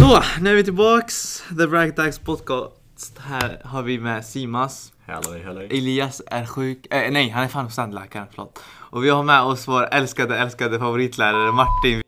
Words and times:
Så, 0.00 0.22
nu 0.40 0.50
är 0.50 0.54
vi 0.54 0.64
tillbaks. 0.64 1.42
The 1.58 1.66
Ragtags 1.66 2.18
podcast. 2.18 3.18
Här 3.18 3.60
har 3.64 3.82
vi 3.82 3.98
med 3.98 4.24
Simas. 4.24 4.92
Halloj, 5.06 5.42
halloj. 5.42 5.64
Elias 5.70 6.22
är 6.26 6.46
sjuk. 6.46 6.86
Eh, 6.90 7.12
nej, 7.12 7.28
han 7.28 7.44
är 7.44 7.48
fan 7.48 7.64
hos 7.64 7.76
tandläkaren. 7.76 8.26
Förlåt. 8.30 8.62
Och 8.68 9.04
vi 9.04 9.10
har 9.10 9.22
med 9.22 9.42
oss 9.42 9.68
vår 9.68 9.88
älskade, 9.94 10.38
älskade 10.38 10.78
favoritlärare 10.78 11.52
Martin. 11.52 12.02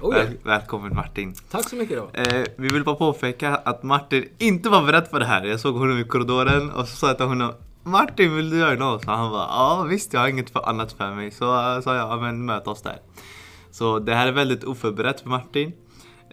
Oh. 0.00 0.14
Väl, 0.14 0.26
välkommen 0.42 0.94
Martin. 0.94 1.34
Tack 1.50 1.68
så 1.68 1.76
mycket 1.76 1.96
då. 1.96 2.20
Eh, 2.20 2.44
vi 2.56 2.68
vill 2.68 2.84
bara 2.84 2.96
påpeka 2.96 3.56
att 3.56 3.82
Martin 3.82 4.28
inte 4.38 4.68
var 4.68 4.82
beredd 4.82 5.10
på 5.10 5.18
det 5.18 5.26
här. 5.26 5.44
Jag 5.44 5.60
såg 5.60 5.74
honom 5.74 5.98
i 5.98 6.04
korridoren 6.04 6.70
och 6.70 6.88
så 6.88 6.96
sa 6.96 7.06
jag 7.06 7.16
till 7.16 7.26
honom 7.26 7.52
Martin 7.82 8.36
vill 8.36 8.50
du 8.50 8.58
göra 8.58 8.74
något? 8.74 9.04
Så 9.04 9.10
han 9.10 9.30
bara 9.30 9.46
ja 9.46 9.86
visst 9.88 10.12
jag 10.12 10.20
har 10.20 10.28
inget 10.28 10.50
för 10.50 10.68
annat 10.68 10.92
för 10.92 11.10
mig. 11.10 11.30
Så 11.30 11.44
uh, 11.44 11.80
sa 11.80 11.96
jag 11.96 12.08
ja 12.08 12.16
men 12.16 12.44
möt 12.44 12.66
oss 12.66 12.82
där. 12.82 12.98
Så 13.70 13.98
det 13.98 14.14
här 14.14 14.26
är 14.26 14.32
väldigt 14.32 14.64
oförberett 14.64 15.20
för 15.20 15.28
Martin. 15.28 15.72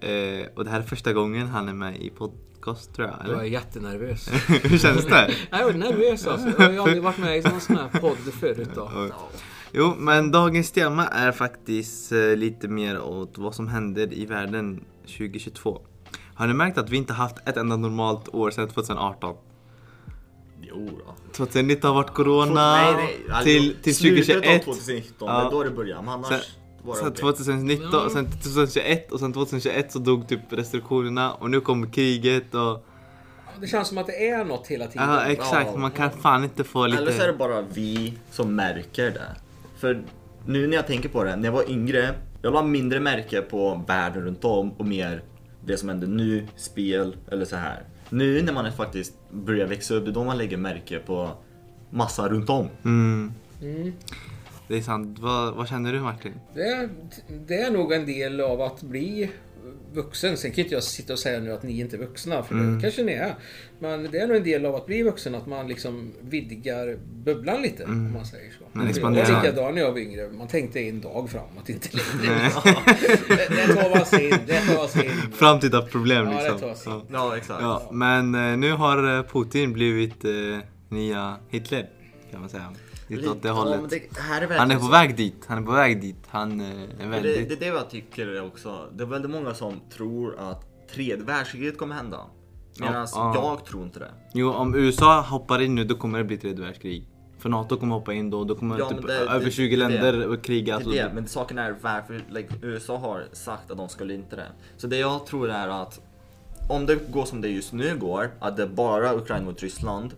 Eh, 0.02 0.48
och 0.55 0.63
det 0.66 0.70
här 0.71 0.80
är 0.80 0.84
första 0.84 1.13
gången 1.13 1.48
han 1.48 1.70
är 1.70 1.73
med 1.73 1.98
i 2.02 2.09
podcast 2.09 2.94
tror 2.95 3.08
jag. 3.08 3.17
Jag 3.23 3.30
är 3.30 3.34
Eller? 3.34 3.44
jättenervös. 3.44 4.30
Hur 4.63 4.77
känns 4.77 5.05
det? 5.05 5.34
Jag 5.52 5.70
är 5.70 5.73
nervös 5.73 6.27
alltså. 6.27 6.63
Jag 6.63 6.72
har 6.72 6.80
aldrig 6.84 7.03
varit 7.03 7.17
med 7.17 7.38
i 7.38 7.41
någon 7.41 7.62
sån 7.62 7.75
här 7.75 7.99
podd 7.99 8.17
förut 8.39 8.70
då. 8.75 8.91
Jo, 9.72 9.94
men 9.98 10.31
dagens 10.31 10.72
tema 10.72 11.08
är 11.08 11.31
faktiskt 11.31 12.12
eh, 12.12 12.35
lite 12.35 12.67
mer 12.67 13.02
åt 13.02 13.38
vad 13.38 13.55
som 13.55 13.67
händer 13.67 14.13
i 14.13 14.25
världen 14.25 14.84
2022. 15.02 15.81
Har 16.36 16.47
ni 16.47 16.53
märkt 16.53 16.77
att 16.77 16.89
vi 16.89 16.97
inte 16.97 17.13
haft 17.13 17.36
ett 17.50 17.58
enda 17.58 17.75
normalt 17.77 18.27
år 18.30 18.52
sedan 18.52 18.67
2018? 18.67 19.36
Jo 20.61 20.89
då. 21.05 21.16
2019 21.34 21.88
har 21.88 21.95
varit 22.03 22.13
corona, 22.13 22.53
Nej, 22.75 22.94
nej, 22.95 23.17
alltså, 23.30 23.44
till, 23.44 23.75
till 23.84 23.95
slutet 23.95 24.25
2021. 24.25 24.67
av 24.67 24.73
2019, 24.73 25.27
Ja. 25.27 25.39
det 25.41 25.47
är 25.47 25.52
då 25.52 25.63
det 25.63 25.70
börjar. 25.72 25.97
Men 26.02 26.09
annars 26.09 26.27
Sen- 26.27 26.39
Sen 26.83 27.08
okej. 27.08 27.16
2019, 27.22 27.89
Ja. 27.94 28.09
sen 28.13 28.25
2021 28.31 29.11
och 29.11 29.19
sen 29.19 29.33
2021 29.33 29.91
så 29.91 29.99
dog 29.99 30.27
typ 30.27 30.39
restriktionerna 30.49 31.33
och 31.33 31.49
nu 31.49 31.59
kommer 31.61 31.88
kriget 31.88 32.55
och... 32.55 32.85
Det 33.61 33.67
känns 33.67 33.88
som 33.88 33.97
att 33.97 34.08
det 34.08 34.30
är 34.30 34.45
något 34.45 34.67
hela 34.67 34.88
tiden. 34.88 35.09
Ja 35.09 35.22
exakt, 35.25 35.75
man 35.77 35.91
kan 35.91 36.11
fan 36.11 36.44
inte 36.44 36.63
få 36.63 36.88
lite... 36.88 37.02
Eller 37.02 37.11
så 37.11 37.23
är 37.23 37.27
det 37.27 37.33
bara 37.33 37.61
vi 37.61 38.17
som 38.31 38.55
märker 38.55 39.11
det. 39.11 39.35
För 39.77 40.03
nu 40.45 40.67
när 40.67 40.75
jag 40.75 40.88
tänker 40.88 41.09
på 41.09 41.23
det, 41.23 41.35
när 41.35 41.45
jag 41.45 41.52
var 41.52 41.72
yngre, 41.72 42.13
jag 42.41 42.53
la 42.53 42.63
mindre 42.63 43.00
märke 43.00 43.41
på 43.41 43.83
världen 43.88 44.23
runt 44.23 44.45
om 44.45 44.72
och 44.72 44.85
mer 44.85 45.23
det 45.66 45.77
som 45.77 45.89
händer 45.89 46.07
nu, 46.07 46.47
spel 46.55 47.16
eller 47.31 47.45
så 47.45 47.55
här. 47.55 47.83
Nu 48.09 48.41
när 48.41 48.53
man 48.53 48.66
är 48.66 48.72
faktiskt 48.72 49.13
börjar 49.31 49.67
växa 49.67 49.94
upp, 49.94 50.05
det 50.05 50.11
är 50.11 50.13
då 50.13 50.23
man 50.23 50.38
lägger 50.38 50.57
märke 50.57 51.00
på 51.00 51.30
massa 51.89 52.30
runt 52.30 52.50
om. 52.50 52.67
Mm, 52.85 53.33
Mm. 53.61 53.94
Det 54.70 54.78
är 54.78 54.81
sant. 54.81 55.20
Vad, 55.20 55.53
vad 55.56 55.67
känner 55.67 55.94
du 55.94 56.00
Martin? 56.00 56.34
Det, 56.56 56.62
är, 56.67 56.89
det 57.48 57.56
är 57.62 57.72
nog 57.72 57.94
en 57.94 58.06
del 58.06 58.42
av 58.42 58.62
att 58.62 58.81
bli 58.81 59.30
vuxen. 59.94 60.38
Sen 60.38 60.52
kan 60.52 60.64
inte 60.64 60.73
jag 60.75 60.84
sitta 60.84 61.14
och 61.14 61.20
säga 61.20 61.39
nu 61.39 61.52
att 61.53 61.64
ni 61.64 61.80
inte 61.80 61.95
är 61.95 61.98
vuxna, 61.98 62.44
för 62.44 62.56
Mm. 62.56 62.75
det 62.75 62.81
kanske 62.81 63.03
ni 63.03 63.12
är. 63.14 63.36
Men 63.80 64.08
det 64.12 64.20
är 64.20 64.28
nog 64.28 64.38
en 64.38 64.44
del 64.44 64.66
av 64.66 64.75
att 64.75 64.86
bli 64.86 65.03
vuxen, 65.03 65.36
att 65.36 65.47
man 65.47 65.67
liksom 65.67 66.14
vidgar 66.22 66.97
bubblan 67.23 67.62
lite, 67.62 67.84
om 67.86 68.14
man 68.14 68.25
säger 68.25 68.52
så. 68.52 68.64
Man 68.73 68.84
jag 68.84 68.90
expanderar. 68.90 69.34
var 69.34 69.42
likadan 69.44 69.75
när 69.75 69.81
jag 69.81 69.92
var 69.92 70.00
yngre. 70.00 70.30
Man 70.30 70.47
tänkte 70.47 70.80
en 70.80 71.02
dag 71.02 71.30
framåt, 71.30 71.70
inte 71.70 71.90
längre. 71.97 72.40
det, 73.28 73.56
det 73.56 73.73
tar 73.73 73.90
man 73.95 74.06
sin, 74.06 74.36
det 74.47 74.75
tar 74.75 74.88
sin. 74.88 75.12
Framtida 75.31 75.81
problem 75.81 76.25
Ja, 76.28 76.31
det 76.38 76.42
liksom. 76.52 76.59
tar 76.59 76.75
sig. 76.75 76.92
Ja. 76.94 77.03
Ja, 77.12 77.38
exakt. 77.38 77.62
Ja, 77.62 77.90
men 77.92 78.36
eh, 78.36 78.58
nu 78.58 78.72
har 78.72 79.17
eh, 79.17 79.23
Putin 79.23 79.73
blivit 79.73 80.25
eh, 80.25 80.31
nya 80.90 81.36
Hitler 81.50 81.90
kan 82.31 82.40
man 82.40 82.50
säga. 82.50 82.73
Lite 83.17 83.29
åt 83.29 83.41
det 83.41 83.49
hållet. 83.49 83.89
det 83.89 84.19
här 84.21 84.41
är 84.41 84.57
Han 84.57 84.71
är 84.71 84.75
på 84.75 84.81
så. 84.85 84.91
väg 84.91 85.15
dit. 85.17 85.43
Han 85.47 85.57
är 85.57 85.61
på 85.65 85.71
väg 85.71 86.02
dit. 86.02 86.15
Han 86.27 86.61
eh, 86.61 86.67
är 86.67 86.88
Det, 86.99 87.05
väldigt... 87.07 87.49
det 87.49 87.55
är 87.55 87.59
det 87.59 87.66
jag 87.77 87.89
tycker 87.89 88.45
också. 88.45 88.85
Det 88.93 89.03
är 89.03 89.07
väldigt 89.07 89.31
många 89.31 89.53
som 89.53 89.79
tror 89.93 90.35
att 90.39 90.66
tredje 90.94 91.16
världskriget 91.25 91.78
kommer 91.78 91.95
hända. 91.95 92.19
Medan 92.79 92.94
Ja, 92.94 93.07
ja. 93.13 93.34
jag 93.35 93.66
tror 93.66 93.84
inte 93.84 94.00
det. 94.00 94.11
Jo, 94.34 94.53
om 94.53 94.75
USA 94.75 95.22
hoppar 95.22 95.61
in 95.61 95.75
nu 95.75 95.84
då 95.84 95.95
kommer 95.95 96.17
det 96.17 96.23
bli 96.25 96.38
tredje 96.38 96.66
världskrig. 96.66 97.07
För 97.39 97.50
NATO 97.50 97.78
kommer 97.78 97.95
hoppa 97.95 98.13
in 98.13 98.29
då. 98.29 98.44
Då 98.44 98.56
kommer 98.56 98.79
Ja, 98.79 98.89
typ 98.89 99.07
det- 99.07 99.13
över 99.13 99.45
det- 99.45 99.51
20 99.51 99.75
det- 99.75 99.88
länder 99.88 100.34
att 100.34 100.41
kriga. 100.41 100.66
Det 100.66 100.75
Alltså, 100.75 100.89
det. 100.91 101.11
Men 101.13 101.28
saken 101.28 101.57
är 101.57 101.75
varför 101.81 102.22
like, 102.29 102.50
USA 102.61 102.97
har 102.97 103.23
sagt 103.31 103.72
att 103.72 103.78
de 103.78 103.89
skulle 103.89 104.13
inte 104.13 104.35
det. 104.35 104.47
Så 104.78 104.88
det 104.88 104.97
jag 104.97 105.25
tror 105.25 105.50
är 105.50 105.67
att 105.67 106.01
om 106.69 106.85
det 106.85 107.11
går 107.11 107.25
som 107.25 107.41
det 107.41 107.47
just 107.50 107.73
nu 107.73 107.97
går, 107.97 108.31
att 108.39 108.57
det 108.57 108.63
är 108.63 108.67
bara 108.67 109.13
Ukraina 109.16 109.45
mot 109.45 109.61
Ryssland, 109.63 110.13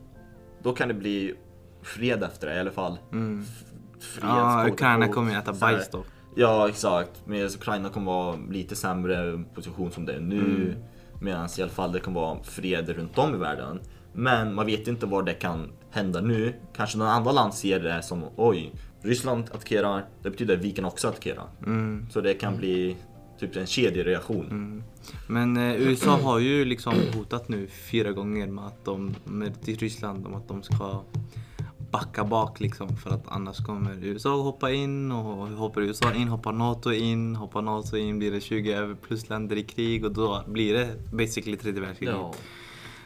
då 0.63 0.73
kan 0.73 0.87
det 0.87 0.93
bli 0.93 1.35
fred 1.83 2.23
efter 2.23 2.47
det 2.47 2.55
i 2.55 2.59
alla 2.59 2.71
fall. 2.71 2.97
Mm. 3.11 3.45
Ja, 4.21 4.67
Ukraina 4.67 5.07
kommer 5.07 5.31
ju 5.31 5.37
äta 5.37 5.53
bajs 5.53 5.89
då. 5.91 6.03
Ja, 6.35 6.69
exakt. 6.69 7.21
Men 7.25 7.45
Ukraina 7.45 7.89
kommer 7.89 8.11
vara 8.11 8.37
lite 8.49 8.75
sämre 8.75 9.43
position 9.55 9.91
som 9.91 10.05
det 10.05 10.13
är 10.13 10.19
nu. 10.19 10.39
Mm. 10.39 10.75
Medan 11.21 11.49
i 11.57 11.61
alla 11.61 11.71
fall 11.71 11.91
det 11.91 11.99
kommer 11.99 12.21
vara 12.21 12.43
fred 12.43 12.89
runt 12.89 13.17
om 13.17 13.35
i 13.35 13.37
världen. 13.37 13.79
Men 14.13 14.55
man 14.55 14.65
vet 14.65 14.87
inte 14.87 15.05
vad 15.05 15.25
det 15.25 15.33
kan 15.33 15.71
hända 15.91 16.21
nu. 16.21 16.53
Kanske 16.75 16.97
någon 16.97 17.07
annan 17.07 17.35
land 17.35 17.53
ser 17.53 17.79
det 17.79 18.03
som 18.03 18.23
oj, 18.35 18.71
Ryssland 19.01 19.43
attackerar, 19.43 20.05
det 20.23 20.29
betyder 20.29 20.55
att 20.55 20.61
vi 20.61 20.71
kan 20.71 20.85
också 20.85 21.07
attackera. 21.07 21.43
Mm. 21.65 22.07
Så 22.11 22.21
det 22.21 22.33
kan 22.33 22.57
bli 22.57 22.97
typ 23.39 23.55
en 23.55 23.65
kedjereaktion. 23.65 24.83
Men 25.27 25.57
eh, 25.57 25.81
USA 25.81 26.17
har 26.17 26.39
ju 26.39 26.65
liksom 26.65 26.93
hotat 27.13 27.49
nu 27.49 27.67
fyra 27.67 28.11
gånger 28.11 28.47
med 28.47 28.65
att 28.65 28.85
de, 28.85 29.15
med 29.25 29.53
Ryssland 29.65 30.27
om 30.27 30.35
att 30.35 30.47
de 30.47 30.63
ska 30.63 31.03
backa 31.91 32.23
bak 32.23 32.59
liksom 32.59 32.97
för 32.97 33.09
att 33.09 33.23
annars 33.27 33.65
kommer 33.65 34.03
USA 34.05 34.41
hoppa 34.41 34.71
in 34.71 35.11
och 35.11 35.47
hoppar 35.47 35.81
USA 35.81 36.13
in 36.13 36.27
hoppar 36.27 36.51
NATO 36.51 36.91
in, 36.91 37.35
hoppar 37.35 37.61
NATO 37.61 37.97
in 37.97 38.19
blir 38.19 38.31
det 38.31 38.41
20 38.41 38.73
över 38.73 38.95
plus 38.95 39.29
länder 39.29 39.55
i 39.55 39.63
krig 39.63 40.05
och 40.05 40.11
då 40.11 40.43
blir 40.47 40.73
det 40.73 40.89
basically 41.11 41.57
tredje 41.57 41.81
världskriget. 41.81 42.15
Ja. 42.15 42.33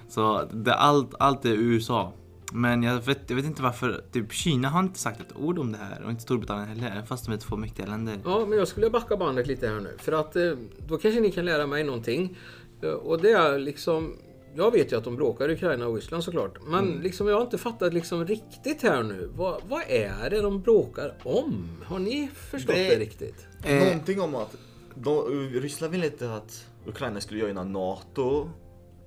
Så 0.10 0.44
det, 0.54 0.74
allt, 0.74 1.14
allt 1.20 1.46
är 1.46 1.50
USA. 1.50 2.14
Men 2.54 2.84
jag 2.84 3.02
vet, 3.02 3.20
jag 3.28 3.36
vet 3.36 3.46
inte 3.46 3.62
varför, 3.62 4.04
typ 4.12 4.32
Kina 4.34 4.70
har 4.70 4.80
inte 4.80 5.00
sagt 5.00 5.22
ett 5.22 5.36
ord 5.36 5.60
om 5.60 5.72
det 5.72 5.78
här 5.78 6.04
och 6.04 6.10
inte 6.12 6.24
Storbritannien 6.24 6.80
heller, 6.80 7.04
fast 7.06 7.26
de 7.26 7.32
är 7.34 7.38
två 7.38 7.56
mäktiga 7.58 7.86
länder. 7.86 8.20
Ja, 8.26 8.46
men 8.46 8.58
jag 8.58 8.68
skulle 8.68 8.90
backa 8.90 9.18
bandet 9.18 9.48
lite 9.48 9.68
här 9.68 9.80
nu. 9.80 9.98
För 10.00 10.12
att 10.12 10.36
eh, 10.36 10.52
då 10.88 10.98
kanske 10.98 11.22
ni 11.22 11.32
kan 11.32 11.46
lära 11.46 11.68
mig 11.68 11.84
någonting. 11.84 12.38
Eh, 12.82 12.90
Och 12.90 13.22
det 13.22 13.32
är 13.32 13.60
liksom... 13.60 14.14
Jag 14.58 14.72
vet 14.72 14.92
ju 14.92 14.98
att 14.98 15.04
de 15.04 15.16
bråkar 15.16 15.50
i 15.50 15.54
Ukraina 15.54 15.88
och 15.88 15.96
Ryssland 15.96 16.24
såklart. 16.24 16.58
Men 16.68 16.88
Mm. 16.88 17.02
liksom, 17.02 17.28
jag 17.28 17.36
har 17.36 17.42
inte 17.42 17.58
fattat 17.58 17.94
liksom 17.94 18.26
riktigt 18.28 18.84
här 18.84 19.04
nu. 19.04 19.30
Vad, 19.36 19.62
vad 19.70 19.82
är 19.88 20.30
det 20.30 20.42
de 20.42 20.62
bråkar 20.62 21.14
om? 21.24 21.68
Har 21.86 22.00
ni 22.00 22.30
förstått 22.36 22.76
det, 22.76 22.90
Det- 22.90 23.00
riktigt? 23.00 23.48
Eh. 23.64 23.84
Någonting 23.86 24.22
om 24.22 24.36
att 24.36 24.56
de, 24.96 25.22
Ryssland 25.54 25.92
ville 25.94 26.06
inte 26.06 26.34
att 26.34 26.66
Ukraina 26.88 27.22
skulle 27.22 27.40
joina 27.40 27.64
NATO. 27.64 28.50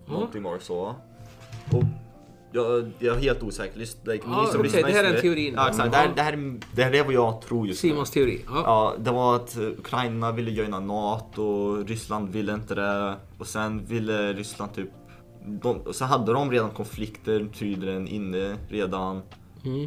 Någonting 0.09 0.43
var 0.43 0.55
det 0.55 0.61
så. 0.61 0.95
Och 1.73 1.83
jag, 2.53 2.91
jag 2.99 3.17
är 3.17 3.21
helt 3.21 3.43
osäker. 3.43 3.81
Just, 3.81 4.07
like, 4.07 4.25
Ja, 4.27 4.43
ni 4.43 4.47
som 4.49 4.61
okej, 4.61 4.63
lyssnar 4.63 4.83
det 4.83 4.95
här 4.95 5.05
är 5.05 5.15
en 5.15 5.21
teori. 5.23 5.53
Ja, 5.57 5.69
exakt. 5.69 5.91
Det, 5.93 5.97
här, 5.99 6.13
det, 6.17 6.23
här, 6.23 6.61
det 6.75 6.83
här 6.83 6.95
är 6.95 7.05
vad 7.05 7.13
jag 7.15 7.43
tror 7.43 7.67
just 7.67 7.85
nu. 7.85 7.91
Simons 7.91 8.11
teori. 8.11 8.45
Ja. 8.47 8.63
Ja, 8.65 8.95
det 8.99 9.11
var 9.11 9.37
att 9.37 9.57
Ukraina 9.59 10.33
ville 10.33 10.51
joina 10.51 10.81
NATO, 10.81 11.77
Ryssland 11.87 12.29
ville 12.29 12.55
inte 12.55 12.75
det. 12.75 13.17
Och 13.39 13.47
sen 13.47 13.85
ville 13.87 14.33
Ryssland 14.33 14.75
typ... 14.75 14.91
De, 15.63 15.93
så 15.93 16.05
hade 16.05 16.33
de 16.33 16.51
redan 16.51 16.71
konflikter 16.71 17.49
tydligen 17.59 18.09
inne 18.09 18.57
redan. 18.69 19.23
Mm. 19.65 19.87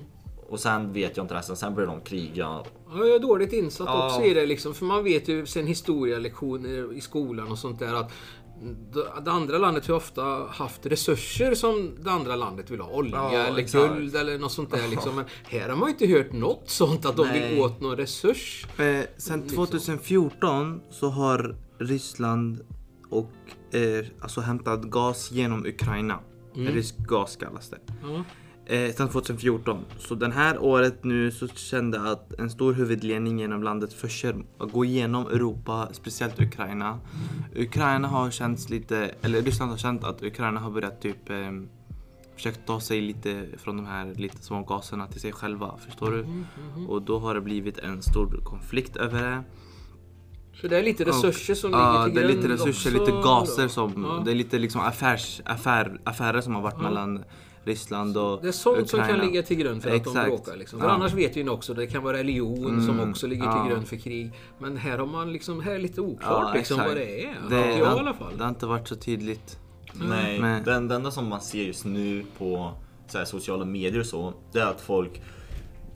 Och 0.50 0.60
sen 0.60 0.94
vet 0.94 1.18
jag 1.18 1.24
inte 1.24 1.34
resten, 1.36 1.56
sen 1.56 1.76
började 1.76 1.94
de 1.94 2.02
kriga. 2.02 2.34
Ja, 2.36 2.66
jag 2.98 3.16
är 3.16 3.20
dåligt 3.20 3.54
insatt 3.54 3.88
Ja. 3.88 4.06
också 4.08 4.22
i 4.24 4.34
det 4.34 4.46
liksom. 4.46 4.74
För 4.74 4.86
man 4.86 5.04
vet 5.04 5.28
ju 5.28 5.46
sen 5.46 5.68
historielektioner 5.68 6.94
i 6.94 7.02
skolan 7.02 7.52
och 7.52 7.58
sånt 7.60 7.80
där 7.80 7.94
att 7.94 8.12
det 9.26 9.32
andra 9.32 9.58
landet 9.58 9.88
har 9.88 9.96
ofta 9.96 10.22
haft 10.50 10.86
resurser 10.86 11.54
som 11.56 11.92
det 12.04 12.12
andra 12.12 12.36
landet 12.36 12.70
vill 12.72 12.80
ha. 12.82 12.92
Olja 12.92 13.16
Ja, 13.16 13.32
eller 13.32 13.60
exakt. 13.60 13.94
guld 13.94 14.16
eller 14.16 14.38
något 14.40 14.52
sånt 14.52 14.72
där 14.72 14.88
liksom. 14.88 15.16
Men 15.16 15.26
här 15.44 15.70
har 15.70 15.76
man 15.76 15.88
ju 15.90 15.92
inte 15.94 16.08
hört 16.08 16.32
något 16.34 16.70
sånt 16.70 17.06
att 17.06 17.18
de 17.18 17.28
vill 17.34 17.60
åt 17.62 17.82
någon 17.82 17.98
resurs. 17.98 18.66
Eh, 18.80 19.06
sen 19.18 19.48
2014 19.48 20.82
så 20.90 21.10
har 21.10 21.56
Ryssland 21.80 22.62
och 23.12 23.32
eh, 23.76 24.06
alltså 24.20 24.42
hämtat 24.42 24.82
gas 24.82 25.32
genom 25.32 25.66
Ukraina. 25.66 26.20
Rysk 26.54 26.98
gas 26.98 27.36
kallas 27.36 27.70
det. 27.70 27.80
Ja. 28.02 28.24
Eh, 28.76 28.94
sen 28.94 29.10
2014. 29.10 29.86
Så 29.98 30.16
den 30.16 30.32
här 30.32 30.64
året 30.64 31.04
nu 31.04 31.32
så 31.32 31.48
kände 31.48 31.98
jag 31.98 32.08
att 32.08 32.34
en 32.40 32.50
stor 32.50 32.74
huvudledning 32.74 33.40
genom 33.40 33.64
landet 33.64 33.94
försöker 33.94 34.44
gå 34.58 34.86
igenom 34.86 35.28
Europa, 35.28 35.90
speciellt 35.92 36.40
Ukraina. 36.40 37.00
Ukraina 37.56 38.08
har 38.08 38.32
känts 38.32 38.70
lite, 38.70 39.12
eller 39.22 39.42
Ryssland 39.42 39.72
har 39.72 39.78
känt 39.78 40.04
att 40.04 40.24
Ukraina 40.24 40.60
har 40.60 40.72
börjat 40.72 41.02
typ 41.02 41.30
eh, 41.30 41.52
försökt 42.36 42.68
ta 42.68 42.80
sig 42.80 43.02
lite 43.02 43.46
från 43.58 43.78
de 43.78 43.86
här 43.86 44.14
lite 44.16 44.38
små 44.38 44.64
gaserna 44.64 45.08
till 45.08 45.22
sig 45.22 45.32
själva. 45.32 45.78
Förstår 45.86 46.12
du? 46.12 46.26
Och 46.88 47.02
då 47.02 47.20
har 47.20 47.36
det 47.36 47.42
blivit 47.42 47.78
en 47.78 48.02
stor 48.02 48.42
konflikt 48.44 48.96
över 48.96 49.24
det. 49.24 49.44
Så 50.62 50.68
det 50.68 50.78
är 50.78 50.84
lite 50.84 51.04
resurser 51.06 51.56
som 51.56 51.72
Ja, 51.72 52.06
ligger 52.06 52.22
det 52.22 52.28
till 52.28 52.32
är 52.32 52.36
lite 52.36 52.48
grund 52.48 52.60
resurser, 52.68 52.90
också 53.00 53.06
lite 53.06 53.12
gaser 53.24 53.68
som... 53.68 54.06
Ja. 54.10 54.22
Det 54.26 54.32
är 54.32 54.36
lite 54.36 54.60
liksom 54.60 54.82
affärs, 54.82 55.42
affär, 55.46 56.00
affärer 56.04 56.42
som 56.42 56.56
har 56.56 56.62
varit 56.62 56.82
mellan 56.82 57.24
Ryssland 57.64 58.18
och 58.18 58.42
Det 58.42 58.48
är 58.48 58.52
sånt 58.52 58.90
som 58.90 59.00
Ukraina. 59.00 59.18
kan 59.20 59.28
ligga 59.28 59.44
till 59.44 59.58
grund 59.58 59.84
för 59.84 59.90
att 59.90 60.04
de 60.04 60.10
Exakt. 60.10 60.28
bråkar. 60.28 60.58
Liksom. 60.58 60.80
För 60.80 60.88
Ja. 60.88 60.94
annars 60.94 61.14
vet 61.14 61.38
vi 61.38 61.42
ju 61.42 61.50
också, 61.50 61.74
det 61.74 61.88
kan 61.88 62.04
vara 62.04 62.18
religion 62.18 62.86
som 62.86 63.10
också 63.10 63.28
ligger 63.28 63.44
till 63.44 63.52
ja. 63.64 63.68
grund 63.70 63.88
för 63.88 63.96
krig. 63.96 64.32
Men 64.60 64.78
här 64.78 64.98
har 64.98 65.06
man 65.06 65.34
liksom, 65.34 65.62
här 65.62 65.72
är 65.76 65.80
lite 65.80 66.02
oklart 66.02 66.44
Ja, 66.48 66.54
liksom 66.56 66.78
vad 66.78 66.96
det 66.96 67.26
är. 67.26 67.36
Det, 67.50 67.56
jag 67.70 67.78
i 67.80 67.82
alla 67.84 68.14
fall. 68.14 68.34
det 68.38 68.44
har 68.44 68.50
inte 68.50 68.66
varit 68.66 68.88
så 68.88 68.96
tydligt. 68.96 69.60
Nej, 69.94 70.40
Nej. 70.42 70.62
Den, 70.66 70.88
det 70.88 70.96
enda 70.96 71.12
som 71.12 71.28
man 71.28 71.42
ser 71.42 71.64
just 71.64 71.86
nu 71.86 72.26
på 72.38 72.72
så 73.08 73.18
här, 73.18 73.26
sociala 73.26 73.66
medier 73.66 74.00
och 74.00 74.06
så, 74.06 74.34
det 74.52 74.60
är 74.60 74.66
att 74.66 74.82
folk 74.82 75.22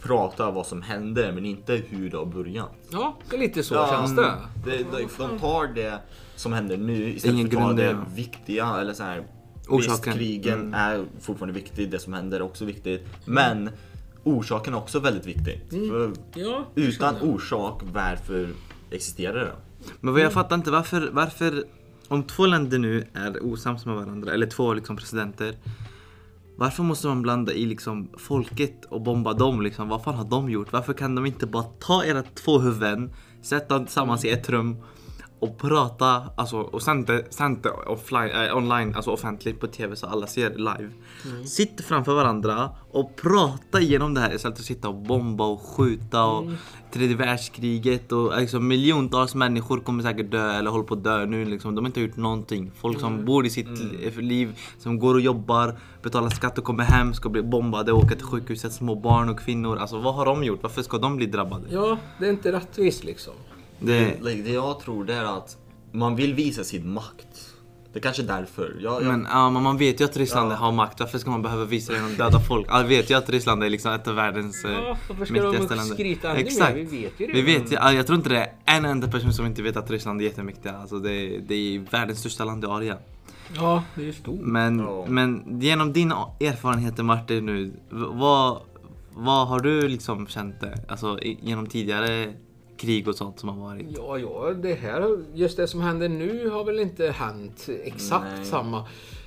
pratar 0.05 0.51
vad 0.51 0.65
som 0.67 0.81
händer 0.81 1.31
men 1.31 1.45
inte 1.45 1.73
hur 1.75 2.09
det 2.09 2.17
har 2.17 2.25
börjat. 2.25 2.69
Ja, 2.89 3.17
det 3.29 3.35
är 3.35 3.39
lite 3.39 3.63
så 3.63 3.75
Ja, 3.75 3.87
känns 3.91 4.15
det. 4.15 4.33
De, 4.65 4.71
de, 4.77 5.07
de 5.17 5.39
tar 5.39 5.67
det 5.75 5.99
som 6.35 6.53
händer 6.53 6.77
nu 6.77 7.09
istället 7.09 7.33
Ingen 7.35 7.49
för 7.51 7.57
att 7.57 7.63
ta 7.63 7.73
det 7.73 7.97
viktiga 8.15 8.75
eller 8.81 8.93
så 8.93 9.03
här. 9.03 9.23
Orsaken. 9.67 10.13
Visst, 10.13 10.19
krigen 10.19 10.59
Mm. 10.59 10.73
är 10.73 11.05
fortfarande 11.21 11.53
viktigt, 11.53 11.91
det 11.91 11.99
som 11.99 12.13
händer 12.13 12.37
är 12.39 12.43
också 12.43 12.65
viktigt. 12.65 13.07
Men 13.25 13.69
orsaken 14.23 14.73
är 14.73 14.77
också 14.77 14.99
väldigt 14.99 15.25
viktig. 15.25 15.61
För 15.69 16.11
Ja, 16.35 16.65
det 16.75 16.81
utan 16.81 17.15
orsak, 17.21 17.81
varför 17.93 18.49
existerar 18.91 19.39
det? 19.39 19.51
Men 19.99 20.13
vad 20.13 20.21
jag 20.23 20.33
fattar 20.33 20.55
inte 20.55 20.71
varför, 20.71 21.09
varför 21.13 21.63
om 22.07 22.23
två 22.23 22.45
länder 22.45 22.79
nu 22.79 23.07
är 23.13 23.43
osams 23.45 23.85
med 23.85 23.95
varandra, 23.95 24.33
eller 24.33 24.47
två 24.47 24.73
liksom 24.73 24.97
presidenter. 24.97 25.55
Varför 26.57 26.83
måste 26.83 27.07
man 27.07 27.21
blanda 27.21 27.53
i 27.53 27.65
liksom 27.65 28.09
folket 28.17 28.85
och 28.85 29.01
bomba 29.01 29.33
dem 29.33 29.61
liksom? 29.61 29.89
Vad 29.89 30.03
fan 30.03 30.15
har 30.15 30.25
de 30.25 30.49
gjort? 30.49 30.71
Varför 30.71 30.93
kan 30.93 31.15
de 31.15 31.25
inte 31.25 31.45
bara 31.47 31.63
ta 31.63 32.05
era 32.05 32.23
två 32.23 32.59
huvuden, 32.59 33.13
sätta 33.41 33.73
dem 33.73 33.85
tillsammans 33.85 34.25
i 34.25 34.29
ett 34.29 34.49
rum 34.49 34.77
och 35.39 35.57
prata, 35.57 36.23
alltså 36.35 36.57
och 36.57 36.81
sända, 36.81 37.21
sända 37.29 37.71
offline, 37.71 38.29
äh, 38.29 38.57
online, 38.57 38.95
alltså 38.95 39.11
offentligt 39.11 39.59
på 39.59 39.67
TV 39.67 39.95
så 39.95 40.07
alla 40.07 40.27
ser 40.27 40.49
live. 40.49 40.89
Sitt 41.45 41.81
framför 41.81 42.13
varandra 42.13 42.69
och 42.91 43.15
prata 43.15 43.81
igenom 43.81 44.13
det 44.13 44.21
här 44.21 44.35
istället 44.35 44.57
för 44.57 44.61
att 44.61 44.67
sitta 44.67 44.89
och 44.89 44.95
bomba 44.95 45.45
och 45.45 45.61
skjuta 45.61 46.25
och 46.25 46.45
tredje 46.91 47.15
världskriget 47.15 48.11
och 48.11 48.39
liksom 48.39 48.67
miljontals 48.67 49.35
människor 49.35 49.79
kommer 49.79 50.03
säkert 50.03 50.31
dö 50.31 50.51
eller 50.51 50.71
håller 50.71 50.83
på 50.85 50.93
att 50.93 51.03
dö 51.03 51.25
nu 51.25 51.45
liksom. 51.45 51.75
De 51.75 51.83
har 51.85 51.89
inte 51.89 52.01
gjort 52.01 52.17
någonting. 52.17 52.71
Folk 52.75 52.99
som 52.99 53.25
bor 53.25 53.45
i 53.45 53.49
sitt 53.49 53.67
liv, 54.17 54.59
som 54.79 54.99
går 54.99 55.13
och 55.13 55.21
jobbar, 55.21 55.79
betalar 56.03 56.29
skatt 56.29 56.57
och 56.57 56.63
kommer 56.63 56.83
hem, 56.83 57.13
ska 57.13 57.29
bli 57.29 57.41
bombade, 57.41 57.91
åka 57.91 58.15
till 58.15 58.25
sjukhuset, 58.25 58.73
små 58.73 58.95
barn 58.95 59.29
och 59.29 59.39
kvinnor. 59.39 59.77
Alltså 59.77 59.99
vad 59.99 60.15
har 60.15 60.25
de 60.25 60.43
gjort? 60.43 60.63
Varför 60.63 60.81
ska 60.81 60.97
de 60.97 61.15
bli 61.15 61.25
drabbade? 61.25 61.67
Ja, 61.69 61.97
det 62.19 62.25
är 62.25 62.29
inte 62.29 62.51
rättvist 62.51 63.03
liksom. 63.03 63.33
Det, 63.80 64.22
Like, 64.24 64.42
det 64.42 64.51
jag 64.54 64.80
tror 64.80 65.06
det 65.06 65.13
är 65.13 65.38
att 65.38 65.57
man 65.92 66.16
vill 66.16 66.33
visa 66.33 66.63
sin 66.63 66.89
makt. 66.94 67.51
Det 67.94 68.00
är 68.00 68.04
kanske 68.04 68.22
är 68.22 68.27
därför. 68.27 68.75
Jag, 68.81 68.94
jag, 69.01 69.07
men, 69.07 69.27
ja, 69.31 69.50
men 69.50 69.63
man 69.63 69.77
vet 69.77 70.01
ju 70.01 70.06
att 70.06 70.18
Ryssland 70.18 70.51
Ja. 70.51 70.56
har 70.56 70.72
makt. 70.72 71.00
Varför 71.00 71.18
ska 71.18 71.30
man 71.30 71.42
behöva 71.42 71.66
visa 71.66 71.92
det 71.94 71.98
genom 71.98 72.12
att 72.12 72.18
döda 72.18 72.39
folk? 72.39 72.66
Alla 72.69 72.88
vet 72.88 73.10
ju 73.12 73.18
att 73.18 73.30
Ryssland 73.30 73.63
är 73.63 73.69
liksom 73.69 73.92
ett 73.94 74.07
av 74.07 74.16
världens 74.16 74.66
eh, 74.66 74.72
Ja, 74.72 74.98
varför 75.10 75.33
mäktigaste 75.33 75.75
länder. 75.75 75.94
skryta 75.95 76.27
ännu 76.30 76.38
mer? 76.39 76.45
Exakt. 76.48 76.75
Vi 76.75 76.83
vet 76.83 77.19
ju 77.19 77.27
det. 77.27 77.33
Vi 77.33 77.42
vet 77.42 77.72
ju, 77.72 77.75
ja, 77.75 77.94
jag 77.94 78.07
tror 78.07 78.18
inte 78.18 78.30
det 78.30 78.38
är 78.66 78.77
en 78.77 78.86
enda 78.86 79.07
person 79.07 79.33
som 79.33 79.45
inte 79.45 79.62
vet 79.62 79.77
att 79.77 79.92
Ryssland 79.92 80.22
är 80.22 80.25
jättemäktiga. 80.25 80.77
Alltså 80.77 81.00
det, 81.00 81.38
det 81.48 81.56
är 81.56 81.80
världens 81.92 82.19
största 82.19 82.45
land 82.45 82.63
i 82.63 82.68
Asien. 82.68 82.98
Ja, 83.56 83.83
det 83.95 84.01
är 84.01 84.06
ju 84.06 84.13
stort. 84.13 84.39
Men, 84.42 84.80
Ja. 84.80 85.06
men 85.07 85.62
genom 85.62 85.94
dina 85.94 86.16
erfarenheter 86.39 87.04
Martin 87.04 87.45
nu, 87.45 87.66
v- 87.66 87.72
vad, 88.12 88.57
vad 89.13 89.48
har 89.48 89.60
du 89.60 89.88
liksom 89.88 90.27
känt 90.27 90.62
det? 90.62 90.80
Alltså 90.88 91.19
genom 91.22 91.68
tidigare 91.68 92.33
krig 92.77 93.07
och 93.07 93.16
sånt 93.16 93.39
som 93.39 93.50
har 93.50 93.69
varit? 93.69 93.88
Ja, 93.98 94.18
ja, 94.18 94.54
det 94.54 94.74
här, 94.74 95.24
just 95.33 95.57
det 95.57 95.68
som 95.68 95.81
händer 95.81 96.10
nu 96.10 96.50
har 96.50 96.63
väl 96.63 96.80
inte 96.80 97.12
hänt 97.12 97.69
exakt 97.83 98.25
Nej. 98.36 98.45
samma. 98.45 98.86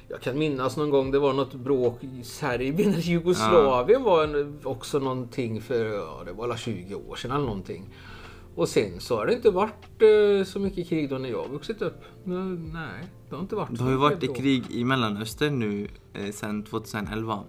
Jag 0.09 0.21
kan 0.21 0.39
minnas 0.39 0.77
någon 0.77 0.91
gång 0.91 1.11
det 1.11 1.19
var 1.19 1.33
något 1.33 1.55
bråk 1.55 2.05
i 2.05 2.25
Serbien 2.25 2.91
eller 2.93 3.03
Jugoslavien 3.03 4.03
var 4.03 4.25
en, 4.25 4.61
också 4.65 4.99
någonting 4.99 5.61
för, 5.61 5.85
ja 5.85 6.23
det 6.27 6.33
var 6.33 6.45
alla 6.45 6.57
20 6.57 6.95
år 6.95 7.17
sedan 7.17 7.31
eller 7.31 7.45
någonting. 7.45 7.95
Och 8.55 8.69
sen 8.69 9.01
så 9.01 9.17
har 9.17 9.27
det 9.27 9.33
inte 9.33 9.51
varit 9.51 10.03
eh, 10.03 10.45
så 10.47 10.59
mycket 10.59 10.89
krig 10.89 11.11
då 11.11 11.19
när 11.19 11.29
jag 11.29 11.49
vuxit 11.49 11.83
upp. 11.83 12.03
Nej, 12.25 13.05
det 13.29 13.35
har 13.35 13.43
inte 13.43 13.57
varit 13.57 13.79
så 13.79 13.85
har 13.85 13.91
ju 13.91 13.97
varit 13.97 14.23
i 14.23 14.27
bråk. 14.27 14.37
krig 14.37 14.65
i 14.71 14.85
Mellanöstern 14.85 15.59
nu 15.59 15.89
eh, 16.13 16.33
sedan 16.33 16.63
2011. 16.63 17.45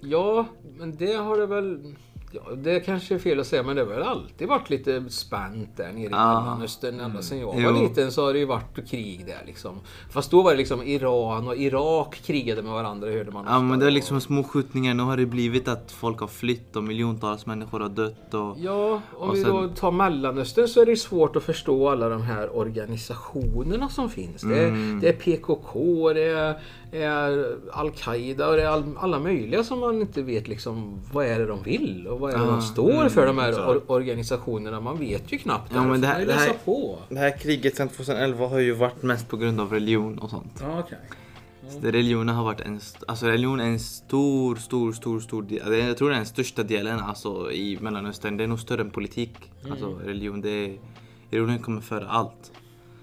Ja, 0.00 0.46
men 0.78 0.96
det 0.96 1.12
har 1.12 1.36
det 1.36 1.46
väl... 1.46 1.94
Ja, 2.32 2.40
det 2.56 2.80
kanske 2.80 3.14
är 3.14 3.18
fel 3.18 3.40
att 3.40 3.46
säga, 3.46 3.62
men 3.62 3.76
det 3.76 3.82
har 3.82 3.88
väl 3.88 4.02
alltid 4.02 4.48
varit 4.48 4.70
lite 4.70 5.04
spänt 5.10 5.76
där 5.76 5.92
nere 5.92 6.02
i 6.02 6.08
Ja. 6.10 6.40
Mellanöstern. 6.40 7.00
Ända 7.00 7.22
sedan 7.22 7.38
jag 7.40 7.54
Jo. 7.58 7.72
var 7.72 7.82
liten 7.82 8.12
så 8.12 8.24
har 8.24 8.32
det 8.32 8.38
ju 8.38 8.44
varit 8.44 8.88
krig 8.90 9.26
där 9.26 9.42
liksom. 9.46 9.80
Fast 10.10 10.30
då 10.30 10.42
var 10.42 10.50
det 10.50 10.56
liksom 10.56 10.82
Iran 10.82 11.48
och 11.48 11.56
Irak 11.56 12.20
krigade 12.24 12.62
med 12.62 12.72
varandra, 12.72 13.08
hörde 13.10 13.30
man 13.30 13.44
Ja 13.48 13.60
men 13.60 13.78
det 13.78 13.86
är 13.86 13.90
liksom 13.90 14.20
små 14.20 14.42
skjutningar. 14.44 14.94
Nu 14.94 15.02
har 15.02 15.16
det 15.16 15.26
blivit 15.26 15.68
att 15.68 15.92
folk 15.92 16.20
har 16.20 16.26
flytt 16.28 16.76
och 16.76 16.84
miljontals 16.84 17.46
människor 17.46 17.80
har 17.80 17.88
dött. 17.88 18.34
Och... 18.34 18.56
Ja, 18.58 19.00
om 19.16 19.28
Och 19.28 19.34
vi 19.36 19.42
sen- 19.42 19.50
då 19.50 19.68
tar 19.68 19.90
Mellanöstern 19.90 20.68
så 20.68 20.80
är 20.82 20.86
det 20.86 20.96
svårt 20.96 21.36
att 21.36 21.42
förstå 21.42 21.88
alla 21.88 22.08
de 22.08 22.22
här 22.22 22.56
organisationerna 22.56 23.88
som 23.88 24.10
finns. 24.10 24.42
Det 24.42 24.58
är, 24.58 24.68
Mm. 24.68 25.00
det 25.00 25.08
är 25.08 25.12
PKK, 25.12 26.12
det 26.12 26.22
är 26.24 26.60
Al-Qaida 27.72 28.48
och 28.48 28.56
det 28.56 28.62
är 28.62 28.66
all, 28.66 28.84
alla 28.98 29.18
möjliga 29.18 29.64
som 29.64 29.80
man 29.80 30.00
inte 30.00 30.22
vet 30.22 30.48
liksom 30.48 31.00
vad 31.12 31.26
är 31.26 31.38
det 31.38 31.46
de 31.46 31.62
vill 31.62 32.06
och 32.06 32.20
vad 32.20 32.34
är 32.34 32.38
det 32.38 32.44
Ja, 32.44 32.50
de 32.50 32.62
står 32.62 33.08
för 33.08 33.26
de 33.26 33.38
här 33.38 33.48
exakt. 33.48 33.68
or 33.68 33.82
organisationerna. 33.86 34.80
Man 34.80 34.98
vet 34.98 35.32
ju 35.32 35.38
knappt. 35.38 35.72
Ja, 35.74 35.84
men 35.84 36.00
det 36.00 36.06
här- 36.06 36.26
det 36.26 36.32
här- 36.32 36.52
på. 36.64 36.98
Det 37.08 37.18
här 37.18 37.38
kriget 37.38 37.76
sedan 37.76 37.88
2011 37.88 38.46
har 38.48 38.58
ju 38.58 38.72
varit 38.72 39.02
mest 39.02 39.28
på 39.28 39.36
grund 39.36 39.60
av 39.60 39.72
religion 39.72 40.18
och 40.18 40.30
sånt. 40.30 40.58
Ja. 40.62 40.82
Så 41.70 41.78
det, 41.78 41.92
religionen 41.92 42.34
har 42.34 42.44
varit 42.44 42.60
en, 42.60 42.80
alltså 43.08 43.26
religion 43.26 43.60
är 43.60 43.64
en 43.64 43.78
stor, 43.80 44.56
stor, 44.56 44.92
stor, 44.92 45.20
stor 45.20 45.42
del. 45.42 45.72
är- 45.72 45.86
Jag 45.88 45.96
tror 45.96 46.08
det 46.08 46.14
är 46.14 46.16
den 46.16 46.26
största 46.26 46.62
delen 46.62 47.00
alltså, 47.00 47.52
i 47.52 47.78
Mellanöstern. 47.80 48.36
Det 48.36 48.44
är 48.44 48.48
nog 48.48 48.60
större 48.60 48.80
än 48.80 48.90
politik. 48.90 49.32
Alltså 49.70 49.98
religion, 50.04 50.40
det 50.40 50.50
är, 50.50 50.78
religionen 51.30 51.58
kommer 51.62 51.80
före 51.80 52.08
allt. 52.08 52.52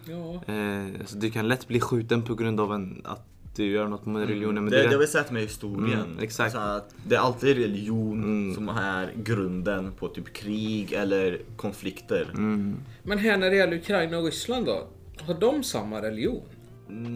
Ja. 0.06 0.54
Eh, 0.54 0.86
alltså, 1.00 1.18
du 1.18 1.32
kan 1.32 1.48
lätt 1.48 1.68
bli 1.68 1.80
skjuten 1.80 2.22
på 2.22 2.36
grund 2.36 2.60
av 2.60 2.74
en, 2.74 3.02
att 3.06 3.26
du 3.64 3.72
gör 3.72 3.88
något 3.88 4.06
med 4.06 4.28
religionen. 4.28 4.64
Men 4.64 4.72
det, 4.72 4.78
det, 4.78 4.84
det 4.88 4.94
har 4.94 5.00
vi 5.00 5.08
sett 5.08 5.32
med 5.32 5.42
historien. 5.42 6.00
Mm, 6.02 6.20
exakt. 6.20 6.52
Så 6.52 6.58
att 6.58 6.96
det 7.08 7.16
är 7.16 7.20
alltid 7.20 7.58
religion 7.58 8.24
Mm. 8.24 8.56
som 8.56 8.70
är 8.70 9.12
grunden 9.16 9.92
på 9.92 10.08
typ 10.08 10.34
krig 10.34 10.94
eller 10.94 11.42
konflikter. 11.56 12.28
mm. 12.34 12.76
Men 13.04 13.18
här 13.18 13.38
när 13.38 13.50
det 13.50 13.56
gäller 13.56 13.78
Ukraina 13.78 14.18
och 14.18 14.26
Ryssland 14.26 14.66
då? 14.66 14.88
Har 15.22 15.34
de 15.34 15.64
samma 15.64 16.02
religion? 16.02 16.42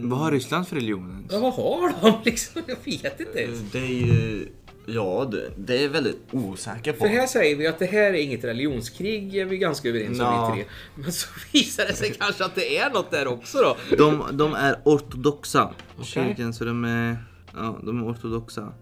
Vad 0.03 0.19
har 0.19 0.31
Ryssland 0.31 0.67
för 0.67 0.75
religion? 0.75 1.27
Ja, 1.31 1.39
vad 1.39 1.53
har 1.53 1.93
de 2.01 2.17
liksom? 2.25 2.61
Jag 2.67 2.77
vet 2.85 3.19
inte 3.19 3.39
ens. 3.39 3.71
Det 3.71 3.79
är 3.79 4.05
ju... 4.05 4.47
Ja, 4.85 5.27
det, 5.31 5.49
det 5.57 5.83
är 5.83 5.89
väldigt 5.89 6.19
osäker 6.31 6.93
på. 6.93 6.99
För 6.99 7.07
här 7.07 7.27
säger 7.27 7.55
vi 7.55 7.67
att 7.67 7.79
det 7.79 7.85
här 7.85 8.03
är 8.03 8.13
inget 8.13 8.43
religionskrig, 8.43 9.35
är 9.35 9.45
vi 9.45 9.57
ganska 9.57 9.89
överens 9.89 10.19
om 10.19 10.51
vi 10.55 10.61
tre. 10.63 10.65
Men 10.95 11.11
så 11.11 11.27
visar 11.53 11.85
det 11.85 11.93
sig 11.93 12.13
kanske 12.13 12.45
att 12.45 12.55
det 12.55 12.77
är 12.77 12.89
något 12.89 13.11
där 13.11 13.27
också 13.27 13.57
då. 13.57 13.95
De, 13.97 14.23
de 14.37 14.53
är 14.53 14.75
ortodoxa. 14.85 15.69
Okej. 15.95 16.05
Kyrkan, 16.05 16.53
så 16.53 16.65
de 16.65 16.85
är, 16.85 17.17
ja, 17.55 17.77
de 17.83 17.99
är 17.99 18.11
ortodoxa. 18.11 18.73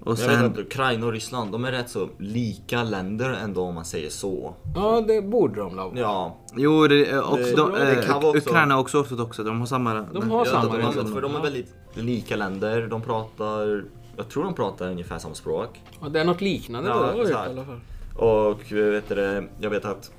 Och 0.00 0.18
jag 0.20 0.28
vet 0.28 0.36
sen, 0.38 0.44
att 0.44 0.58
Ukraina 0.58 1.06
och 1.06 1.12
Ryssland, 1.12 1.52
de 1.52 1.64
är 1.64 1.72
rätt 1.72 1.90
så 1.90 2.08
lika 2.18 2.82
länder 2.82 3.30
ändå 3.44 3.62
om 3.62 3.74
man 3.74 3.84
säger 3.84 4.10
så. 4.10 4.54
Ja, 4.74 5.04
det 5.08 5.22
borde 5.22 5.60
de 5.60 5.76
la 5.76 5.92
Ja, 5.94 6.36
jo, 6.56 6.86
det, 6.86 7.18
också, 7.18 7.36
Det- 7.36 7.56
de, 7.56 7.72
det 7.72 8.02
kan 8.06 8.16
också- 8.16 8.36
Ukraina 8.36 8.74
är 8.74 8.78
också 8.78 8.98
ortodoxa. 9.00 9.42
De 9.42 9.60
har 9.60 9.66
samma... 9.66 9.94
De 9.94 10.30
har 10.30 10.46
ja 10.46 10.52
samma 10.52 10.64
de, 10.64 10.70
de, 10.70 10.82
religion. 10.82 11.12
för 11.14 11.20
de 11.20 11.36
är 11.36 11.40
väldigt 11.42 11.74
lika 11.94 12.36
länder. 12.36 12.86
De 12.90 13.02
pratar, 13.02 13.84
jag 14.18 14.28
tror 14.28 14.44
de 14.44 14.54
pratar 14.54 14.90
ungefär 14.90 15.18
samma 15.18 15.34
språk. 15.34 15.82
Ja, 16.00 16.08
det 16.08 16.20
är 16.20 16.24
något 16.24 16.40
liknande 16.40 16.90
Ja, 16.90 17.12
då, 17.16 17.28
i 17.28 17.32
alla 17.32 17.64
fall. 17.64 17.80
Och 18.16 18.72
vet 18.72 19.08
du, 19.08 19.48
jag 19.60 19.70
vet 19.70 19.84
att 19.84 20.10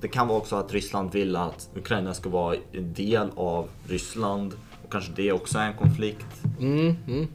det 0.00 0.08
kan 0.08 0.28
vara 0.28 0.38
också 0.38 0.56
att 0.56 0.72
Ryssland 0.72 1.12
vill 1.12 1.36
att 1.36 1.68
Ukraina 1.76 2.14
ska 2.14 2.28
vara 2.28 2.56
en 2.72 2.92
del 2.94 3.28
av 3.36 3.68
Ryssland. 3.88 4.54
Och 4.84 4.92
kanske 4.92 5.12
det 5.16 5.32
också 5.32 5.58
är 5.58 5.66
en 5.66 5.74
konflikt. 5.76 6.26
Mm, 6.60 6.96
mm, 7.06 7.26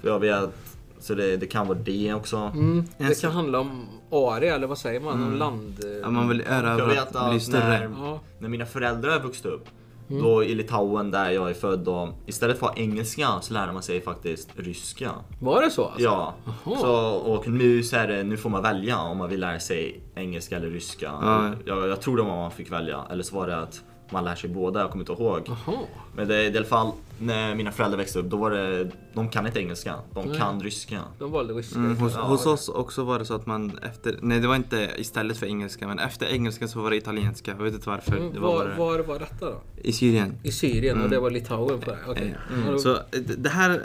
För 0.00 0.08
jag 0.08 0.18
vet, 0.20 0.50
så 0.98 1.14
det, 1.14 1.36
det 1.36 1.46
kan 1.46 1.66
vara 1.68 1.78
det 1.78 2.14
också. 2.14 2.36
mm. 2.36 2.84
Det 2.98 3.20
kan 3.20 3.32
handla 3.32 3.60
om 3.60 3.86
area, 4.10 4.54
eller 4.54 4.66
vad 4.66 4.78
säger 4.78 5.00
man? 5.00 5.22
Om 5.22 5.34
land... 5.36 5.84
Ja, 6.02 6.10
man 6.10 6.28
vill 6.28 6.42
Jag 6.48 6.58
erövra 6.58 6.86
vet 6.86 6.98
att 6.98 7.16
att 7.16 7.30
bli 7.30 7.40
större. 7.40 7.88
när, 7.88 7.90
Ja. 8.06 8.20
när 8.38 8.48
mina 8.48 8.66
föräldrar 8.66 9.20
vuxit 9.22 9.46
upp 9.46 9.64
Då 10.08 10.44
i 10.44 10.54
Litauen 10.54 11.10
där 11.10 11.30
jag 11.30 11.50
är 11.50 11.54
född 11.54 11.88
och 11.88 12.08
istället 12.26 12.58
för 12.58 12.66
att 12.66 12.76
ha 12.76 12.82
engelska 12.82 13.28
så 13.40 13.54
lärde 13.54 13.72
man 13.72 13.82
sig 13.82 14.00
faktiskt 14.00 14.48
ryska. 14.56 15.10
Var 15.40 15.62
det 15.62 15.70
så? 15.70 15.84
Alltså? 15.84 16.02
Ja, 16.02 16.34
så, 16.64 16.94
och 17.08 17.48
nu, 17.48 17.82
så 17.82 17.96
det, 17.96 18.22
nu 18.22 18.36
får 18.36 18.50
man 18.50 18.62
välja 18.62 18.98
om 18.98 19.18
man 19.18 19.30
vill 19.30 19.40
lära 19.40 19.60
sig 19.60 20.00
engelska 20.14 20.56
eller 20.56 20.70
ryska. 20.70 21.12
Ja. 21.22 21.52
Jag, 21.64 21.88
jag 21.88 22.00
tror 22.00 22.16
det 22.16 22.22
var 22.22 22.36
man 22.36 22.50
fick 22.50 22.72
välja, 22.72 23.04
eller 23.10 23.22
så 23.22 23.36
var 23.36 23.46
det 23.46 23.56
att 23.56 23.82
man 24.10 24.24
lär 24.24 24.34
sig 24.34 24.50
båda, 24.50 24.80
jag 24.80 24.90
kommer 24.90 25.02
inte 25.10 25.22
ihåg. 25.22 25.42
Jaha. 25.46 25.78
Men 26.16 26.28
det, 26.28 26.44
i 26.48 26.56
alla 26.56 26.66
fall 26.66 26.92
när 27.20 27.54
mina 27.54 27.72
föräldrar 27.72 27.98
växte 27.98 28.18
upp, 28.18 28.26
då 28.30 28.36
var 28.36 28.50
det, 28.50 28.90
de 29.14 29.28
kan 29.28 29.46
inte 29.46 29.60
engelska, 29.60 29.94
de 30.14 30.24
Nej. 30.28 30.38
kan 30.38 30.60
ryska. 30.62 31.00
De 31.18 31.30
valde 31.32 31.54
ryska. 31.54 31.78
Mm, 31.78 31.96
hos, 31.96 32.12
Ja, 32.14 32.22
hos 32.22 32.44
det- 32.44 32.50
oss 32.50 32.68
också 32.68 33.04
var 33.04 33.18
det 33.18 33.24
så 33.24 33.34
att 33.34 33.46
man 33.46 33.78
efter, 33.82 34.18
nej 34.22 34.40
det 34.40 34.48
var 34.48 34.56
inte 34.56 34.90
istället 34.96 35.36
för 35.38 35.46
engelska 35.46 35.88
men 35.88 35.98
efter 35.98 36.26
engelska 36.26 36.68
så 36.68 36.80
var 36.80 36.90
det 36.90 36.96
italienska. 36.96 37.50
Jag 37.50 37.64
vet 37.64 37.74
inte 37.74 37.88
varför. 37.88 38.16
Mm, 38.16 38.32
Det 38.32 38.40
var 38.40 38.52
var, 38.54 38.64
bara, 38.64 38.76
var 38.76 38.98
var 38.98 39.18
detta 39.18 39.46
då? 39.46 39.60
I 39.82 39.92
Syrien. 39.92 40.34
I 40.42 40.52
Syrien 40.52 41.02
och 41.02 41.10
det 41.10 41.20
var 41.20 41.30
Litauen 41.30 41.80
på 41.80 41.90
det? 41.90 41.98
Okej. 42.08 42.34
Eh, 42.68 42.76
Så 42.76 42.92
eh, 42.96 43.00
det 43.10 43.36
det 43.36 43.50
här, 43.50 43.82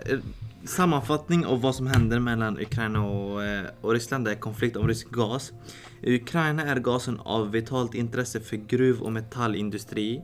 sammanfattning 0.65 1.45
av 1.45 1.61
vad 1.61 1.75
som 1.75 1.87
händer 1.87 2.19
mellan 2.19 2.59
Ukraina 2.59 3.05
och, 3.05 3.43
eh, 3.43 3.63
och 3.81 3.91
Ryssland 3.93 4.27
är 4.27 4.35
konflikt 4.35 4.77
om 4.77 4.87
rysk 4.87 5.09
gas. 5.09 5.51
I 6.05 6.15
Ukraina 6.15 6.63
är 6.63 6.79
gasen 6.79 7.19
av 7.19 7.51
vitalt 7.51 7.93
intresse 7.93 8.39
för 8.39 8.57
gruv 8.57 9.01
och 9.01 9.11
metallindustri. 9.11 10.21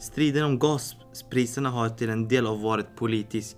Striden 0.00 0.44
om 0.44 0.58
gaspriserna 0.58 1.70
har 1.70 1.88
till 1.88 2.10
en 2.10 2.28
del 2.28 2.46
av 2.46 2.60
varit 2.60 2.96
politisk. 2.96 3.56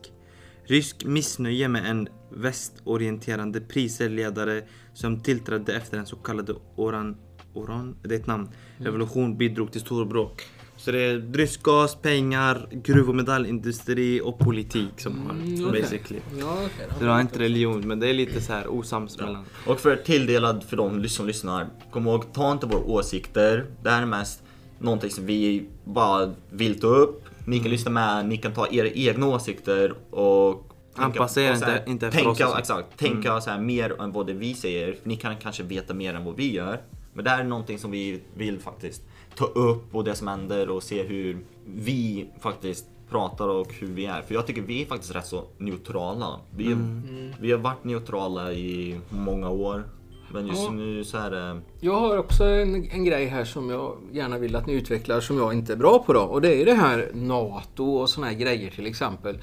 Rysk 0.64 1.04
missnöje 1.04 1.68
med 1.68 1.90
en 1.90 2.08
västorienterande 2.30 3.60
priserledare 3.60 4.62
som 4.94 5.20
tillträdde 5.20 5.76
efter 5.76 5.96
den 5.96 6.06
så 6.06 6.16
kallade 6.16 6.54
Oran, 6.76 7.16
Oran 7.54 7.96
det 8.02 8.14
är 8.14 8.20
ett 8.20 8.26
namn, 8.26 8.48
revolution 8.78 9.38
bidrog 9.38 9.72
till 9.72 9.80
storbråk. 9.80 10.42
Så 10.88 10.92
det 10.92 11.02
är 11.02 11.32
rysk 11.32 11.62
gas, 11.62 11.94
pengar, 11.94 12.68
gruv 12.70 13.08
och 13.08 13.14
metallindustri 13.14 14.20
och 14.24 14.38
politik 14.38 14.88
som 14.96 15.26
har 15.26 15.30
Mm, 15.34 15.68
okej. 15.68 15.82
basically. 15.82 16.20
Ja. 16.40 16.56
Så 16.98 17.04
det 17.04 17.10
har 17.10 17.20
inte 17.20 17.38
religion 17.38 17.80
men 17.88 18.00
det 18.00 18.08
är 18.08 18.14
lite 18.14 18.40
så 18.40 18.52
här 18.52 18.68
osams 18.68 19.18
mellan. 19.18 19.44
Och 19.66 19.80
för 19.80 19.96
tilldelad 19.96 20.64
för 20.64 20.76
de 20.76 21.08
som 21.08 21.26
lyssnar, 21.26 21.66
kom 21.92 22.06
ihåg, 22.06 22.32
ta 22.32 22.52
inte 22.52 22.66
våra 22.66 22.84
åsikter. 22.84 23.66
Det 23.82 23.90
här 23.90 24.02
är 24.02 24.06
mest 24.06 24.42
någonting 24.78 25.10
som 25.10 25.26
vi 25.26 25.66
bara 25.84 26.34
vill 26.50 26.80
ta 26.80 26.86
upp. 26.86 27.24
Ni 27.44 27.56
Mm. 27.56 27.64
kan 27.64 27.70
lyssna 27.70 27.90
med, 27.90 28.26
ni 28.28 28.36
kan 28.36 28.52
ta 28.54 28.66
era 28.70 28.88
egna 28.88 29.26
åsikter 29.26 29.94
och 30.14 30.64
Anpassa 30.94 31.40
er 31.42 31.52
inte- 31.54 31.82
inte 31.86 32.06
efter 32.06 32.20
tänka, 32.24 32.48
oss. 32.48 32.58
Exakt, 32.58 32.98
tänka 32.98 33.40
så 33.40 33.50
här 33.50 33.60
mer 33.60 34.02
än 34.02 34.12
vad 34.12 34.26
det 34.26 34.32
vi 34.32 34.54
säger. 34.54 34.96
Ni 35.02 35.16
kan 35.16 35.36
kanske 35.36 35.62
veta 35.62 35.94
mer 35.94 36.14
än 36.14 36.24
vad 36.24 36.36
vi 36.36 36.54
gör. 36.54 36.80
Men 37.18 37.24
det 37.24 37.30
här 37.30 37.40
är 37.40 37.44
någonting 37.44 37.78
som 37.78 37.90
vi 37.90 38.20
vill 38.34 38.58
faktiskt 38.60 39.02
ta 39.36 39.44
upp 39.44 39.94
och 39.94 40.04
det 40.04 40.14
som 40.14 40.28
händer 40.28 40.70
och 40.70 40.82
se 40.82 41.02
hur 41.02 41.38
vi 41.66 42.26
faktiskt 42.40 42.86
pratar 43.10 43.48
och 43.48 43.74
hur 43.74 43.86
vi 43.86 44.06
är. 44.06 44.22
För 44.22 44.34
jag 44.34 44.46
tycker 44.46 44.62
vi 44.62 44.82
är 44.82 44.86
faktiskt 44.86 45.14
rätt 45.14 45.26
så 45.26 45.44
neutrala. 45.58 46.40
Vi, 46.56 46.66
Mm. 46.66 47.02
vi 47.40 47.52
har 47.52 47.58
varit 47.58 47.84
neutrala 47.84 48.52
i 48.52 49.00
många 49.10 49.48
år. 49.50 49.84
Men 50.32 50.46
just 50.46 50.62
Ja. 50.62 50.70
nu 50.70 51.04
så 51.04 51.18
är 51.18 51.30
det... 51.30 51.60
Jag 51.80 52.00
har 52.00 52.18
också 52.18 52.44
en, 52.44 52.90
en 52.90 53.04
grej 53.04 53.26
här 53.26 53.44
som 53.44 53.70
jag 53.70 53.96
gärna 54.12 54.38
vill 54.38 54.56
att 54.56 54.66
ni 54.66 54.72
utvecklar 54.72 55.20
som 55.20 55.38
jag 55.38 55.52
inte 55.54 55.72
är 55.72 55.76
bra 55.76 55.98
på 56.06 56.12
då. 56.12 56.20
Och 56.20 56.40
det 56.40 56.62
är 56.62 56.64
det 56.66 56.74
här 56.74 57.10
NATO 57.14 57.84
och 57.84 58.10
såna 58.10 58.26
här 58.26 58.34
grejer 58.34 58.70
till 58.70 58.86
exempel. 58.86 59.38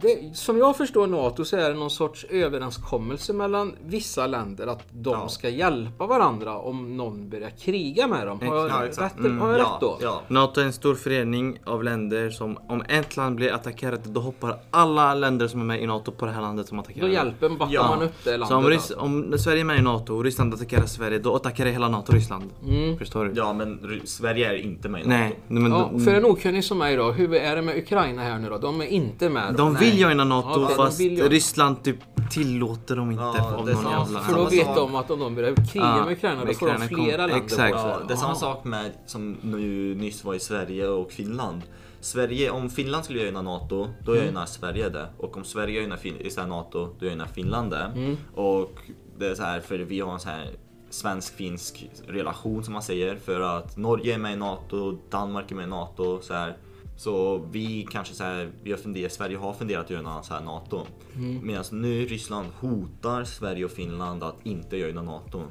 Det, 0.00 0.36
som 0.36 0.58
jag 0.58 0.76
förstår 0.76 1.06
NATO 1.06 1.44
så 1.44 1.56
är 1.56 1.68
det 1.70 1.74
någon 1.76 1.90
sorts 1.90 2.24
överenskommelse 2.24 3.32
mellan 3.32 3.72
vissa 3.86 4.26
länder 4.26 4.66
att 4.66 4.82
de 4.92 5.10
Ja. 5.10 5.28
ska 5.28 5.48
hjälpa 5.48 6.06
varandra 6.06 6.58
om 6.58 6.96
någon 6.96 7.28
börjar 7.28 7.50
kriga 7.50 8.06
med 8.06 8.26
dem. 8.26 8.40
Har 8.40 8.56
jag, 8.56 8.68
Ja, 8.70 8.82
rätt, 8.82 8.96
har 8.98 9.48
jag 9.48 9.58
ja, 9.58 9.62
rätt 9.62 9.80
då? 9.80 9.98
Ja. 10.00 10.22
NATO 10.28 10.60
är 10.60 10.64
en 10.64 10.72
stor 10.72 10.94
förening 10.94 11.58
av 11.64 11.84
länder 11.84 12.30
som 12.30 12.58
om 12.68 12.82
ett 12.88 13.16
land 13.16 13.36
blir 13.36 13.52
attackerat 13.52 14.04
då 14.04 14.20
hoppar 14.20 14.58
alla 14.70 15.14
länder 15.14 15.48
som 15.48 15.60
är 15.60 15.64
med 15.64 15.82
i 15.82 15.86
NATO 15.86 16.12
på 16.12 16.26
det 16.26 16.32
här 16.32 16.40
landet 16.40 16.66
som 16.68 16.78
attackerar. 16.78 17.06
Då 17.06 17.12
hjälper 17.12 17.48
backar 17.48 17.74
Ja. 17.74 17.88
man 17.96 18.02
upp 18.02 18.14
det 18.24 18.36
landet. 18.36 18.48
Så 18.48 18.56
om, 18.56 18.64
Rys- 18.70 18.94
om 19.32 19.38
Sverige 19.38 19.60
är 19.60 19.64
med 19.64 19.78
i 19.78 19.82
NATO 19.82 20.14
och 20.16 20.24
Ryssland 20.24 20.54
attackerar 20.54 20.86
Sverige 20.86 21.18
då 21.18 21.36
attackerar 21.36 21.70
hela 21.70 21.88
NATO 21.88 22.12
Ryssland. 22.12 22.44
Mm. 22.68 22.98
Förstår 22.98 23.24
du? 23.24 23.32
ja, 23.36 23.52
men 23.52 24.00
Sverige 24.04 24.50
är 24.50 24.54
inte 24.54 24.88
med 24.88 25.04
i 25.04 25.08
Nej, 25.08 25.28
NATO. 25.28 25.36
nej, 25.48 25.62
men 25.92 26.00
för 26.04 26.14
en 26.14 26.24
okunnig 26.24 26.64
som 26.64 26.78
mig 26.78 26.96
då, 26.96 27.12
hur 27.12 27.34
är 27.34 27.56
det 27.56 27.62
med 27.62 27.76
Ukraina 27.78 28.22
här 28.22 28.38
nu 28.38 28.48
då? 28.48 28.58
De 28.58 28.80
är 28.80 28.86
inte 28.86 29.28
med 29.30 29.54
då? 29.54 29.56
de 29.64 29.72
Nej. 29.72 29.82
Vill 29.90 30.00
joina 30.00 30.24
NATO 30.24 30.60
de 30.60 30.68
fast. 30.68 31.00
Ryssland 31.00 31.82
typ 31.84 31.96
tillåter 32.30 32.96
dem 32.96 33.10
inte 33.10 33.22
Ja, 33.22 33.54
av 33.54 33.66
någon 33.66 33.90
jävla... 33.90 34.20
För 34.20 34.34
då 34.34 34.44
vet 34.44 34.74
de 34.74 34.94
att 34.94 35.10
om 35.10 35.18
de 35.20 35.34
börjar 35.34 35.54
kriga 35.54 35.84
Ja, 35.84 36.04
med 36.04 36.12
Ukraina 36.12 36.44
då 36.44 36.52
får 36.52 36.66
de 36.66 36.78
flera 36.88 37.26
länder 37.26 37.36
exakt. 37.44 37.74
Ja, 37.76 37.98
det 38.08 38.14
är 38.14 38.16
samma 38.16 38.34
sak 38.34 38.64
med 38.64 38.92
som 39.06 39.36
nu 39.42 39.94
nyss 39.94 40.24
var 40.24 40.34
i 40.34 40.40
Sverige 40.40 40.88
och 40.88 41.12
Finland. 41.12 41.62
Sverige, 42.00 42.50
om 42.50 42.70
Finland 42.70 43.04
skulle 43.04 43.22
joina 43.22 43.42
NATO, 43.42 43.88
då 44.04 44.12
Mm. 44.12 44.24
joinar 44.24 44.46
Sverige 44.46 44.88
det. 44.88 45.06
Och 45.18 45.36
om 45.36 45.44
Sverige 45.44 45.80
joinar 45.80 45.96
fin- 45.96 46.16
i 46.20 46.30
så 46.30 46.40
här 46.40 46.48
NATO, 46.48 46.88
då 47.00 47.06
joinar 47.06 47.26
Finland 47.26 47.70
det. 47.70 47.92
Mm. 47.94 48.16
Och 48.34 48.72
det 49.18 49.26
är 49.26 49.34
så 49.34 49.42
här, 49.42 49.60
för 49.60 49.78
vi 49.78 50.00
har 50.00 50.12
en 50.12 50.20
så 50.20 50.28
här 50.28 50.46
svensk-finsk 50.90 51.88
relation 52.06 52.64
som 52.64 52.72
man 52.72 52.82
säger. 52.82 53.16
För 53.16 53.40
att 53.40 53.76
Norge 53.76 54.14
är 54.14 54.18
med 54.18 54.32
i 54.32 54.36
NATO, 54.36 54.98
Danmark 55.10 55.50
är 55.50 55.54
med 55.54 55.64
i 55.64 55.70
NATO. 55.70 56.18
Så, 56.22 56.34
här. 56.34 56.56
Så 56.96 57.38
vi 57.52 57.86
kanske 57.90 58.14
så 58.14 58.24
här, 58.24 58.50
vi 58.62 58.70
har 58.70 58.78
funderat, 58.78 59.12
Sverige 59.12 59.36
har 59.36 59.52
funderat 59.52 59.84
att 59.84 59.90
joina 59.90 60.22
så 60.22 60.34
här 60.34 60.40
NATO. 60.40 60.86
Mm. 61.14 61.46
Medan 61.46 61.64
nu 61.70 62.04
Ryssland 62.04 62.46
hotar 62.60 63.24
Sverige 63.24 63.64
och 63.64 63.70
Finland 63.70 64.22
att 64.22 64.36
inte 64.42 64.76
joina 64.76 65.02
NATO. 65.02 65.42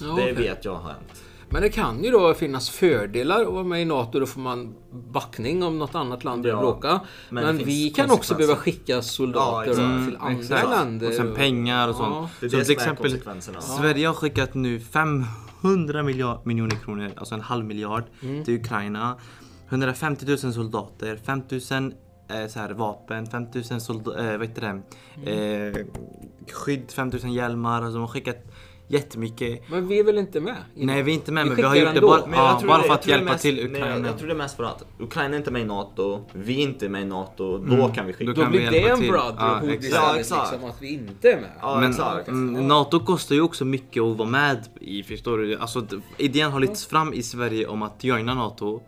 Ja, 0.00 0.06
det 0.06 0.12
okej. 0.12 0.32
vet 0.34 0.64
jag 0.64 0.74
har 0.74 0.92
hänt. 0.92 1.22
Men 1.52 1.62
det 1.62 1.68
kan 1.68 2.04
ju 2.04 2.10
då 2.10 2.34
finnas 2.34 2.70
fördelar 2.70 3.40
att 3.42 3.52
vara 3.52 3.64
med 3.64 3.82
i 3.82 3.84
NATO. 3.84 4.20
Då 4.20 4.26
får 4.26 4.40
man 4.40 4.74
backning 4.92 5.62
om 5.62 5.78
något 5.78 5.94
annat 5.94 6.24
land 6.24 6.42
vill 6.42 6.50
Ja, 6.52 6.60
bråka. 6.60 7.00
men 7.30 7.44
Men, 7.44 7.58
vi 7.64 7.90
kan 7.90 8.10
också 8.10 8.34
behöva 8.34 8.56
skicka 8.56 9.02
soldater 9.02 9.68
Ja, 9.68 9.74
till 10.06 10.16
andra 10.20 10.40
exakt. 10.40 10.70
länder. 10.70 11.08
Och 11.08 11.14
sen 11.14 11.34
pengar 11.34 11.88
och 11.88 11.94
Ja. 11.94 11.98
sånt. 11.98 12.30
Det 12.40 12.46
är 12.46 12.50
det 12.50 12.64
till 12.64 12.76
som 12.76 12.88
är 12.88 12.92
exempel. 12.92 13.62
Sverige 13.62 14.06
har 14.06 14.14
skickat 14.14 14.54
nu 14.54 14.80
500 14.80 16.02
miljard, 16.02 16.46
miljoner 16.46 16.76
kronor, 16.84 17.10
alltså 17.16 17.34
en 17.34 17.40
halv 17.40 17.64
miljard 17.64 18.04
Mm. 18.22 18.44
till 18.44 18.54
Ukraina. 18.54 19.16
150 19.70 20.26
000 20.26 20.38
soldater, 20.38 21.16
5 21.24 21.42
000 21.70 21.94
eh, 22.42 22.48
så 22.48 22.58
här, 22.58 22.70
vapen, 22.70 23.26
5 23.26 23.46
000 23.70 23.80
soldater, 23.80 24.32
eh, 24.32 24.38
vad 24.38 24.48
heter 24.48 24.60
det? 24.62 24.82
Mm. 25.30 25.74
Eh, 25.74 25.86
skydd, 26.52 26.90
5 26.90 27.08
000 27.24 27.34
hjälmar. 27.34 27.76
Alltså 27.76 27.92
de 27.92 28.00
har 28.00 28.08
skickat 28.08 28.36
jättemycket. 28.88 29.70
Men 29.70 29.88
vi 29.88 29.98
är 29.98 30.04
väl 30.04 30.18
inte 30.18 30.40
med? 30.40 30.56
i 30.74 30.86
Nej 30.86 31.02
vi 31.02 31.10
är 31.10 31.14
inte 31.14 31.32
med 31.32 31.44
Vi 31.44 31.48
men 31.50 31.56
vi 31.56 31.62
har 31.62 31.70
skickar 31.70 31.84
gjort 31.86 31.94
det 31.94 31.98
ändå. 31.98 32.08
bara, 32.08 32.26
Men 32.26 32.38
jag 32.38 32.48
ja, 32.54 32.58
tror 32.60 32.68
bara 32.68 32.78
det- 32.78 32.82
för 32.82 32.88
jag 32.88 32.94
att 32.94 33.02
tror 33.02 33.12
det 33.12 33.18
hjälpa 33.18 33.32
mest- 33.32 33.42
till 33.42 33.54
Nej, 33.56 33.64
Ukraina. 33.66 33.88
jag, 33.98 34.06
jag 34.06 34.18
tror 34.18 34.28
det 34.28 34.34
är 34.34 34.36
mest 34.36 34.56
för 34.56 34.64
att 34.64 34.84
Ukraina 34.98 35.34
är 35.34 35.38
inte 35.38 35.50
med 35.50 35.62
i 35.62 35.64
NATO, 35.64 36.24
vi 36.32 36.58
är 36.58 36.62
inte 36.62 36.88
med 36.88 37.02
i 37.02 37.04
NATO, 37.04 37.58
då 37.58 37.88
kan 37.88 38.06
vi 38.06 38.12
skicka. 38.12 38.24
då 38.24 38.32
Då 38.36 38.42
kan 38.42 38.52
vi 38.52 38.58
blir 38.58 38.70
det 38.70 38.76
hjälpa 38.76 38.92
en 38.92 39.00
till. 39.00 39.10
brotherhood 39.10 39.34
Ja, 39.38 39.60
ja, 39.66 39.72
exakt. 39.72 39.94
Ja, 39.94 39.98
istället, 39.98 40.20
exakt. 40.20 40.52
liksom 40.52 40.70
att 40.70 40.82
vi 40.82 40.92
inte 40.94 41.32
är 41.32 41.36
med. 41.40 41.50
Ja, 41.60 41.80
Men 41.80 41.90
exakt. 41.90 42.28
mm, 42.28 42.68
NATO 42.68 43.00
kostar 43.00 43.34
ju 43.34 43.40
också 43.40 43.64
mycket 43.64 44.02
att 44.02 44.16
vara 44.16 44.28
med 44.28 44.58
i, 44.80 45.02
förstår 45.02 45.38
du? 45.38 45.56
Alltså 45.58 45.80
d- 45.80 45.96
idén 46.16 46.50
har 46.52 46.60
lyfts 46.60 46.86
fram 46.86 47.12
i 47.14 47.22
Sverige 47.22 47.66
om 47.66 47.82
att 47.82 48.04
joina 48.04 48.34
NATO. 48.34 48.80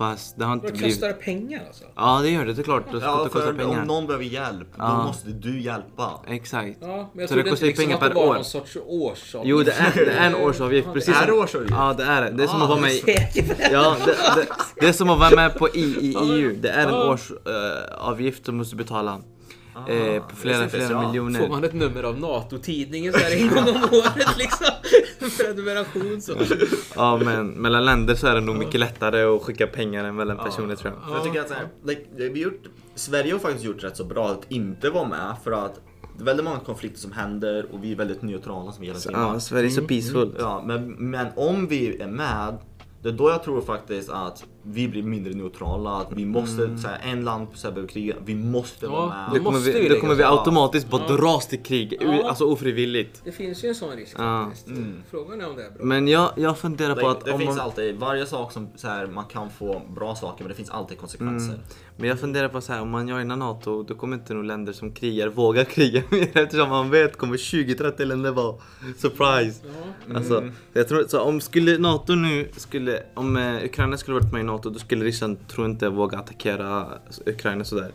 Fast 0.00 0.38
det 0.38 0.44
har 0.44 0.52
inte 0.52 0.66
Det 0.66 0.72
blivit... 0.72 1.00
kostar 1.00 1.12
pengar 1.12 1.62
alltså? 1.66 1.84
Ja 1.96 2.20
det 2.22 2.30
gör 2.30 2.44
det, 2.46 2.52
det 2.52 2.62
är 2.62 2.64
klart. 2.64 2.92
Det, 2.92 2.98
Ja, 2.98 3.22
det 3.24 3.28
kostar 3.28 3.40
för 3.40 3.52
pengar. 3.58 3.80
om 3.80 3.86
någon 3.86 4.06
behöver 4.06 4.24
hjälp, 4.24 4.68
då 4.76 4.82
Ja. 4.84 5.02
måste 5.06 5.28
du 5.28 5.60
hjälpa. 5.60 6.10
Exakt. 6.28 6.76
Ja, 6.80 7.10
men 7.12 7.20
jag 7.20 7.28
Så 7.28 7.34
det 7.34 7.42
kostar 7.42 7.66
ju 7.66 7.70
liksom 7.70 7.84
pengar 7.86 7.98
per 7.98 8.14
var 8.14 8.26
år. 8.26 8.34
någon 8.34 8.44
sorts 8.44 8.76
årsavgift. 8.86 9.48
Jo 9.50 9.62
det 9.62 9.72
är, 9.72 9.92
det 10.04 10.10
är 10.12 10.26
en 10.26 10.34
årsavgift. 10.34 10.86
Ja, 10.86 10.92
Precis 10.92 11.16
Är 11.16 11.20
det 11.20 11.26
som- 11.32 11.38
årsavgift? 11.38 11.72
Ja 11.76 11.94
det 11.98 12.04
är 12.04 12.22
det. 12.22 12.30
Det 12.30 12.42
är 12.42 12.46
som 12.46 12.62
att 12.62 12.68
vara 12.68 12.80
med 12.80 12.92
i... 12.92 13.02
Ja, 13.72 13.96
det, 14.06 14.12
det, 14.36 14.46
det 14.80 14.88
är 14.88 14.92
som 14.92 15.10
att 15.10 15.18
vara 15.18 15.36
med 15.36 15.58
på 15.58 15.68
i, 15.68 15.80
i 15.80 16.16
EU. 16.22 16.56
Det 16.60 16.68
är 16.70 16.86
en 16.86 16.94
årsavgift 16.94 18.44
som 18.46 18.54
du 18.54 18.58
måste 18.58 18.76
betala. 18.76 19.20
Ah, 19.86 19.92
eh, 19.92 20.22
på 20.22 20.28
det 20.30 20.36
flera, 20.36 20.68
flera 20.68 21.06
miljoner. 21.06 21.40
Får 21.40 21.48
man 21.48 21.64
ett 21.64 21.74
nummer 21.74 22.02
av 22.02 22.20
NATO-tidningen 22.20 23.12
så 23.12 23.18
här 23.18 23.36
en 23.36 23.48
gång 23.48 23.76
om 23.76 23.82
året 23.92 24.38
liksom? 24.38 24.66
Prenumeration 25.38 26.20
så. 26.20 26.32
Ja 26.94 27.20
men 27.24 27.50
mellan 27.50 27.84
länder 27.84 28.14
så 28.14 28.26
är 28.26 28.34
det 28.34 28.40
nog 28.40 28.56
mycket 28.56 28.80
lättare 28.80 29.22
att 29.22 29.42
skicka 29.42 29.66
pengar 29.66 30.04
än 30.04 30.16
mellan 30.16 30.36
personer 30.36 30.76
tror 30.76 30.92
jag. 31.06 31.16
Jag 31.16 31.24
tycker 31.24 31.40
att 31.40 31.48
så 31.48 31.54
här, 31.54 31.68
like, 31.84 32.04
vi 32.14 32.40
gjort, 32.42 32.62
Sverige 32.94 33.32
har 33.32 33.38
faktiskt 33.38 33.64
gjort 33.64 33.84
rätt 33.84 33.96
så 33.96 34.04
bra 34.04 34.28
att 34.28 34.44
inte 34.48 34.90
vara 34.90 35.08
med 35.08 35.36
för 35.44 35.52
att 35.52 35.80
det 36.16 36.22
är 36.22 36.24
väldigt 36.24 36.44
många 36.44 36.58
konflikter 36.58 37.00
som 37.00 37.12
händer 37.12 37.66
och 37.72 37.84
vi 37.84 37.92
är 37.92 37.96
väldigt 37.96 38.22
neutrala 38.22 38.72
som 38.72 38.84
hela 38.84 38.98
tiden. 38.98 39.20
Ja, 39.20 39.40
Sverige 39.40 39.66
är 39.68 39.70
så 39.70 39.82
peaceful. 39.82 40.36
Ja, 40.38 40.62
men, 40.66 41.10
men 41.10 41.26
om 41.36 41.66
vi 41.66 42.02
är 42.02 42.08
med, 42.08 42.56
det 43.02 43.08
är 43.08 43.12
då 43.12 43.30
jag 43.30 43.42
tror 43.42 43.60
faktiskt 43.60 44.10
att 44.10 44.44
vi 44.62 44.88
blir 44.88 45.02
mindre 45.02 45.34
neutrala. 45.34 45.90
Att 45.90 46.12
vi 46.12 46.24
måste, 46.26 46.78
så 46.78 46.88
här, 46.88 47.00
en 47.02 47.24
land 47.24 47.46
så 47.54 47.66
här, 47.66 47.74
behöver 47.74 47.92
kriga, 47.92 48.14
vi 48.24 48.34
måste 48.34 48.86
Ja, 48.86 48.92
vara 48.92 49.06
det 49.06 49.14
Då 49.26 49.32
med. 49.32 49.44
kommer 49.44 49.58
måste 49.58 49.72
vi, 49.80 49.88
då 49.88 50.00
kommer 50.00 50.14
vi 50.14 50.22
automatiskt 50.22 50.90
bara 50.90 51.06
dras 51.16 51.46
till 51.48 51.62
krig. 51.62 51.96
Ja. 52.00 52.28
Alltså 52.28 52.44
ofrivilligt. 52.44 53.20
Det 53.24 53.32
finns 53.32 53.64
ju 53.64 53.68
en 53.68 53.74
sån 53.74 53.96
risk 53.96 54.14
Ja. 54.18 54.44
faktiskt. 54.44 54.66
Mm. 54.66 55.02
Frågan 55.10 55.40
är 55.40 55.48
om 55.50 55.56
det 55.56 55.66
är 55.66 55.70
bra. 55.70 55.84
Men 55.84 56.08
jag, 56.08 56.30
jag 56.36 56.58
funderar 56.58 56.94
på 56.94 57.08
att 57.08 57.24
det 57.24 57.32
om 57.32 57.38
finns 57.40 57.56
man, 57.56 57.64
alltid, 57.64 57.96
varje 57.96 58.26
sak 58.26 58.52
som 58.52 58.68
så 58.76 58.88
här, 58.88 59.06
man 59.06 59.24
kan 59.24 59.50
få 59.50 59.82
bra 59.94 60.14
saker 60.14 60.44
men 60.44 60.48
det 60.48 60.54
finns 60.56 60.70
alltid 60.70 60.98
konsekvenser. 60.98 61.58
Men 61.96 62.08
jag 62.08 62.20
funderar 62.20 62.48
på 62.48 62.60
så 62.60 62.72
här, 62.72 62.80
om 62.82 62.90
man 62.90 63.08
joinar 63.08 63.36
NATO 63.36 63.82
då 63.82 63.94
kommer 63.94 64.16
inte 64.16 64.34
nog 64.34 64.44
länder 64.44 64.72
som 64.72 64.92
krigar 64.92 65.28
våga 65.28 65.64
kriga 65.74 66.02
mer 66.10 66.28
eftersom 66.38 66.68
man 66.68 66.90
vet 66.90 67.16
kommer 67.16 67.36
20-30 67.36 68.04
länder 68.04 68.30
vara 68.30 68.54
surprise. 68.98 69.60
Ja. 70.08 70.16
Alltså, 70.16 70.44
jag 70.72 70.88
tror, 70.88 71.04
så 71.08 71.20
om 71.20 71.40
skulle 71.40 71.78
NATO 71.78 72.14
nu, 72.14 72.48
skulle, 72.56 73.02
om 73.14 73.36
eh, 73.36 73.64
Ukraina 73.64 73.96
skulle 73.96 74.14
varit 74.20 74.32
med 74.32 74.40
i 74.40 74.44
NATO 74.52 74.70
då 74.70 74.78
skulle 74.78 75.04
Ryssland 75.04 75.48
tror 75.48 75.66
inte 75.66 75.88
våga 75.88 76.18
attackera 76.18 76.98
Ukraina 77.26 77.64
sådär. 77.64 77.92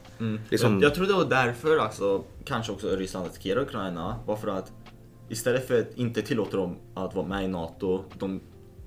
Liksom, 0.50 0.82
Jag, 0.82 0.96
tror 0.96 1.06
det 1.06 1.14
var 1.14 1.26
därför 1.26 1.78
alltså, 1.78 2.24
kanske 2.46 2.72
också 2.72 2.88
Ryssland 2.88 3.26
attackerar 3.26 3.62
Ukraina. 3.62 4.16
Var 4.26 4.36
för 4.36 4.48
att 4.48 4.72
istället 5.30 5.68
för 5.68 5.80
att 5.82 5.98
inte 5.98 6.22
tillåta 6.22 6.58
dem 6.58 6.76
att 6.94 7.16
vara 7.16 7.28
med 7.28 7.44
i 7.44 7.48
NATO, 7.48 8.04
de 8.20 8.42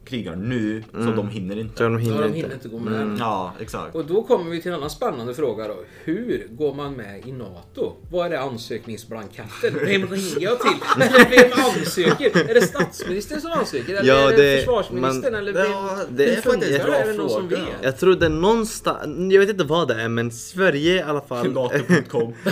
krigar 0.08 0.36
nu 0.36 0.82
så 0.92 0.98
de 0.98 1.28
hinner 1.28 1.58
inte. 1.58 1.76
Så 1.76 1.82
de 1.84 1.92
Ja, 1.92 1.98
hinner 1.98 2.18
de 2.18 2.24
inte. 2.26 2.38
hinner 2.38 2.54
inte 2.54 2.68
gå 2.68 2.78
med. 2.78 3.16
Ja, 3.20 3.52
exakt. 3.60 3.94
Och 3.94 4.04
då 4.04 4.22
kommer 4.22 4.50
vi 4.50 4.62
till 4.62 4.70
en 4.70 4.76
annan 4.76 4.90
spännande 4.90 5.34
fråga 5.34 5.68
då. 5.68 5.76
Hur 6.04 6.46
går 6.50 6.74
man 6.74 6.92
med 6.94 7.26
i 7.26 7.32
NATO? 7.32 7.92
Vad 8.10 8.26
är 8.26 8.30
det 8.30 8.40
ansökningsblanketten? 8.40 9.74
Vem 9.74 10.06
ringer 10.06 10.40
jag 10.40 10.60
till? 10.60 10.70
Eller 11.02 11.30
vem 11.48 11.64
ansöker? 11.64 12.50
Är 12.50 12.54
det 12.54 12.62
statsministern 12.62 13.40
som 13.40 13.50
ansöker? 13.52 13.94
Eller 13.94 14.08
Ja, 14.08 14.32
är 14.32 14.36
det, 14.36 14.42
det- 14.52 14.58
försvarsministern? 14.58 15.32
man- 15.32 15.34
eller 15.40 15.64
Ja, 15.64 15.96
vem? 16.08 16.16
det 16.16 16.24
är 16.34 16.40
faktiskt 16.40 16.66
en 16.72 16.78
det? 16.78 16.84
bra 16.84 16.94
Är 16.94 17.06
det 17.06 17.12
någon 17.12 17.30
som 17.30 17.48
fråga. 17.48 17.62
vet? 17.62 17.68
Jag 17.82 17.98
tror 17.98 18.14
det 18.14 18.26
är 18.26 18.30
någonstans, 18.30 19.32
jag 19.32 19.40
vet 19.40 19.50
inte 19.50 19.64
vad 19.64 19.88
det 19.88 19.94
är 20.02 20.08
men 20.08 20.30
Sverige 20.30 20.94
i 20.96 21.02
alla 21.02 21.20
fall. 21.20 21.54
Dator.com. 21.54 22.34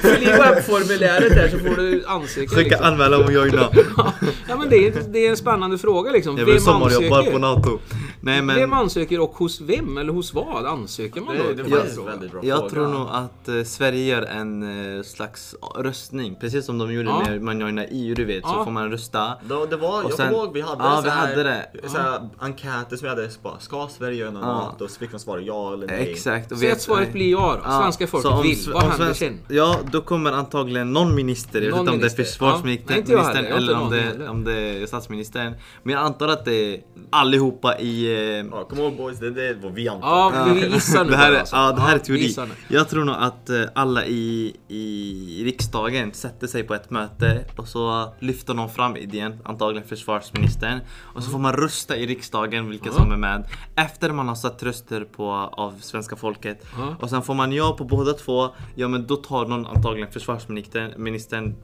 Fyll 0.00 0.22
i 0.22 0.26
webbformuläret 0.26 1.34
där 1.34 1.48
så 1.48 1.58
får 1.58 1.76
du 1.82 2.04
ansöka. 2.06 2.48
Skicka 2.48 2.60
Liksom. 2.68 2.84
anmälan 2.86 3.20
om 3.20 3.26
att 3.26 3.32
joina. 3.34 3.68
Ja 4.48 4.56
men 4.56 4.68
det 4.68 4.76
är, 4.86 4.92
det 5.08 5.26
är 5.26 5.30
en 5.30 5.36
spännande 5.36 5.78
fråga 5.78 6.10
liksom. 6.12 6.23
Jag 6.24 6.44
vill 6.44 6.60
sommarjobba 6.60 7.22
på 7.24 7.38
NATO. 7.38 7.78
Nej 8.24 8.42
men. 8.42 8.56
Vem 8.56 8.72
ansöker 8.72 9.20
och 9.20 9.34
hos 9.34 9.60
vem? 9.60 9.98
Eller 9.98 10.12
hos 10.12 10.34
vad 10.34 10.66
ansöker 10.66 11.20
man 11.20 11.36
då? 11.36 11.42
Det, 11.42 11.54
det 11.54 12.28
bra 12.28 12.40
Jag 12.44 12.58
fråga. 12.58 12.70
tror 12.70 12.88
nog 12.88 13.08
att 13.10 13.48
eh, 13.48 13.62
Sverige 13.64 14.04
gör 14.04 14.22
en 14.22 14.96
eh, 14.98 15.02
slags 15.02 15.54
röstning. 15.76 16.36
Precis 16.40 16.66
som 16.66 16.78
de 16.78 16.92
gjorde 16.92 17.08
Ja. 17.08 17.22
när 17.26 17.38
man 17.38 17.60
joinar 17.60 17.86
EU 17.90 18.14
du 18.14 18.24
vet. 18.24 18.40
Ja. 18.42 18.48
Så 18.58 18.64
får 18.64 18.70
man 18.70 18.90
rösta. 18.90 19.32
Då, 19.48 19.66
det 19.66 19.76
var, 19.76 20.04
Och 20.04 20.10
jag 20.10 20.16
kommer 20.18 20.32
ihåg 20.32 20.52
vi 20.52 20.60
hade 20.60 20.84
Ja, 20.84 20.96
så 20.96 21.02
vi 21.02 21.10
hade 21.10 21.42
det. 21.42 21.66
Så 21.88 21.98
här, 21.98 22.28
enkäter 22.38 22.96
som 22.96 23.04
vi 23.04 23.08
hade. 23.08 23.30
bara, 23.42 23.58
Ska 23.58 23.88
Sverige 23.98 24.16
göra 24.18 24.30
något 24.30 24.42
Ja. 24.42 24.74
Och 24.84 24.90
så 24.90 24.98
fick 24.98 25.10
man 25.12 25.20
svara 25.20 25.40
ja 25.40 25.72
eller 25.72 25.86
nej. 25.86 26.10
Exakt. 26.12 26.52
och 26.52 26.58
Så 26.58 26.64
vet- 26.64 26.72
att 26.72 26.80
svaret 26.80 27.12
blir 27.12 27.30
ja 27.30 27.60
då. 27.64 27.70
Svenska 27.82 28.06
så 28.06 28.10
folket 28.10 28.30
om 28.30 28.42
vill. 28.42 28.58
Vad 28.72 28.82
händer 28.82 28.98
svensk- 29.06 29.18
sen? 29.18 29.38
Ja, 29.48 29.76
då 29.92 30.00
kommer 30.00 30.32
antagligen 30.32 30.92
någon 30.92 31.14
minister. 31.14 31.62
Jag 31.62 31.70
vet 31.70 31.80
inte 31.80 31.92
om 31.92 31.98
det 32.00 32.06
är 32.06 32.10
försvarsministern 32.10 33.04
jag 33.06 33.20
Jag 33.36 33.36
eller 33.56 33.74
om 33.80 33.90
det, 33.90 34.00
heller. 34.00 34.28
om 34.28 34.44
det 34.44 34.52
är 34.58 34.86
statsministern. 34.86 35.54
Men 35.82 35.94
jag 35.94 36.02
antar 36.04 36.28
att 36.28 36.44
det 36.44 36.74
är 36.74 36.80
allihopa 37.10 37.78
i... 37.78 38.13
eh, 38.14 38.46
Ja, 38.50 38.64
kom 38.64 38.78
ihåg 38.78 38.96
boys, 38.96 39.18
det, 39.18 39.30
det 39.30 39.48
är 39.48 39.54
vad 39.54 39.72
vi 39.72 39.88
antar. 39.88 40.08
Ja, 40.08 40.52
vi 40.54 40.66
gissar 40.68 41.04
nu 41.04 41.10
det 41.10 41.16
här 41.16 41.30
bara, 41.30 41.36
är, 41.36 41.40
alltså. 41.40 41.56
ja, 41.56 41.72
det 41.72 41.80
här 41.80 41.94
är 41.94 41.98
vi 41.98 42.34
teori. 42.34 42.54
Jag 42.68 42.88
tror 42.88 43.04
nog 43.04 43.14
att 43.18 43.50
eh, 43.50 43.62
alla 43.74 44.06
i, 44.06 44.56
i 44.68 45.42
riksdagen 45.44 46.12
sätter 46.12 46.46
sig 46.46 46.62
på 46.62 46.74
ett 46.74 46.90
möte 46.90 47.44
och 47.56 47.68
så 47.68 48.14
lyfter 48.18 48.54
de 48.54 48.68
fram 48.68 48.96
idén, 48.96 49.38
antagligen 49.44 49.88
försvarsministern. 49.88 50.80
Och 51.00 51.22
så 51.22 51.30
får 51.30 51.38
man 51.38 51.52
rösta 51.52 51.96
i 51.96 52.06
riksdagen 52.06 52.70
vilka 52.70 52.92
som 52.92 53.12
är 53.12 53.16
med. 53.16 53.46
Efter 53.76 54.10
man 54.10 54.28
har 54.28 54.34
satt 54.34 54.62
röster 54.62 55.04
på 55.04 55.30
av 55.52 55.74
svenska 55.80 56.16
folket. 56.16 56.66
Ja. 56.78 56.96
Och 57.00 57.10
sen 57.10 57.22
får 57.22 57.34
man 57.34 57.52
ja 57.52 57.74
på 57.78 57.84
båda 57.84 58.12
två. 58.12 58.48
Ja 58.74 58.88
men 58.88 59.06
då 59.06 59.16
tar 59.16 59.46
någon 59.46 59.66
antagligen 59.66 60.12
försvarsministern 60.12 60.92
ministern 60.96 61.54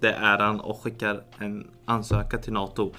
det 0.00 0.12
äran 0.12 0.60
och 0.60 0.82
skickar 0.82 1.22
en 1.38 1.66
ansökan 1.84 2.40
till 2.40 2.52
NATO. 2.52 2.92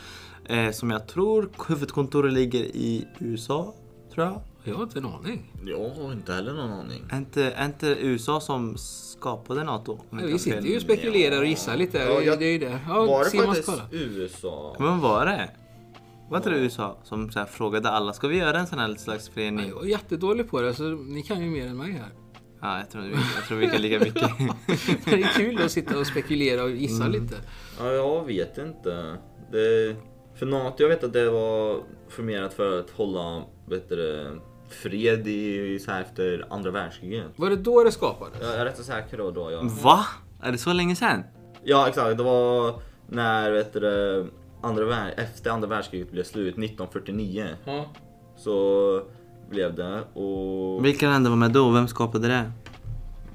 Eh, 0.47 0.71
som 0.71 0.89
jag 0.91 1.07
tror 1.07 1.49
huvudkontoret 1.67 2.33
ligger 2.33 2.59
i 2.63 3.07
USA. 3.19 3.73
Tror 4.13 4.25
jag. 4.25 4.41
Jag 4.63 4.75
har 4.75 4.83
inte 4.83 4.99
en 4.99 5.05
aning. 5.05 5.53
Jag 5.65 5.89
har 5.89 6.11
inte 6.13 6.33
heller 6.33 6.53
någon 6.53 6.71
aning. 6.71 7.03
Är 7.09 7.17
inte, 7.17 7.43
är 7.51 7.65
inte 7.65 7.87
USA 7.99 8.39
som 8.39 8.77
skapade 8.77 9.63
NATO? 9.63 9.99
Jag 10.11 10.17
Vi 10.17 10.39
sitter 10.39 10.61
ju 10.61 10.75
och 10.75 10.81
spekulerar 10.81 11.37
och 11.39 11.45
gissar 11.45 11.77
lite. 11.77 11.97
Ja, 11.97 12.21
jag- 12.21 12.39
det 12.39 12.45
är 12.45 12.51
ju 12.51 12.57
det. 12.59 12.79
Var 12.89 13.07
Ja, 13.07 13.19
det 13.23 13.29
Simon 13.29 13.45
faktiskt. 13.55 13.81
USA? 13.91 14.75
Men 14.79 14.87
vad 14.87 15.11
var 15.11 15.25
det? 15.25 15.49
Var 16.29 16.37
inte 16.37 16.49
det 16.49 16.57
USA 16.57 16.97
som 17.03 17.31
så 17.31 17.39
här 17.39 17.45
frågade 17.45 17.89
alla, 17.89 18.13
ska 18.13 18.27
vi 18.27 18.37
göra 18.37 18.59
en 18.59 18.67
sån 18.67 18.79
här 18.79 18.95
slags 18.95 19.29
förening? 19.29 19.69
Jag 19.69 19.83
är 19.85 19.89
jättedålig 19.89 20.49
på 20.49 20.61
det, 20.61 20.73
så 20.73 20.83
ni 20.83 21.23
kan 21.23 21.41
ju 21.43 21.49
mer 21.49 21.67
än 21.67 21.77
mig 21.77 21.91
här. 21.91 22.09
Ja, 22.61 22.77
jag 22.79 22.89
tror, 22.89 23.01
vi- 23.01 23.09
jag 23.35 23.43
tror 23.47 23.57
vi 23.57 23.67
kan 23.67 23.81
lika 23.81 23.99
mycket. 23.99 24.39
Men 24.39 24.47
det 25.05 25.23
är 25.23 25.27
kul 25.37 25.61
att 25.65 25.71
sitta 25.71 25.99
och 25.99 26.07
spekulera 26.07 26.63
och 26.63 26.71
gissa 26.71 27.05
Mm. 27.05 27.21
lite. 27.23 27.35
Ja, 27.79 27.91
jag 27.91 28.25
vet 28.25 28.57
inte. 28.57 29.17
Det, 29.51 29.95
för 30.39 30.45
NATO, 30.45 30.83
jag 30.83 30.89
vet 30.89 31.03
att 31.03 31.13
det 31.13 31.29
var 31.29 31.79
formerat 32.09 32.53
för 32.53 32.79
att 32.79 32.89
hålla 32.89 33.43
det, 33.89 34.31
fred 34.69 35.27
i, 35.27 35.79
så 35.79 35.91
här 35.91 36.01
efter 36.01 36.45
andra 36.49 36.71
världskriget. 36.71 37.25
Var 37.35 37.49
det 37.49 37.55
då 37.55 37.83
det 37.83 37.91
skapades? 37.91 38.37
Jag 38.41 38.55
är 38.55 38.65
rätt 38.65 38.77
så 38.77 38.83
säker 38.83 39.17
då. 39.17 39.31
då 39.31 39.51
ja. 39.51 39.61
Va? 39.83 40.05
Är 40.41 40.51
det 40.51 40.57
så 40.57 40.73
länge 40.73 40.95
sedan? 40.95 41.23
ja, 41.63 41.87
exakt. 41.87 42.17
Det 42.17 42.23
var 42.23 42.73
när 43.07 43.51
vet 43.51 43.73
du, 43.73 44.25
andra, 44.61 44.83
vär- 44.83 45.13
efter 45.17 45.51
andra 45.51 45.67
världskriget 45.67 46.11
blev 46.11 46.23
slut, 46.23 46.53
1949. 46.53 47.47
Ja. 47.65 47.85
Så 48.37 49.01
blev 49.49 49.75
det. 49.75 50.01
Och 50.13 50.85
Vilka 50.85 51.09
länder 51.09 51.29
var 51.29 51.37
med 51.37 51.51
då? 51.51 51.69
Vem 51.69 51.87
skapade 51.87 52.27
det? 52.27 52.51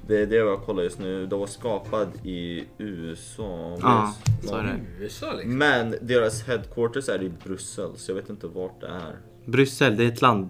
Det 0.07 0.17
är 0.21 0.25
det 0.25 0.35
jag 0.35 0.61
kollar 0.61 0.83
just 0.83 0.99
nu. 0.99 1.25
Det 1.27 1.35
var 1.35 1.47
skapad 1.47 2.07
i 2.25 2.63
USA. 2.77 3.77
Ja, 3.81 4.15
så 4.43 4.55
är 4.55 4.63
det. 4.63 5.03
USA 5.03 5.33
liksom. 5.33 5.57
Men 5.57 5.95
deras 6.01 6.43
headquarters 6.43 7.09
är 7.09 7.23
i 7.23 7.31
Bryssel, 7.43 7.91
så 7.97 8.11
jag 8.11 8.15
vet 8.15 8.29
inte 8.29 8.47
vart 8.47 8.81
det 8.81 8.87
är. 8.87 9.17
Bryssel, 9.45 9.97
det 9.97 10.03
är 10.03 10.07
ett 10.07 10.21
land. 10.21 10.49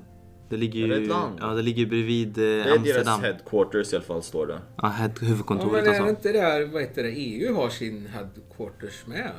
Det 0.50 0.58
ligger 0.58 0.80
ju, 0.80 0.86
Är 0.86 0.90
det 0.90 1.02
ett 1.04 1.08
land? 1.10 1.38
Ja, 1.42 1.48
det 1.48 1.62
ligger 1.62 1.86
bredvid 1.86 2.28
eh, 2.38 2.44
Det 2.44 2.50
är 2.52 2.64
deras 2.64 2.78
Amsterdam. 2.78 3.22
headquarters 3.22 3.94
i 3.94 3.96
alla 3.96 4.06
fall, 4.06 4.24
står 4.24 4.48
det. 4.48 4.60
Ja, 4.78 4.88
head, 4.88 5.12
Ja, 5.22 5.28
huvudkontoret 5.28 5.72
men 5.72 5.80
är 5.82 5.84
det 5.84 5.90
alltså. 5.90 6.10
inte 6.10 6.32
där, 6.32 6.66
vad 6.66 6.82
heter 6.82 7.04
det, 7.04 7.10
EU 7.10 7.56
har 7.56 7.70
sin 7.70 8.08
headquarters 8.08 9.08
med? 9.08 9.32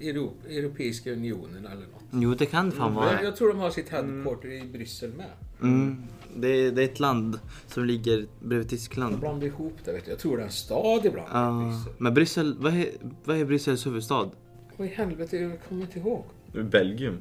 Europ, 0.00 0.36
Europeiska 0.48 1.12
unionen 1.12 1.66
eller 1.66 1.76
något. 1.86 2.02
Jo, 2.12 2.34
det 2.34 2.46
kan 2.46 2.72
fan 2.72 2.94
Men 2.94 2.94
vara. 2.94 3.22
jag 3.22 3.36
tror 3.36 3.48
de 3.48 3.58
har 3.58 3.70
sitt 3.70 3.88
headquarter 3.88 4.48
i 4.48 4.64
Bryssel 4.72 5.10
med. 5.16 5.30
Mm. 5.62 6.02
Det, 6.36 6.48
är, 6.48 6.70
det 6.72 6.82
är 6.82 6.84
ett 6.84 7.00
land 7.00 7.38
som 7.66 7.84
ligger 7.84 8.26
bredvid 8.40 8.64
Jag 8.64 8.70
Tyskland. 8.70 9.18
blandar 9.20 9.46
ihop 9.46 9.76
det 9.84 9.92
vet 9.92 10.04
du. 10.04 10.10
Jag 10.10 10.18
tror 10.20 10.36
det 10.36 10.42
är 10.42 10.46
en 10.46 10.52
stad 10.52 11.06
ibland. 11.06 11.28
Ja, 11.32 11.72
men 11.98 12.14
Bryssel, 12.14 12.56
vad 12.58 12.74
är, 12.76 12.86
vad 13.24 13.36
är 13.36 13.44
Bryssels 13.44 13.86
huvudstad? 13.86 14.30
Vad 14.76 14.88
i 14.88 14.90
helvete, 14.90 15.36
jag 15.36 15.52
kommer 15.68 15.82
inte 15.82 15.98
ihåg. 15.98 16.24
Belgium. 16.70 17.20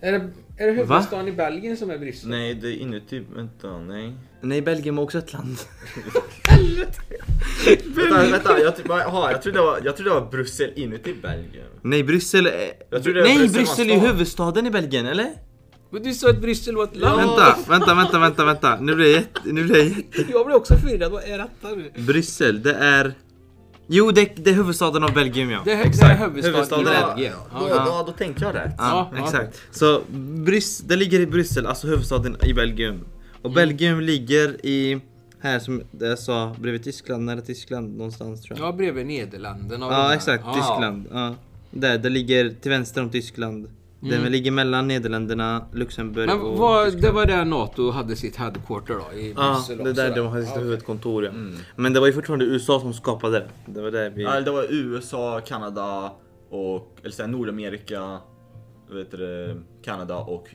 Är 0.00 0.12
det, 0.12 0.30
är 0.58 0.66
det 0.66 0.72
huvudstaden 0.72 1.28
i 1.28 1.32
Belgien 1.32 1.76
som 1.76 1.90
är 1.90 1.98
Bryssel? 1.98 2.30
Nej, 2.30 2.54
det 2.54 2.68
är 2.68 2.76
inuti... 2.76 3.22
Vänta, 3.34 3.78
nej. 3.78 4.12
Nej, 4.40 4.62
Belgien 4.62 4.98
är 4.98 5.02
också 5.02 5.18
ett 5.18 5.32
land. 5.32 5.56
vänta, 7.96 8.30
vänta. 8.30 8.58
Jag, 8.60 8.76
tro- 8.76 8.92
aha, 8.92 9.30
jag, 9.30 9.42
trodde 9.42 9.58
det 9.58 9.64
var, 9.64 9.80
jag 9.84 9.96
trodde 9.96 10.10
det 10.10 10.20
var 10.20 10.30
Bryssel 10.30 10.72
inuti 10.76 11.14
Belgien. 11.22 11.66
Nej, 11.82 12.04
Bryssel 12.04 12.46
är... 12.46 12.52
Jag 12.90 12.98
var 13.00 13.12
Nej, 13.14 13.22
Bryssel 13.38 13.48
var 13.48 13.48
Bryssel 13.58 13.90
är 13.90 13.96
stad. 13.98 14.08
huvudstaden 14.10 14.66
i 14.66 14.70
Belgien, 14.70 15.06
eller? 15.06 15.30
Men 15.94 16.02
du 16.02 16.14
sa 16.14 16.30
att 16.30 16.40
Bryssel 16.40 16.76
var 16.76 16.84
ett 16.84 16.96
land. 16.96 17.20
Vänta, 17.20 17.56
vänta, 17.68 17.94
vänta, 17.94 18.18
vänta, 18.18 18.44
vänta. 18.44 18.80
Nu 18.80 18.94
blir 18.94 19.06
jag 19.06 19.14
jätte... 19.14 19.40
Nu 19.44 19.64
blir 19.64 19.76
jag 19.76 19.84
jätte... 19.86 20.24
Jag 20.32 20.46
blir 20.46 20.56
också 20.56 20.74
förvirrad. 20.74 21.12
Vad 21.12 21.24
är 21.24 21.38
detta 21.38 21.68
nu? 21.76 21.90
Bryssel, 22.02 22.62
det 22.62 22.74
är... 22.74 23.14
Jo, 23.86 24.10
det, 24.10 24.32
det 24.36 24.50
är 24.50 24.54
huvudstaden 24.54 25.04
av 25.04 25.12
Belgien 25.14 25.50
ja. 25.50 25.62
Det, 25.64 25.72
är- 25.72 25.76
det 25.76 25.82
Exakt. 25.84 26.20
är 26.20 26.24
huvudstaden 26.26 26.44
i 26.44 26.56
Huvudstaden 26.56 26.86
är- 26.86 27.06
Belgien. 27.14 27.32
Då, 27.60 27.66
Ja, 27.70 27.84
då, 27.84 28.04
då 28.06 28.12
tänkte 28.12 28.44
jag 28.44 28.54
rätt. 28.54 28.74
Ja, 28.78 29.10
Ja, 29.12 29.18
ja. 29.18 29.24
exakt. 29.24 29.60
Så 29.70 30.00
Brys, 30.44 30.78
det 30.78 30.96
ligger 30.96 31.20
i 31.20 31.26
Bryssel, 31.26 31.66
alltså 31.66 31.86
huvudstaden 31.86 32.36
i 32.42 32.54
Belgien. 32.54 33.00
Och 33.42 33.50
Mm. 33.50 33.54
Belgien 33.54 34.06
ligger 34.06 34.66
i... 34.66 35.00
Här 35.40 35.58
som 35.58 35.82
jag 36.00 36.18
sa, 36.18 36.56
bredvid 36.58 36.84
Tyskland. 36.84 37.24
Nära 37.24 37.40
Tyskland 37.40 37.96
någonstans 37.96 38.42
tror 38.42 38.58
jag. 38.58 38.68
ja 38.68 38.72
bredvid 38.72 39.06
Nederländerna. 39.06 39.86
Ja, 39.90 40.14
exakt. 40.14 40.44
Ja. 40.46 40.54
Tyskland. 40.54 41.06
Ja. 41.12 41.34
Där, 41.70 41.98
det 41.98 42.08
ligger 42.08 42.54
till 42.60 42.70
vänster 42.70 43.02
om 43.02 43.10
Tyskland. 43.10 43.68
Det 44.10 44.28
ligger 44.30 44.50
mellan 44.50 44.88
Nederländerna, 44.88 45.66
Luxemburg 45.72 46.30
Mm. 46.30 46.38
Men 46.38 46.46
och 46.52 46.58
vad, 46.58 46.84
Tyskland. 46.84 47.04
det 47.04 47.12
var 47.12 47.26
där 47.26 47.44
NATO 47.44 47.90
hade 47.90 48.16
sitt 48.16 48.36
headquarter 48.36 48.94
då? 48.94 49.18
I 49.18 49.34
Ja, 49.36 49.52
Bryssel 49.52 49.84
det 49.84 49.92
där 49.92 50.16
de 50.16 50.26
hade 50.26 50.44
sitt 50.46 50.54
Ja, 50.56 50.60
huvudkontor 50.60 51.24
ja. 51.24 51.30
Mm. 51.30 51.56
Men 51.76 51.92
det 51.92 52.00
var 52.00 52.06
ju 52.06 52.12
fortfarande 52.12 52.44
USA 52.44 52.80
som 52.80 52.92
skapade 52.94 53.38
det. 53.38 53.72
Det 53.72 53.82
var 53.82 53.90
det 53.90 54.10
vi... 54.10 54.22
Ja, 54.22 54.40
det 54.40 54.50
var 54.50 54.66
USA, 54.70 55.40
Kanada 55.46 56.12
och 56.50 56.96
eller 57.02 57.12
så 57.12 57.22
här, 57.22 57.28
Nordamerika, 57.30 58.18
vet 58.90 59.10
du, 59.10 59.62
Kanada 59.84 60.16
och 60.16 60.48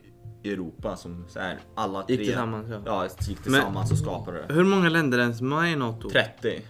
Europa 0.44 0.96
som 0.96 1.26
så 1.30 1.40
här, 1.40 1.58
alla 1.76 2.02
tre 2.04 2.16
Gick 2.16 2.26
tillsammans, 2.28 2.68
ja. 2.70 2.82
ja 2.86 3.08
gick 3.28 3.44
tillsammans 3.44 3.92
och 3.92 3.98
skapade 3.98 4.38
det. 4.48 4.54
Hur 4.54 4.64
många 4.64 4.90
länder 4.90 5.18
är 5.18 5.22
ens 5.22 5.42
med 5.42 5.74
i 5.74 5.76
NATO? 5.76 6.10
30. 6.10 6.62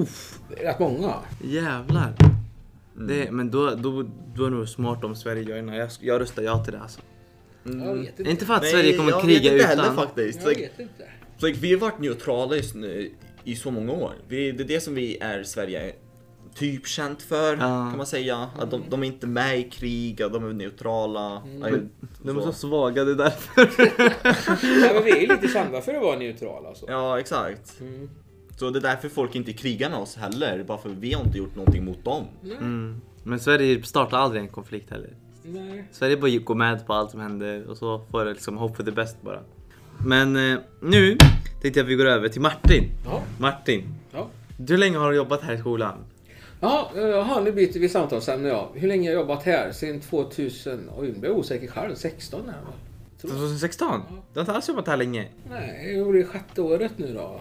Uff! 0.00 0.38
Det 0.48 0.62
är 0.64 0.68
rätt 0.72 0.78
många. 0.80 1.14
Jävlar. 1.44 2.14
Mm. 2.98 3.08
Det, 3.08 3.30
men 3.30 3.50
då, 3.50 3.70
då, 3.74 4.02
då 4.34 4.44
är 4.44 4.50
det 4.50 4.56
nog 4.56 4.68
smart 4.68 5.04
om 5.04 5.14
Sverige 5.14 5.42
joinar. 5.42 5.74
Jag, 5.76 5.90
jag 6.00 6.20
röstar 6.20 6.42
ja 6.42 6.64
till 6.64 6.72
det 6.72 6.80
alltså. 6.80 7.00
Jag 7.62 7.94
vet 7.94 8.18
inte. 8.18 8.30
Inte 8.30 8.46
för 8.46 8.54
att 8.54 8.62
Nej, 8.62 8.72
Sverige 8.72 8.96
kommer 8.96 9.10
jag 9.10 9.22
kriga 9.22 9.40
vet 9.42 9.52
inte 9.52 9.66
heller 9.66 9.82
utan... 9.82 9.96
faktiskt. 9.96 10.40
Jag 10.42 10.48
vet 10.48 10.78
inte. 10.80 11.08
like, 11.42 11.58
vi 11.60 11.72
har 11.72 11.80
varit 11.80 11.98
neutrala 11.98 12.56
just 12.56 12.74
nu, 12.74 13.10
i 13.44 13.56
så 13.56 13.70
många 13.70 13.92
år. 13.92 14.12
Vi, 14.28 14.52
det 14.52 14.62
är 14.62 14.68
det 14.68 14.80
som 14.80 14.94
vi 14.94 15.18
är 15.20 15.42
Sverige 15.42 15.92
typ 16.54 16.86
känt 16.86 17.22
för 17.22 17.52
Ja. 17.52 17.58
kan 17.58 17.96
man 17.96 18.06
säga. 18.06 18.50
Att 18.58 18.70
de, 18.70 18.82
de 18.88 19.02
är 19.02 19.06
inte 19.06 19.26
med 19.26 19.58
i 19.58 19.62
krig, 19.62 20.22
att 20.22 20.32
de 20.32 20.48
är 20.48 20.52
neutrala. 20.52 21.42
Men 21.44 21.90
de 22.22 22.36
är 22.36 22.40
så 22.40 22.52
så. 22.52 22.58
svaga, 22.58 23.04
det 23.04 23.10
är 23.10 23.14
därför. 23.14 23.62
Ja, 24.86 24.94
men 24.94 25.04
vi 25.04 25.10
är 25.10 25.20
ju 25.20 25.26
lite 25.26 25.48
kända 25.48 25.80
för 25.80 25.94
att 25.94 26.02
vara 26.02 26.18
neutrala. 26.18 26.68
alltså. 26.68 26.86
Ja, 26.88 27.20
exakt. 27.20 27.80
Mm. 27.80 28.10
Så 28.58 28.70
det 28.70 28.78
är 28.78 28.80
därför 28.80 29.08
folk 29.08 29.34
inte 29.34 29.52
krigar 29.52 29.90
med 29.90 29.98
oss 29.98 30.16
heller. 30.16 30.64
Bara 30.64 30.78
för 30.78 30.88
vi 30.88 31.12
har 31.12 31.24
inte 31.24 31.38
gjort 31.38 31.56
någonting 31.56 31.84
mot 31.84 32.04
dem. 32.04 32.24
Mm. 32.42 33.00
Men 33.22 33.40
Sverige 33.40 33.82
startar 33.82 34.18
aldrig 34.18 34.42
en 34.42 34.48
konflikt 34.48 34.90
heller. 34.90 35.10
Nej. 35.42 35.84
Sverige 35.92 36.16
bara 36.16 36.30
går 36.30 36.54
med 36.54 36.86
på 36.86 36.92
allt 36.92 37.10
som 37.10 37.20
händer 37.20 37.70
och 37.70 37.76
så 37.76 38.04
får 38.10 38.24
det 38.24 38.30
liksom 38.32 38.56
hope 38.56 38.76
for 38.76 38.84
the 38.84 38.90
best 38.90 39.22
bara. 39.22 39.40
Men 40.06 40.36
eh, 40.36 40.58
nu 40.82 41.16
tänkte 41.62 41.80
jag 41.80 41.84
att 41.84 41.90
vi 41.90 41.94
går 41.94 42.06
över 42.06 42.28
till 42.28 42.40
Martin. 42.40 42.90
Ja. 43.04 43.22
Martin, 43.38 43.94
ja. 44.12 44.28
hur 44.68 44.78
länge 44.78 44.98
har 44.98 45.10
du 45.10 45.16
jobbat 45.16 45.42
här 45.42 45.54
i 45.54 45.58
skolan? 45.58 45.98
Ja, 46.60 46.90
eh, 46.96 47.02
jaha, 47.02 47.40
nu 47.40 47.52
byter 47.52 47.78
vi 47.78 47.88
samtalsämne 47.88 48.48
ja. 48.48 48.70
Hur 48.74 48.88
länge 48.88 49.08
har 49.08 49.14
jag 49.14 49.20
jobbat 49.20 49.42
här? 49.42 49.72
Sen 49.72 50.00
2000... 50.00 50.90
Oj, 50.96 51.06
nu 51.06 51.18
blir 51.18 51.30
jag 51.30 51.38
osäker 51.38 51.66
själv. 51.66 51.94
16 51.94 52.40
är 52.40 52.44
det 52.44 52.52
väl? 52.52 52.58
Tror 53.20 53.32
jag. 53.32 53.40
2016? 53.40 54.00
Du 54.10 54.38
har 54.38 54.40
inte 54.40 54.52
alls 54.52 54.68
jobbat 54.68 54.86
här 54.86 54.96
länge. 54.96 55.28
Nej, 55.50 56.04
det 56.12 56.24
sjätte 56.24 56.62
året 56.62 56.92
nu 56.96 57.14
då. 57.14 57.40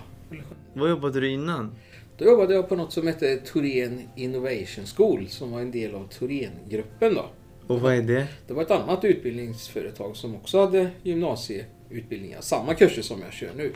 Vad 0.77 0.89
jobbade 0.89 1.19
du 1.19 1.29
innan? 1.29 1.75
Då 2.17 2.25
jobbade 2.25 2.53
jag 2.53 2.69
på 2.69 2.75
något 2.75 2.93
som 2.93 3.07
hette 3.07 3.37
Torén 3.37 4.09
Innovation 4.15 4.85
School 4.85 5.27
som 5.27 5.51
var 5.51 5.61
en 5.61 5.71
del 5.71 5.95
av 5.95 6.07
Thorengruppen 6.07 7.13
då. 7.13 7.25
Och 7.67 7.81
vad 7.81 7.93
är 7.93 8.01
det? 8.01 8.27
Det 8.47 8.53
var 8.53 8.61
ett 8.61 8.71
annat 8.71 9.03
utbildningsföretag 9.03 10.15
som 10.15 10.35
också 10.35 10.59
hade 10.59 10.89
gymnasieutbildningar. 11.03 12.41
Samma 12.41 12.73
kurser 12.73 13.01
som 13.01 13.21
jag 13.21 13.33
kör 13.33 13.49
nu. 13.57 13.71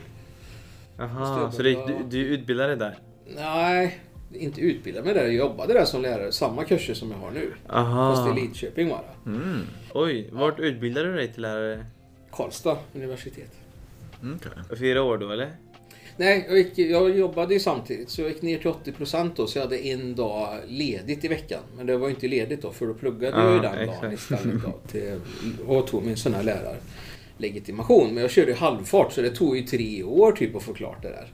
Jaha, 0.96 1.52
så 1.52 1.62
du, 1.62 1.74
du, 1.74 1.96
du 2.10 2.18
utbildade 2.18 2.76
där? 2.76 2.98
Nej, 3.36 4.00
inte 4.32 4.60
utbildade 4.60 5.04
mig 5.04 5.14
där. 5.14 5.24
Jag 5.24 5.34
jobbade 5.34 5.72
där 5.72 5.84
som 5.84 6.02
lärare. 6.02 6.32
Samma 6.32 6.64
kurser 6.64 6.94
som 6.94 7.10
jag 7.10 7.18
har 7.18 7.30
nu. 7.30 7.52
Aha. 7.68 8.14
Fast 8.14 8.38
i 8.38 8.40
Lidköping 8.40 8.88
bara. 8.88 9.34
Mm. 9.36 9.60
Oj, 9.94 10.28
vart 10.32 10.58
utbildade 10.60 11.08
du 11.08 11.16
dig 11.16 11.32
till 11.32 11.42
lärare? 11.42 11.86
Karlstad 12.30 12.78
universitet. 12.94 13.50
Okej. 14.20 14.78
Fyra 14.78 15.02
år 15.02 15.18
då 15.18 15.30
eller? 15.30 15.56
Nej, 16.22 16.46
jag, 16.48 16.58
gick, 16.58 16.78
jag 16.78 17.16
jobbade 17.16 17.54
ju 17.54 17.60
samtidigt 17.60 18.10
så 18.10 18.20
jag 18.20 18.28
gick 18.28 18.42
ner 18.42 18.58
till 18.58 18.92
80% 18.94 19.30
då 19.36 19.46
så 19.46 19.58
jag 19.58 19.62
hade 19.62 19.86
en 19.86 20.14
dag 20.14 20.58
ledigt 20.66 21.24
i 21.24 21.28
veckan. 21.28 21.60
Men 21.76 21.86
det 21.86 21.96
var 21.96 22.08
ju 22.08 22.14
inte 22.14 22.28
ledigt 22.28 22.62
då 22.62 22.70
för 22.70 22.86
då 22.86 22.94
pluggade 22.94 23.42
jag 23.42 23.52
ju 23.54 23.60
den 23.60 23.86
dagen 23.86 24.12
exakt. 24.12 24.14
istället 24.14 24.62
då 24.62 24.72
till, 24.88 25.20
och 25.66 25.86
tog 25.86 26.04
min 26.04 26.16
sån 26.16 26.34
här 26.34 26.42
lärarlegitimation. 26.42 28.14
Men 28.14 28.22
jag 28.22 28.30
körde 28.30 28.54
halvfart 28.54 29.12
så 29.12 29.22
det 29.22 29.30
tog 29.30 29.56
ju 29.56 29.62
tre 29.62 30.02
år 30.02 30.32
typ 30.32 30.56
att 30.56 30.62
få 30.62 30.74
klart 30.74 31.02
det 31.02 31.08
där. 31.08 31.32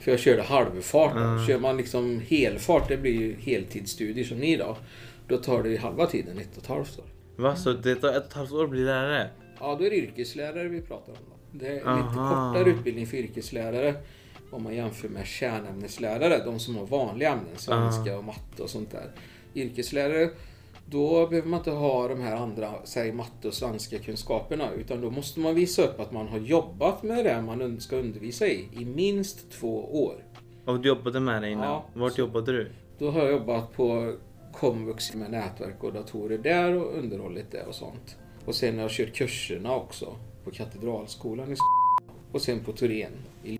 För 0.00 0.10
jag 0.10 0.20
körde 0.20 0.42
halvfart. 0.42 1.14
Då. 1.14 1.46
Kör 1.46 1.58
man 1.58 1.76
liksom 1.76 2.20
helfart, 2.28 2.88
det 2.88 2.96
blir 2.96 3.20
ju 3.20 3.36
heltidsstudier 3.40 4.24
som 4.24 4.38
ni 4.38 4.56
då. 4.56 4.76
Då 5.28 5.36
tar 5.36 5.62
det 5.62 5.68
ju 5.68 5.78
halva 5.78 6.06
tiden, 6.06 6.38
ett 6.38 6.56
och 6.56 6.62
ett 6.62 6.68
halvt 6.68 6.98
år. 6.98 7.04
Va, 7.36 7.56
så 7.56 7.72
det 7.72 7.94
tar 7.94 8.08
ett 8.08 8.16
och 8.16 8.24
ett 8.24 8.32
halvt 8.32 8.52
år 8.52 8.64
att 8.64 8.70
bli 8.70 8.84
lärare? 8.84 9.30
Ja, 9.60 9.76
då 9.78 9.86
är 9.86 9.90
det 9.90 9.96
yrkeslärare 9.96 10.68
vi 10.68 10.80
pratar 10.80 11.12
om. 11.12 11.18
Då. 11.28 11.58
Det 11.58 11.68
är 11.68 11.74
lite 11.74 11.88
Aha. 11.88 12.52
kortare 12.52 12.70
utbildning 12.70 13.06
för 13.06 13.16
yrkeslärare 13.16 13.94
om 14.50 14.62
man 14.62 14.74
jämför 14.74 15.08
med 15.08 15.26
kärnämneslärare, 15.26 16.44
de 16.44 16.58
som 16.58 16.76
har 16.76 16.86
vanliga 16.86 17.30
ämnen, 17.32 17.56
svenska 17.56 18.18
och 18.18 18.24
matte 18.24 18.62
och 18.62 18.70
sånt 18.70 18.90
där. 18.90 19.10
Yrkeslärare, 19.54 20.30
då 20.86 21.26
behöver 21.26 21.48
man 21.48 21.60
inte 21.60 21.70
ha 21.70 22.08
de 22.08 22.20
här 22.20 22.36
andra, 22.36 22.72
säg 22.84 23.12
matte 23.12 23.48
och 23.48 23.54
svenska 23.54 23.98
kunskaperna, 23.98 24.70
utan 24.72 25.00
då 25.00 25.10
måste 25.10 25.40
man 25.40 25.54
visa 25.54 25.82
upp 25.82 26.00
att 26.00 26.12
man 26.12 26.28
har 26.28 26.38
jobbat 26.38 27.02
med 27.02 27.24
det 27.24 27.42
man 27.42 27.80
ska 27.80 27.96
undervisa 27.96 28.46
i, 28.46 28.68
i 28.72 28.84
minst 28.84 29.50
två 29.50 30.04
år. 30.04 30.24
Och 30.64 30.80
du 30.80 30.88
jobbade 30.88 31.20
med 31.20 31.42
det 31.42 31.50
innan? 31.50 31.64
Ja, 31.64 31.84
Vart 31.94 32.18
jobbade 32.18 32.52
du? 32.52 32.70
Då 32.98 33.10
har 33.10 33.20
jag 33.20 33.30
jobbat 33.30 33.72
på 33.72 34.14
komvux 34.52 35.14
med 35.14 35.30
nätverk 35.30 35.84
och 35.84 35.92
datorer 35.92 36.38
där 36.38 36.74
och 36.76 36.98
underhållit 36.98 37.50
det 37.50 37.62
och 37.62 37.74
sånt. 37.74 38.16
Och 38.44 38.54
sen 38.54 38.74
har 38.74 38.82
jag 38.82 38.90
kört 38.90 39.14
kurserna 39.14 39.74
också 39.74 40.16
på 40.44 40.50
Katedralskolan 40.50 41.52
i 41.52 41.56
och 42.32 42.42
sen 42.42 42.64
på 42.64 42.72
Torén 42.72 43.12
i 43.44 43.58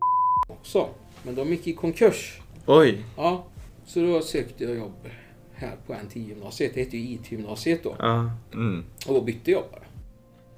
också. 0.61 0.89
Men 1.23 1.35
de 1.35 1.49
gick 1.51 1.67
i 1.67 1.73
konkurs. 1.73 2.41
Oj! 2.67 3.05
Ja, 3.17 3.47
så 3.87 4.01
då 4.01 4.21
sökte 4.23 4.65
jag 4.65 4.77
jobb 4.77 5.09
här 5.55 5.77
på 5.87 5.93
NT-gymnasiet. 5.95 6.75
Det 6.75 6.81
hette 6.85 6.97
ju 6.97 7.15
IT-gymnasiet 7.15 7.83
då. 7.83 7.97
Ja. 7.99 8.31
Mm. 8.53 8.85
Och 9.09 9.15
då 9.15 9.21
bytte 9.21 9.51
jag 9.51 9.63
bara. 9.73 9.83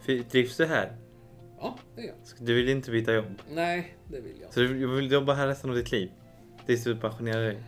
Fy- 0.07 0.23
Trivs 0.25 0.57
du 0.57 0.67
här? 0.67 0.97
Ja, 1.61 1.77
det 1.97 2.03
gör 2.03 2.09
jag. 2.39 2.47
Du 2.47 2.55
vill 2.55 2.69
inte 2.69 2.91
byta 2.91 3.13
jobb? 3.15 3.43
Nej, 3.55 3.97
det 4.09 4.21
vill 4.21 4.33
jag. 4.43 4.53
Så 4.55 4.61
du 4.61 4.87
vill 4.97 5.13
jobba 5.13 5.35
här 5.35 5.47
resten 5.47 5.71
av 5.71 5.77
ditt 5.77 5.93
liv? 5.93 6.11
Tills 6.67 6.85
du 6.85 6.97
pensionerar 6.97 7.43
dig? 7.45 7.63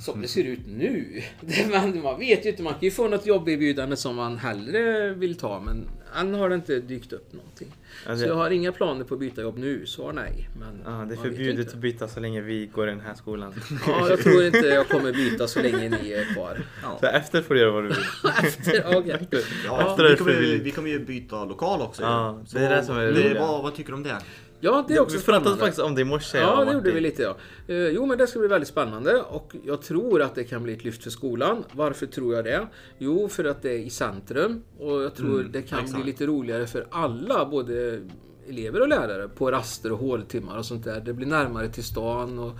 Som 0.00 0.22
det 0.22 0.28
ser 0.28 0.44
ut 0.44 0.60
nu. 0.66 1.22
Det, 1.40 1.70
man, 1.70 2.02
man 2.02 2.18
vet 2.18 2.46
ju 2.46 2.50
inte, 2.50 2.62
man 2.62 2.72
kan 2.72 2.82
ju 2.82 2.90
få 2.90 3.08
något 3.08 3.26
jobberbjudande 3.26 3.96
som 3.96 4.16
man 4.16 4.38
hellre 4.38 5.10
vill 5.14 5.34
ta 5.38 5.60
men 5.60 5.84
än 6.16 6.34
har 6.34 6.48
det 6.48 6.54
inte 6.54 6.80
dykt 6.80 7.12
upp 7.12 7.32
någonting. 7.32 7.68
Alltså, 8.06 8.24
Så 8.24 8.30
jag 8.30 8.36
har 8.36 8.50
inga 8.50 8.72
planer 8.72 9.04
på 9.04 9.14
att 9.14 9.20
byta 9.20 9.42
jobb 9.42 9.58
nu, 9.58 9.86
svar 9.86 10.12
nej. 10.12 10.48
Men 10.60 10.80
ja, 10.84 11.04
det 11.04 11.14
är 11.14 11.16
förbjudet 11.16 11.68
att 11.68 11.74
byta 11.80 12.08
så 12.08 12.20
länge 12.20 12.40
vi 12.40 12.66
går 12.66 12.88
i 12.88 12.90
den 12.90 13.00
här 13.00 13.14
skolan. 13.14 13.54
Ja, 13.86 14.08
jag 14.10 14.20
tror 14.22 14.44
inte 14.44 14.58
jag 14.58 14.88
kommer 14.88 15.12
byta 15.12 15.46
så 15.48 15.62
länge 15.62 15.88
ni 16.02 16.12
är 16.12 16.34
kvar. 16.34 16.60
Så 17.00 17.06
efter 17.06 17.42
får 17.42 17.54
du 17.54 17.60
göra 17.60 17.70
vad 17.72 17.82
du 17.84 17.88
vill. 17.88 17.98
Efter, 18.44 18.96
okej. 18.98 19.28
Ja, 19.66 19.90
Efter 19.90 20.02
det 20.04 20.10
vi, 20.10 20.16
kommer, 20.16 20.32
ju- 20.32 20.58
vi 20.62 20.70
kommer 20.70 20.88
ju 20.88 20.98
byta 20.98 21.44
lokal 21.44 21.80
också. 21.82 22.02
Ja, 22.02 22.40
det 22.52 22.58
är 22.58 22.76
det 22.76 22.84
som 22.84 22.96
är 22.96 23.06
det 23.06 23.36
vad, 23.40 23.62
vad 23.62 23.74
tycker 23.74 23.90
du 23.90 23.96
om 23.96 24.02
det? 24.02 24.18
Ja, 24.64 24.84
det 24.88 24.94
är 24.94 25.00
också 25.00 25.16
vi 25.16 25.22
pratade 25.22 25.40
spännande. 25.44 25.60
faktiskt 25.64 25.82
om 25.82 25.94
det 25.94 26.00
i 26.00 26.04
morse. 26.04 26.38
Ja, 26.38 26.64
det 26.64 26.72
gjorde 26.72 26.90
vi 26.92 27.00
lite 27.00 27.22
ja. 27.22 27.36
Eh, 27.68 27.76
Jo, 27.88 28.06
men 28.06 28.18
det 28.18 28.26
ska 28.26 28.38
bli 28.38 28.48
väldigt 28.48 28.68
spännande 28.68 29.22
och 29.22 29.56
jag 29.64 29.82
tror 29.82 30.22
att 30.22 30.34
det 30.34 30.44
kan 30.44 30.62
bli 30.62 30.72
ett 30.72 30.84
lyft 30.84 31.02
för 31.02 31.10
skolan. 31.10 31.64
Varför 31.72 32.06
tror 32.06 32.34
jag 32.34 32.44
det? 32.44 32.66
Jo, 32.98 33.28
för 33.28 33.44
att 33.44 33.62
det 33.62 33.70
är 33.70 33.78
i 33.78 33.90
centrum 33.90 34.62
och 34.78 35.02
jag 35.02 35.14
tror 35.14 35.42
det 35.52 35.62
kan 35.62 35.78
exakt. 35.78 36.02
bli 36.02 36.12
lite 36.12 36.26
roligare 36.26 36.66
för 36.66 36.86
alla, 36.90 37.46
både 37.46 38.00
elever 38.48 38.80
och 38.80 38.88
lärare, 38.88 39.28
på 39.28 39.50
raster 39.50 39.92
och 39.92 39.98
håltimmar 39.98 40.58
och 40.58 40.64
sånt 40.66 40.84
där. 40.84 41.00
Det 41.00 41.12
blir 41.12 41.26
närmare 41.26 41.68
till 41.68 41.84
stan 41.84 42.38
och 42.38 42.52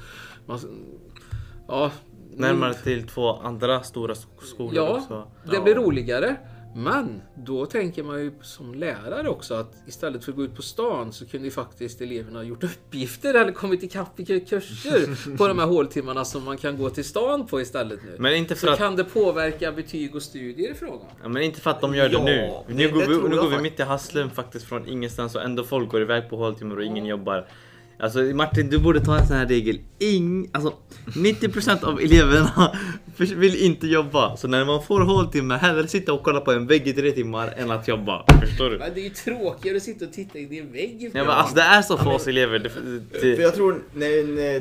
man, 0.46 0.58
ja, 1.68 1.90
Närmare 2.36 2.74
till 2.74 3.08
två 3.08 3.32
andra 3.32 3.82
stora 3.82 4.14
sk- 4.14 4.42
skolor 4.42 4.74
Ja, 4.74 4.96
också. 4.96 5.30
det 5.50 5.60
blir 5.60 5.74
roligare. 5.74 6.36
Men 6.74 7.22
då 7.34 7.66
tänker 7.66 8.02
man 8.02 8.20
ju 8.20 8.32
som 8.42 8.74
lärare 8.74 9.28
också 9.28 9.54
att 9.54 9.74
istället 9.86 10.24
för 10.24 10.32
att 10.32 10.36
gå 10.36 10.44
ut 10.44 10.56
på 10.56 10.62
stan 10.62 11.12
så 11.12 11.26
kunde 11.26 11.46
ju 11.46 11.50
faktiskt 11.50 12.00
eleverna 12.00 12.38
ha 12.38 12.44
gjort 12.44 12.64
uppgifter 12.64 13.34
eller 13.34 13.52
kommit 13.52 13.82
ikapp 13.82 14.20
i 14.20 14.40
kurser 14.40 15.36
på 15.36 15.48
de 15.48 15.58
här 15.58 15.66
håltimmarna 15.66 16.24
som 16.24 16.44
man 16.44 16.56
kan 16.58 16.78
gå 16.78 16.90
till 16.90 17.04
stan 17.04 17.46
på 17.46 17.60
istället 17.60 18.00
nu. 18.04 18.16
Men 18.18 18.34
inte 18.36 18.54
för 18.54 18.66
så 18.66 18.72
att- 18.72 18.78
kan 18.78 18.96
det 18.96 19.04
påverka 19.04 19.72
betyg 19.72 20.14
och 20.14 20.22
studier 20.22 20.70
i 20.70 20.74
frågan? 20.74 21.06
Ja, 21.22 21.28
men 21.28 21.42
inte 21.42 21.60
för 21.60 21.70
att 21.70 21.80
de 21.80 21.94
gör 21.94 22.08
det 22.08 22.12
Ja, 22.14 22.24
nu. 22.24 22.32
det- 22.68 22.74
Nu 22.74 22.88
går 22.92 23.00
det 23.00 23.06
vi, 23.08 23.14
tror 23.18 23.28
nu 23.28 23.36
går 23.36 23.48
vi 23.48 23.58
mitt 23.62 23.80
i 23.80 23.82
Haslum 23.82 24.30
faktiskt 24.30 24.64
från 24.66 24.88
ingenstans 24.88 25.34
och 25.34 25.42
ändå 25.42 25.64
folk 25.64 25.90
går 25.90 26.02
iväg 26.02 26.30
på 26.30 26.36
håltimmar 26.36 26.76
och 26.76 26.84
ingen 26.84 27.06
jobbar. 27.06 27.48
Alltså 28.02 28.20
Martin, 28.20 28.70
du 28.70 28.78
borde 28.78 29.00
ta 29.00 29.18
en 29.18 29.26
sån 29.26 29.36
här 29.36 29.46
regel. 29.46 29.78
Ing, 29.98 30.48
alltså 30.52 30.74
90% 31.06 31.84
av 31.84 32.00
eleverna 32.00 32.76
vill 33.16 33.56
inte 33.56 33.86
jobba. 33.86 34.36
Så 34.36 34.48
när 34.48 34.64
man 34.64 34.82
får 34.82 35.00
håltimme, 35.00 35.56
hellre 35.56 35.88
sitta 35.88 36.12
och 36.12 36.22
kolla 36.22 36.40
på 36.40 36.52
en 36.52 36.66
vägg 36.66 36.88
i 36.88 36.92
tre 36.92 37.10
timmar 37.12 37.54
än 37.56 37.70
att 37.70 37.88
jobba. 37.88 38.24
Förstår 38.40 38.70
du? 38.70 38.78
Men 38.78 38.94
det 38.94 39.00
är 39.00 39.04
ju 39.04 39.10
tråkigare 39.10 39.76
att 39.76 39.82
sitta 39.82 40.04
och 40.04 40.12
titta 40.12 40.38
i 40.38 40.58
en 40.58 40.72
vägg 40.72 41.10
Ja, 41.14 41.24
men 41.24 41.28
alltså 41.28 41.54
det 41.54 41.62
är 41.62 41.82
så 41.82 41.96
för 41.96 42.10
oss 42.10 42.26
elever. 42.26 42.58
Det, 42.58 42.70
För 42.70 42.80
det, 43.20 43.42
jag 43.42 43.54
tror 43.54 43.82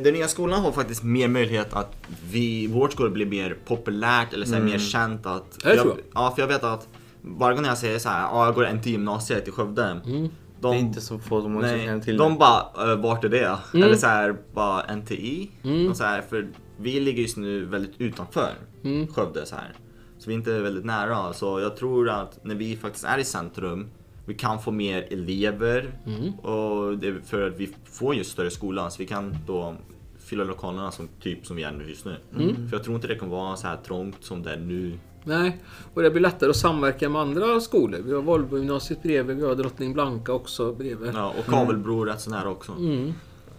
den 0.04 0.14
nya 0.14 0.28
skolan 0.28 0.62
har 0.62 0.72
faktiskt 0.72 1.04
mer 1.04 1.28
möjlighet 1.28 1.74
att 1.74 1.96
vi, 2.32 2.68
vårt 2.68 2.92
skola 2.92 3.10
blir 3.10 3.26
mer 3.26 3.58
populärt 3.66 4.34
eller 4.34 4.46
så 4.46 4.54
här, 4.54 4.62
mer 4.62 4.80
känt 4.80 5.26
att... 5.26 5.58
Jag, 5.64 5.98
ja, 6.14 6.34
för 6.36 6.42
jag 6.42 6.48
vet 6.48 6.64
att 6.64 6.88
varje 7.22 7.56
gång 7.56 7.66
jag 7.66 7.78
säger 7.78 8.00
så 8.00 8.10
här, 8.10 8.22
ja 8.22 8.46
jag 8.46 8.56
går 8.56 8.66
en 8.66 8.82
till 8.82 8.92
gymnasiet 8.92 9.48
i 9.48 9.52
Skövde. 9.52 10.02
det 10.06 10.30
De, 10.62 10.76
är 10.76 10.80
inte 10.80 11.02
så 11.02 11.20
få 11.20 11.42
som 11.42 11.54
nej, 11.54 11.86
känner 11.86 12.02
till 12.02 12.18
de 12.18 12.32
det. 12.32 12.40
bara, 12.40 12.94
uh, 12.94 13.02
vart 13.02 13.24
är 13.24 13.30
det? 13.30 13.58
Mm. 13.74 13.88
Eller 13.88 13.96
så 13.96 14.08
här, 14.08 14.36
bara 14.54 14.96
NTI. 14.96 15.50
Och 15.90 15.98
så 15.98 16.04
här, 16.04 16.22
för 16.22 16.48
vi 16.78 17.00
ligger 17.00 17.22
just 17.22 17.38
nu 17.38 17.66
väldigt 17.66 18.02
utanför 18.02 18.54
Mm. 18.84 19.08
Skövde 19.08 19.46
så 19.46 19.56
här. 19.56 19.74
Så 20.18 20.30
vi 20.30 20.34
är 20.34 20.38
inte 20.38 20.60
väldigt 20.60 20.86
nära. 20.86 21.34
Så 21.34 21.60
jag 21.60 21.76
tror 21.76 22.10
att 22.10 22.44
när 22.44 22.56
vi 22.56 22.78
faktiskt 22.78 23.06
är 23.06 23.18
i 23.18 23.24
centrum, 23.24 23.90
vi 24.26 24.34
kan 24.34 24.62
få 24.62 24.72
mer 24.72 25.08
elever. 25.12 25.94
Mm. 26.06 26.34
Och 26.34 26.98
det 26.98 27.16
för 27.26 27.48
att 27.48 27.58
vi 27.58 27.70
får 27.86 28.16
just 28.16 28.32
större 28.32 28.52
skola. 28.52 28.90
Så 28.90 28.98
vi 28.98 29.08
kan 29.08 29.38
då 29.48 29.76
fylla 30.20 30.44
lokalerna 30.44 30.92
som 30.92 31.08
typ 31.22 31.46
som 31.46 31.56
vi 31.56 31.64
är 31.64 31.72
nu 31.72 31.90
just 31.90 32.06
nu. 32.06 32.16
Mm. 32.36 32.70
För 32.70 32.78
jag 32.78 32.84
tror 32.84 32.96
inte 32.96 33.08
det 33.08 33.16
kommer 33.16 33.32
vara 33.32 33.56
så 33.56 33.68
här 33.68 33.78
trångt 33.78 34.24
som 34.24 34.44
det 34.44 34.54
är 34.54 34.58
nu. 34.58 34.98
Nej, 35.24 35.58
och 35.94 36.02
det 36.02 36.12
blir 36.12 36.22
lättare 36.22 36.50
att 36.50 36.56
samverka 36.56 37.10
med 37.10 37.22
andra 37.22 37.60
skolor. 37.60 38.00
Vi 38.06 38.14
har 38.14 38.22
Volvo-gymnasiet 38.22 39.04
bredvid, 39.04 39.38
vi 39.38 39.44
har 39.46 39.56
Drottning 39.56 39.94
Blanka 39.94 40.34
också 40.34 40.74
bredvid. 40.74 41.12
Ja, 41.16 41.34
och 41.40 41.46
Kavelbro 41.46 42.06
rätt 42.06 42.22
så 42.22 42.30
nära 42.30 42.50
också. 42.50 42.72
Mm. 42.72 43.14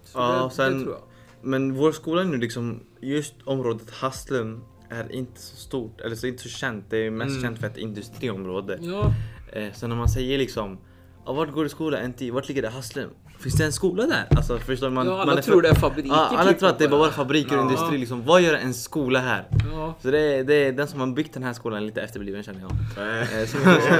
Så 0.04 0.18
Ja, 0.18 0.44
det, 0.50 0.54
sen- 0.54 0.78
det 0.78 0.84
tror 0.84 0.92
jag. 0.94 1.02
Men 1.42 1.74
vår 1.74 1.92
skola 1.92 2.22
nu 2.22 2.36
liksom, 2.36 2.80
just 3.00 3.34
området 3.44 3.90
Haslum 3.90 4.60
är 4.88 5.12
inte 5.12 5.40
så 5.40 5.56
stort, 5.56 6.00
eller 6.00 6.16
så 6.16 6.26
inte 6.26 6.42
så 6.42 6.48
känt. 6.48 6.84
Det 6.90 7.06
är 7.06 7.10
mest 7.10 7.42
känt 7.42 7.58
för 7.58 7.66
ett 7.66 7.76
industriområde. 7.78 8.78
Ja, 8.82 9.12
Eh, 9.52 9.72
så 9.72 9.86
när 9.86 9.96
man 9.96 10.08
säger 10.08 10.38
liksom, 10.38 10.78
ja, 11.26 11.32
vart 11.32 11.52
går 11.52 11.60
du 11.60 11.66
i 11.66 11.70
skola? 11.70 12.08
NT, 12.08 12.30
vart 12.30 12.48
ligger 12.48 12.62
det? 12.62 12.68
Haslum? 12.68 13.10
Finns 13.42 13.54
det 13.54 13.64
en 13.64 13.72
skola 13.72 14.06
där? 14.06 14.26
Alltså 14.36 14.58
förstår 14.58 14.90
man? 14.90 15.06
Ja, 15.06 15.12
alla 15.14 15.24
man 15.26 15.38
är 15.38 15.42
tror 15.42 15.62
det 15.62 15.68
är 15.68 15.74
fabriker 15.74 16.08
Ja, 16.08 16.26
alla 16.36 16.50
typ 16.50 16.58
tror 16.58 16.68
att 16.68 16.78
det 16.78 16.84
är 16.84 16.88
bara. 16.88 17.10
fabriker 17.10 17.50
och 17.56 17.58
Ja. 17.58 17.62
industri 17.62 17.98
liksom. 17.98 18.24
Vad 18.24 18.42
gör 18.42 18.54
en 18.54 18.74
skola 18.74 19.18
här? 19.18 19.48
ja. 19.72 19.94
Så 20.02 20.10
det 20.10 20.18
är, 20.20 20.44
det 20.44 20.54
är 20.54 20.72
den 20.72 20.88
som 20.88 21.00
har 21.00 21.06
byggt 21.06 21.34
den 21.34 21.42
här 21.42 21.52
skolan 21.52 21.86
lite 21.86 22.00
efterbliven 22.02 22.42
känner 22.42 22.60
jag. 22.60 22.70
Eh, 22.70 23.28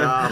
ja. 0.01 0.27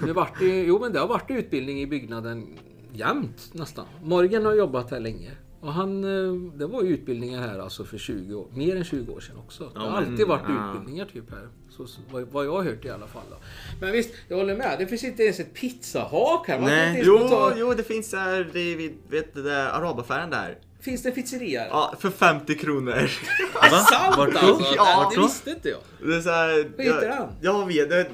Det 0.00 0.06
har 0.06 0.14
varit, 0.14 0.66
jo 0.68 0.78
men 0.80 0.92
det 0.92 0.98
har 1.00 1.06
varit 1.06 1.30
utbildning 1.30 1.80
i 1.80 1.86
byggnaden 1.86 2.46
jämt 2.92 3.50
nästan. 3.52 3.84
Morgan 4.02 4.44
har 4.46 4.54
jobbat 4.54 4.90
här 4.90 5.00
länge. 5.00 5.30
Och 5.64 5.72
han, 5.72 6.04
eh, 6.04 6.32
det 6.58 6.66
var 6.66 6.82
ju 6.82 6.88
utbildningar 6.88 7.40
här 7.40 7.58
alltså 7.58 7.84
för 7.84 7.98
20 7.98 8.34
år, 8.34 8.46
mer 8.54 8.76
än 8.76 8.84
20 8.84 9.12
år 9.12 9.20
sedan 9.20 9.36
också. 9.36 9.70
Det 9.74 9.80
har 9.80 9.96
alltid 9.96 10.26
varit 10.26 10.42
utbildningar 10.42 11.06
typ 11.06 11.30
här. 11.30 11.48
Så, 11.70 11.86
vad, 12.30 12.46
jag 12.46 12.52
har 12.52 12.62
hört 12.62 12.84
i 12.84 12.90
alla 12.90 13.06
fall. 13.06 13.22
Då. 13.30 13.36
Men 13.80 13.92
visst, 13.92 14.10
jag 14.28 14.36
håller 14.36 14.56
med. 14.56 14.78
Det 14.78 14.86
finns 14.86 15.04
inte 15.04 15.22
ens 15.22 15.40
ett 15.40 15.54
pizzahak 15.54 16.48
här. 16.48 16.58
Man 16.58 16.70
Nej. 16.70 17.02
Jo, 17.04 17.18
ta... 17.18 17.52
jo, 17.56 17.74
det 17.74 17.82
finns 17.82 18.10
där, 18.10 18.50
det, 18.52 18.74
vi 18.74 18.94
vet 19.08 19.34
det 19.34 19.42
där 19.42 19.66
arabaffären 19.66 20.30
där. 20.30 20.58
Finns 20.80 21.02
det 21.02 21.08
en 21.08 21.14
pizzeria? 21.14 21.66
Ja, 21.66 21.94
för 21.98 22.10
50 22.10 22.54
kronor. 22.54 22.92
Va? 23.54 23.78
Sant 23.78 24.16
Vart 24.16 24.36
alltså? 24.36 24.74
Ja. 24.76 25.12
Det 25.14 25.20
visste 25.20 25.50
inte 25.50 25.68
jag. 25.68 25.80
Det 26.08 26.16
är 26.16 26.20
så 26.20 26.30
här, 26.30 26.70
Vad 26.76 26.86
heter 26.86 27.08
jag, 27.08 27.14
han? 27.14 27.28
Jag 27.40 27.66
vet, 27.66 27.90
det, 27.90 28.06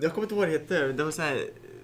jag 0.00 0.14
kommer 0.14 0.24
inte 0.24 0.34
ihåg 0.34 0.40
vad 0.40 0.48
det 0.48 0.52
heter. 0.52 0.88
Det 0.88 1.04
var 1.04 1.10
så 1.10 1.22
här, 1.22 1.38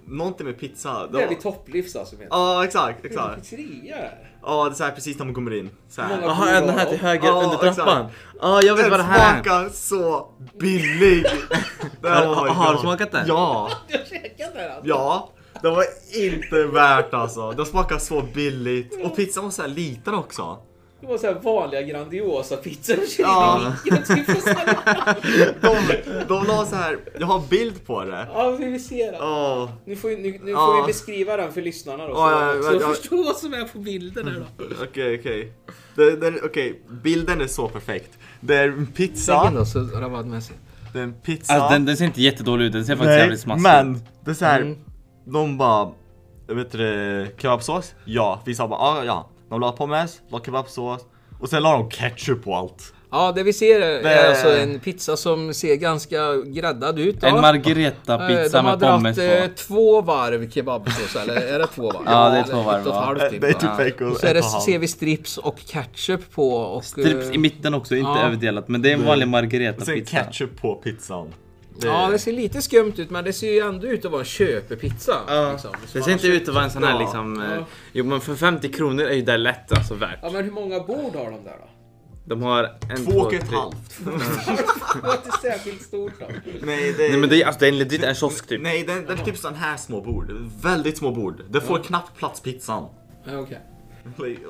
någonting 0.06 0.46
med 0.46 0.58
pizza. 0.60 1.06
Det 1.06 1.22
är 1.22 1.28
vid 1.28 1.40
topplivs 1.40 1.96
alltså 1.96 2.14
menar 2.16 2.28
ja, 2.30 2.64
exakt, 2.64 3.02
du? 3.02 3.08
Exakt. 3.08 3.40
pizzeria? 3.40 3.96
Ja, 4.42 4.64
det 4.64 4.70
är 4.70 4.74
så 4.74 4.84
här 4.84 4.90
precis 4.90 5.18
när 5.18 5.24
man 5.24 5.34
kommer 5.34 5.54
in. 5.54 5.70
Så 5.88 6.02
här. 6.02 6.08
Många- 6.08 6.22
Jaha, 6.26 6.60
den 6.60 6.68
här 6.78 6.86
till 6.86 6.98
höger 6.98 7.26
Ja, 7.28 7.42
under 7.42 7.72
trappan. 7.72 8.02
exakt. 8.06 8.14
Ja, 8.40 8.62
jag 8.62 8.76
vet 8.76 8.90
vad 8.90 9.00
det 9.00 9.02
Den 9.02 9.06
här 9.12 9.38
är. 9.38 9.42
smakar 9.42 9.68
så 9.68 10.28
billig. 10.58 11.26
Har- 12.02 12.26
var 12.34 12.48
har 12.48 12.72
du 12.74 12.78
smakat 12.80 13.12
den? 13.12 13.24
Ja, 13.28 13.70
Jag 13.88 14.06
käkade 14.06 14.52
den 14.54 14.70
alltså. 14.72 14.88
ja. 14.88 15.28
Det 15.62 15.70
var 15.70 15.84
inte 16.14 16.64
värt 16.64 17.14
alltså. 17.14 17.50
Det 17.52 17.66
smakar 17.66 17.98
så 17.98 18.22
billigt. 18.34 19.04
Och 19.04 19.16
pizzan 19.16 19.44
var 19.44 19.50
så 19.50 19.62
här 19.62 19.68
liten 19.68 20.14
också. 20.14 20.58
Det 21.02 21.08
var 21.08 21.18
så 21.18 21.26
här 21.26 21.34
vanliga 21.34 21.82
Grandiosa 21.82 22.56
pizzor 22.56 22.96
och 22.96 23.02
Ja. 23.18 23.72
så. 24.04 24.12
De, 25.60 25.76
de 26.28 26.46
la 26.46 26.66
så 26.66 26.76
här, 26.76 26.98
jag 27.18 27.26
har 27.26 27.40
bild 27.50 27.86
på 27.86 28.04
det. 28.04 28.28
Ja, 28.34 28.50
vi 28.50 28.64
vill 28.66 28.84
se 28.84 29.10
den. 29.10 29.22
Åh. 29.22 29.68
Nu 29.84 29.96
får, 29.96 30.08
nu, 30.08 30.40
nu 30.44 30.50
Ja. 30.50 30.66
får 30.66 30.82
vi 30.82 30.86
beskriva 30.86 31.36
den 31.36 31.52
för 31.52 31.62
lyssnarna 31.62 32.06
då. 32.06 32.14
Så, 32.14 32.20
Ja, 32.20 32.54
ja, 32.54 32.62
så 32.62 32.68
ja, 32.68 32.72
de 32.72 32.80
ja. 32.80 32.88
förstår 32.88 33.24
vad 33.24 33.36
som 33.36 33.54
är 33.54 33.64
på 33.64 33.78
bilden 33.78 34.28
här 34.28 34.44
då. 34.58 34.64
Okej, 34.84 35.18
okej. 35.20 35.52
Okej, 36.44 36.82
bilden 37.02 37.40
är 37.40 37.46
så 37.46 37.68
perfekt. 37.68 38.18
Det 38.40 38.56
är 38.56 38.68
en 38.68 38.86
pizza. 38.86 39.50
då 39.54 39.64
så 39.64 39.80
Ravad 39.80 40.26
med 40.26 40.42
sig. 40.42 40.56
Det 40.92 40.98
är 40.98 41.02
en 41.02 41.14
pizza. 41.14 41.52
Alltså, 41.54 41.68
den, 41.72 41.84
den 41.84 41.96
ser 41.96 42.04
inte 42.04 42.22
jättedålig 42.22 42.64
ut, 42.66 42.72
den 42.72 42.84
ser 42.84 42.92
faktiskt 42.96 43.08
Nej, 43.08 43.18
jävligt 43.18 43.40
smaskig 43.40 43.62
men 43.62 43.96
ut. 43.96 44.02
det 44.24 44.30
är 44.30 44.34
så 44.34 44.44
här. 44.44 44.60
Mm. 44.60 44.78
De 45.24 45.58
bara, 45.58 45.90
vet 46.48 46.72
du 46.72 47.26
kebabsås? 47.38 47.94
Ja. 48.04 48.42
Vi 48.44 48.54
sa 48.54 48.68
bara, 48.68 48.80
ja, 48.80 49.04
ja. 49.04 49.28
De 49.52 49.60
la 49.60 49.72
pommes, 49.72 50.20
la 50.30 50.40
kebabsås 50.40 51.00
och 51.40 51.48
sen 51.48 51.62
la 51.62 51.72
de 51.72 51.90
ketchup 51.90 52.44
på 52.44 52.54
allt. 52.54 52.94
Ja, 53.10 53.32
det 53.32 53.42
vi 53.42 53.52
ser 53.52 53.80
är 53.80 54.02
Det- 54.02 54.28
alltså 54.28 54.56
en 54.56 54.80
pizza 54.80 55.16
som 55.16 55.54
ser 55.54 55.74
ganska 55.76 56.36
gräddad 56.36 56.98
ut. 56.98 57.20
då. 57.20 57.26
En 57.26 57.34
Eh, 57.34 57.40
margareta-pizza 57.40 58.48
De 58.58 58.66
har 58.66 58.76
med 58.76 58.80
pommes 58.80 59.16
dragit 59.16 59.40
eh, 59.42 59.46
på. 59.48 59.52
två 59.56 60.00
varv 60.02 60.50
kebabsås, 60.50 61.16
eller 61.16 61.36
är 61.36 61.58
det 61.58 61.66
två 61.66 61.82
varv? 61.90 62.02
Ja, 62.06 62.28
det 62.30 62.36
är 62.36 62.42
två 62.44 62.62
varv, 62.62 62.80
Ett 62.80 62.86
och 62.86 62.92
ett 62.94 63.00
halvt 63.04 63.30
typ. 63.30 63.40
Det 63.40 63.48
är 63.48 63.52
typ 63.52 63.76
bacon, 63.98 64.12
Och 64.12 64.16
så 64.16 64.26
är 64.26 64.34
det, 64.34 64.42
ser 64.42 64.78
vi 64.78 64.88
strips 64.88 65.38
och 65.38 65.58
ketchup 65.66 66.32
på. 66.34 66.54
Och, 66.56 66.84
Strips 66.84 67.28
eh, 67.28 67.34
i 67.34 67.38
mitten 67.38 67.74
också, 67.74 67.96
inte 67.96 68.10
ja. 68.10 68.26
överdelat. 68.26 68.68
Men 68.68 68.82
det 68.82 68.90
är 68.90 68.94
en 68.94 69.04
vanlig 69.04 69.28
Och 69.80 69.86
sen 69.86 70.04
ketchup 70.04 70.60
på 70.60 70.74
pizzan. 70.74 71.28
Det- 71.78 71.87
Ja, 71.87 72.08
det 72.11 72.18
ser 72.18 72.32
lite 72.32 72.62
skumt 72.62 72.92
ut 72.96 73.11
men 73.11 73.24
det 73.24 73.32
ser 73.32 73.52
ju 73.52 73.58
ändå 73.58 73.87
ut 73.87 74.04
att 74.04 74.11
vara 74.11 74.20
en 74.20 74.26
köpepizza. 74.26 75.14
Ja, 75.28 75.52
liksom. 75.52 75.70
Som 75.70 75.78
det 75.92 75.98
man 75.98 76.04
ser 76.04 76.12
inte 76.12 76.26
ut 76.26 76.48
att 76.48 76.54
vara 76.54 76.64
en 76.64 76.70
sån 76.70 76.85
här 76.85 76.92
Ja. 76.94 77.00
liksom... 77.00 77.40
eh, 77.42 77.54
Ja. 77.56 77.64
Jo 77.92 78.04
men 78.04 78.20
för 78.20 78.35
50 78.35 78.68
kronor 78.68 79.04
är 79.04 79.14
ju 79.14 79.22
det 79.22 79.37
lätt 79.37 79.72
alltså 79.72 79.94
värt. 79.94 80.18
Ja, 80.22 80.30
men 80.32 80.44
hur 80.44 80.52
många 80.52 80.80
bord 80.80 81.14
har 81.16 81.24
de 81.30 81.44
där 81.44 81.56
då? 81.61 81.68
De 82.24 82.42
har 82.42 82.64
en, 82.90 83.06
Två 83.06 83.18
och 83.18 83.35
ett 83.35 83.48
tre- 83.48 83.56
halvt. 83.56 83.98
Det 84.94 85.06
var 85.06 85.14
inte 85.14 85.30
särskilt 85.42 85.82
stort 85.82 86.12
då. 86.20 86.26
Nej, 86.62 86.94
det 86.98 87.08
Nej 87.08 87.16
men 87.16 87.28
det 87.28 87.42
är, 87.42 87.46
alltså, 87.46 87.61
det 87.61 87.68
är 87.68 87.72
legit 87.72 88.02
en 88.04 88.14
kiosk 88.14 88.46
typ. 88.48 88.62
Nej, 88.62 88.85
det, 88.85 89.00
det 89.00 89.12
är 89.12 89.16
typ 89.24 89.37
sån 89.38 89.54
här 89.54 89.76
små 89.76 90.00
bord. 90.00 90.30
Väldigt 90.62 90.98
små 90.98 91.11
bord. 91.11 91.42
Det 91.50 91.61
får 91.61 91.78
knappt 91.78 92.18
plats 92.18 92.40
pizzan. 92.40 92.87
Ja, 93.24 93.38
Okej. 93.38 93.58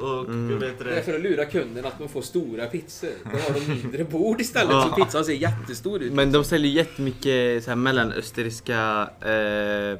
Och 0.00 0.24
Mm. 0.28 0.58
vet 0.58 0.78
du 0.78 0.84
Det 0.84 0.90
är 0.90 0.94
det? 0.96 1.02
för 1.02 1.14
att 1.14 1.20
lura 1.22 1.44
kunden 1.44 1.84
att 1.86 1.98
de 1.98 2.08
får 2.08 2.22
stora 2.22 2.66
pizzor. 2.66 3.10
Då 3.24 3.30
har 3.30 3.60
de 3.60 3.74
mindre 3.82 4.04
bord 4.04 4.40
istället 4.40 4.82
så 4.82 4.88
pizzan 5.04 5.24
ser 5.24 5.32
jättestor 5.32 6.02
ut. 6.02 6.12
Men 6.12 6.32
de 6.32 6.44
säljer 6.44 6.72
jättemycket 6.72 7.64
så 7.64 7.70
här 7.70 7.76
mellanösterriska 7.76 9.10
eh, 9.20 9.98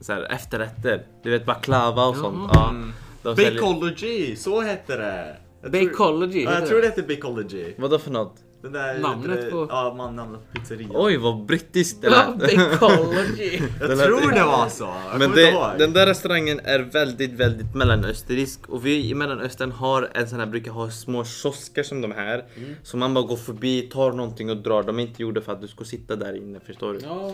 så 0.00 0.12
här, 0.12 0.32
efterrätter. 0.32 1.06
Du 1.22 1.30
vet 1.30 1.46
baklava 1.46 2.06
och 2.06 2.16
sånt. 2.16 2.50
Ja, 2.54 2.74
de 3.22 3.36
säljer- 3.36 3.52
Bacology, 3.62 4.36
så 4.36 4.60
hette 4.60 4.96
det. 4.96 5.36
Jag 5.62 5.72
tror- 5.72 5.88
Bacology, 5.90 6.42
Ja, 6.44 6.52
jag 6.58 6.68
tror 6.68 6.76
det. 6.76 6.82
det 6.82 6.88
hette 6.88 7.02
Bacology. 7.14 7.74
Vadå 7.78 7.98
för 7.98 8.10
något? 8.10 8.36
Den 8.64 8.72
där, 8.72 8.98
Namnet 8.98 9.40
det- 9.42 9.50
på- 9.50 9.66
Ja, 9.70 9.94
man, 9.96 10.16
namnet 10.16 10.40
på 10.52 10.58
pizzeria. 10.60 10.88
Oj 10.92 11.16
vad 11.16 11.44
brittiskt 11.44 12.02
det 12.02 12.10
lät. 12.10 12.38
Bacology. 12.38 13.60
jag 13.80 13.88
den 13.88 13.98
tror 13.98 14.32
det 14.32 14.44
var 14.44 14.68
så. 14.68 14.94
Jag 15.10 15.18
Men 15.18 15.30
det, 15.32 15.74
den 15.78 15.92
där 15.92 16.06
restaurangen 16.06 16.60
är 16.64 16.78
väldigt, 16.78 17.32
väldigt 17.32 17.74
mellanösterisk 17.74 18.68
och 18.68 18.86
vi 18.86 19.08
i 19.10 19.14
Mellanöstern 19.14 19.72
har 19.72 20.10
en 20.14 20.28
sån 20.28 20.38
här, 20.40 20.46
brukar 20.46 20.70
ha 20.72 20.90
små 20.90 21.24
kiosker 21.24 21.82
som 21.82 22.00
de 22.00 22.12
här. 22.12 22.44
Så 22.82 22.96
man 22.96 23.14
bara 23.14 23.24
går 23.26 23.36
förbi, 23.36 23.82
tar 23.82 24.12
någonting 24.12 24.50
och 24.50 24.56
drar. 24.56 24.82
De 24.82 24.98
är 24.98 25.02
inte 25.02 25.22
gjorda 25.22 25.40
för 25.40 25.52
att 25.52 25.60
du 25.60 25.68
ska 25.68 25.84
sitta 25.84 26.16
där 26.16 26.36
inne, 26.36 26.60
förstår 26.60 26.92
du? 26.92 26.98
Ja, 27.02 27.32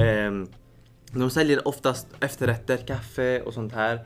Ehm, 0.00 0.46
de 1.12 1.30
säljer 1.30 1.68
oftast 1.68 2.06
efterrätter, 2.20 2.76
kaffe 2.76 3.40
och 3.42 3.54
sånt 3.54 3.72
här. 3.72 4.00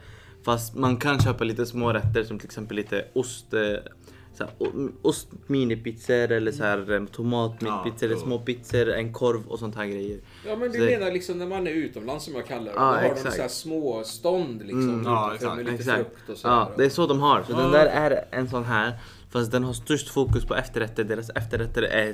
Fast 0.45 0.75
man 0.75 0.97
kan 0.97 1.21
köpa 1.21 1.45
lite 1.45 1.67
små 1.67 1.93
rätter 1.93 2.25
som 2.25 2.39
till 2.39 2.47
exempel 2.47 2.77
lite 2.77 3.05
ost, 3.15 3.47
såhär, 4.37 4.53
o- 4.59 4.90
ost 5.03 5.29
minipizzor 5.46 6.33
eller 6.33 6.53
så 6.53 6.62
här, 6.64 7.07
tomat 7.07 7.61
minipizzor, 7.61 8.07
eller 8.07 8.16
Ja, 8.16 8.22
små 8.22 8.38
pizzor, 8.38 8.88
en 8.92 9.12
korv 9.12 9.46
och 9.49 9.59
sånt 9.59 9.77
här 9.77 9.87
grejer. 9.87 10.20
ja 10.46 10.57
men 10.57 10.72
du 10.72 10.79
Så 10.79 10.85
det- 10.85 10.99
menar 10.99 11.12
liksom 11.12 11.38
när 11.38 11.46
man 11.46 11.66
är 11.66 11.70
utomlands 11.70 12.25
som 12.25 12.35
jag 12.35 12.46
kallar 12.46 12.64
det. 12.64 12.70
Ja, 12.75 12.81
då 12.81 12.85
har 12.87 13.03
de 13.03 13.07
exakt. 13.09 13.37
så 13.37 13.42
här 13.42 13.49
små 13.49 14.05
stånd 14.05 14.59
liksom. 14.62 14.88
Mm, 14.88 15.05
ja, 15.05 15.35
exakt, 15.35 15.57
med 15.57 15.64
lite 15.64 15.77
Exakt. 15.77 15.96
frukt 15.99 16.29
och 16.31 16.37
sådär. 16.37 16.55
Ja, 16.55 16.70
det 16.77 16.85
är 16.85 16.88
så 16.88 17.07
de 17.07 17.20
har. 17.20 17.42
Så 17.42 17.53
Ja. 17.53 17.59
den 17.61 17.72
där 17.72 17.87
är 17.87 18.25
en 18.31 18.49
sån 18.49 18.64
här. 18.64 18.92
Fast 19.31 19.53
den 19.53 19.64
har 19.64 19.72
störst 19.72 20.09
fokus 20.09 20.44
på 20.44 20.55
efterrätter. 20.55 21.05
Deras 21.05 21.31
efterrätter 21.31 21.83
är 21.83 22.12